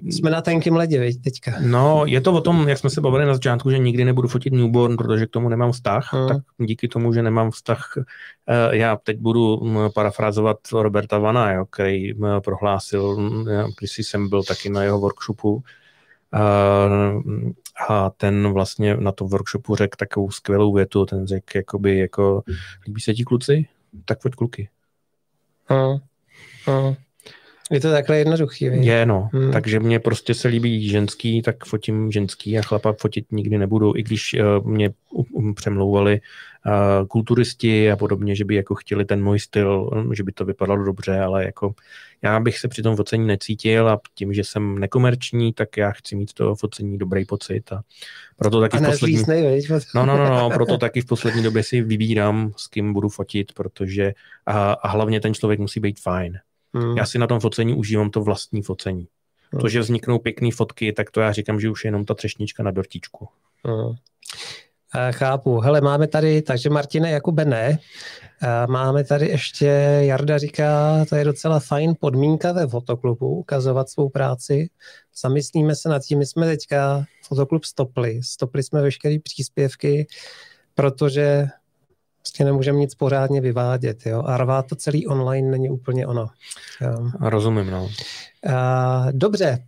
[0.04, 1.52] jsme na tenkým ledě, veď, teďka.
[1.60, 4.54] No, je to o tom, jak jsme se bavili na začátku, že nikdy nebudu fotit
[4.54, 6.28] newborn, protože k tomu nemám vztah, hmm.
[6.28, 11.66] tak díky tomu, že nemám vztah, eh, já teď budu hm, parafrázovat Roberta Vana, jo,
[11.66, 13.46] který hm, prohlásil, hm,
[13.80, 15.64] když jsem byl taky na jeho workshopu,
[17.90, 22.44] a ten vlastně na tom workshopu řekl takovou skvělou větu, ten řekl jakoby jako,
[22.88, 23.66] líbí se ti kluci?
[24.06, 24.70] Tak pojď kluky.
[25.72, 26.00] Uh,
[26.68, 26.96] uh.
[27.74, 28.70] Je to takhle jednoduchý.
[28.70, 28.86] Víc.
[28.86, 29.30] Je, no.
[29.34, 29.52] Hmm.
[29.52, 34.04] Takže mě prostě se líbí ženský, tak fotím ženský a chlapa fotit nikdy nebudu, i
[34.04, 36.22] když uh, mě um, přemlouvali
[36.66, 40.84] uh, kulturisti a podobně, že by jako chtěli ten můj styl, že by to vypadalo
[40.84, 41.74] dobře, ale jako
[42.22, 46.16] já bych se při tom focení necítil a tím, že jsem nekomerční, tak já chci
[46.16, 47.82] mít to focení dobrý pocit a
[48.36, 49.18] proto taky a v poslední...
[49.18, 49.62] Lísnej,
[49.96, 53.54] no, no, no, no, proto taky v poslední době si vybírám, s kým budu fotit,
[53.54, 54.14] protože
[54.46, 56.40] a, a hlavně ten člověk musí být fajn.
[56.74, 56.98] Hmm.
[56.98, 59.08] Já si na tom focení užívám to vlastní focení.
[59.52, 59.62] Hmm.
[59.62, 62.64] To, že vzniknou pěkné fotky, tak to já říkám, že už je jenom ta třešnička
[62.64, 63.28] na dortičku.
[63.68, 63.96] Hmm.
[65.12, 65.60] Chápu.
[65.60, 67.80] Hele, máme tady, takže Martine Jakube ne.
[68.68, 69.66] Máme tady ještě,
[70.02, 74.70] Jarda říká, to je docela fajn podmínka ve fotoklubu, ukazovat svou práci.
[75.22, 78.20] Zamyslíme se nad tím, my jsme teďka fotoklub stopli.
[78.24, 80.08] Stopli jsme veškeré příspěvky,
[80.76, 81.48] protože
[82.24, 84.06] prostě nemůžeme nic pořádně vyvádět.
[84.06, 84.24] Jo?
[84.26, 86.28] A rvát to celý online není úplně ono.
[86.82, 87.12] Jo?
[87.20, 87.90] Rozumím, no.
[89.12, 89.66] Dobře,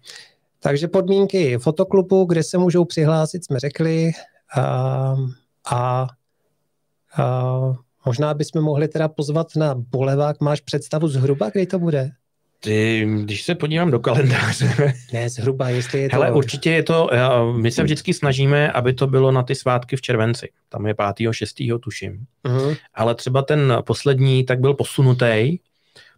[0.59, 4.11] takže podmínky fotoklubu, kde se můžou přihlásit, jsme řekli.
[4.57, 5.15] A,
[5.71, 6.07] a,
[7.17, 7.61] a
[8.05, 10.41] možná bychom mohli teda pozvat na Bolevák.
[10.41, 12.11] Máš představu zhruba, kdy to bude?
[12.59, 14.93] Ty, když se podívám do kalendáře.
[15.13, 16.15] Ne, zhruba, jestli je to...
[16.15, 17.09] Hele, určitě je to,
[17.55, 20.49] my se vždycky snažíme, aby to bylo na ty svátky v červenci.
[20.69, 21.33] Tam je 5.
[21.33, 21.55] 6.
[21.83, 22.25] tuším.
[22.45, 22.77] Uh-huh.
[22.93, 25.57] Ale třeba ten poslední tak byl posunutý,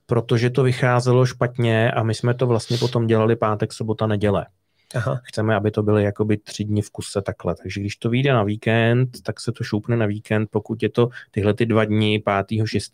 [0.06, 4.46] protože to vycházelo špatně a my jsme to vlastně potom dělali pátek, sobota, neděle.
[4.96, 5.22] Aha.
[5.24, 7.56] Chceme, aby to byly jakoby tři dny v kuse takhle.
[7.56, 10.50] Takže když to vyjde na víkend, tak se to šoupne na víkend.
[10.52, 12.68] Pokud je to tyhle ty dva dny, 5.
[12.68, 12.94] 6.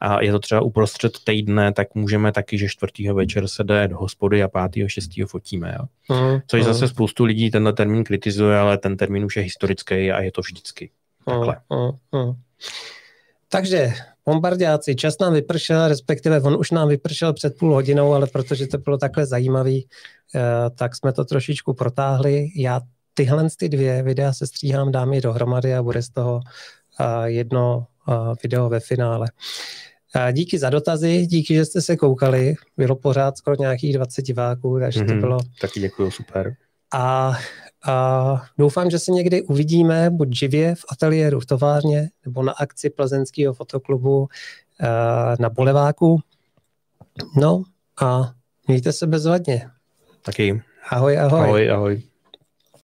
[0.00, 3.12] a je to třeba uprostřed týdne, tak můžeme taky, že 4.
[3.12, 4.88] večer se jde do hospody a 5.
[4.88, 5.10] 6.
[5.26, 5.76] fotíme.
[5.78, 5.86] Jo?
[6.16, 6.66] Uh, Což uh.
[6.66, 10.40] zase spoustu lidí tenhle termín kritizuje, ale ten termín už je historický a je to
[10.40, 10.90] vždycky.
[11.24, 11.56] Takhle.
[11.68, 12.34] Uh, uh.
[13.52, 13.92] Takže
[14.26, 18.78] bombardáci, čas nám vypršel, respektive on už nám vypršel před půl hodinou, ale protože to
[18.78, 19.88] bylo takhle zajímavý,
[20.34, 22.48] eh, tak jsme to trošičku protáhli.
[22.56, 22.80] Já
[23.14, 26.40] tyhle ty dvě videa se stříhám, dám je dohromady a bude z toho
[27.00, 28.12] eh, jedno eh,
[28.42, 29.26] video ve finále.
[30.32, 32.54] Díky za dotazy, díky, že jste se koukali.
[32.76, 35.38] Bylo pořád skoro nějakých 20 diváků, takže mm-hmm, to mhm, bylo...
[35.60, 36.54] Taky děkuji, super.
[36.94, 37.32] A
[37.86, 42.90] a doufám, že se někdy uvidíme buď živě v ateliéru v továrně nebo na akci
[42.90, 44.28] plzeňského fotoklubu
[44.80, 44.86] eh,
[45.38, 46.20] na Boleváku.
[47.36, 47.62] No
[48.00, 48.32] a
[48.68, 49.68] mějte se bezvadně.
[50.22, 50.62] Taky.
[50.90, 51.40] Ahoj, ahoj.
[51.40, 52.02] Ahoj, ahoj.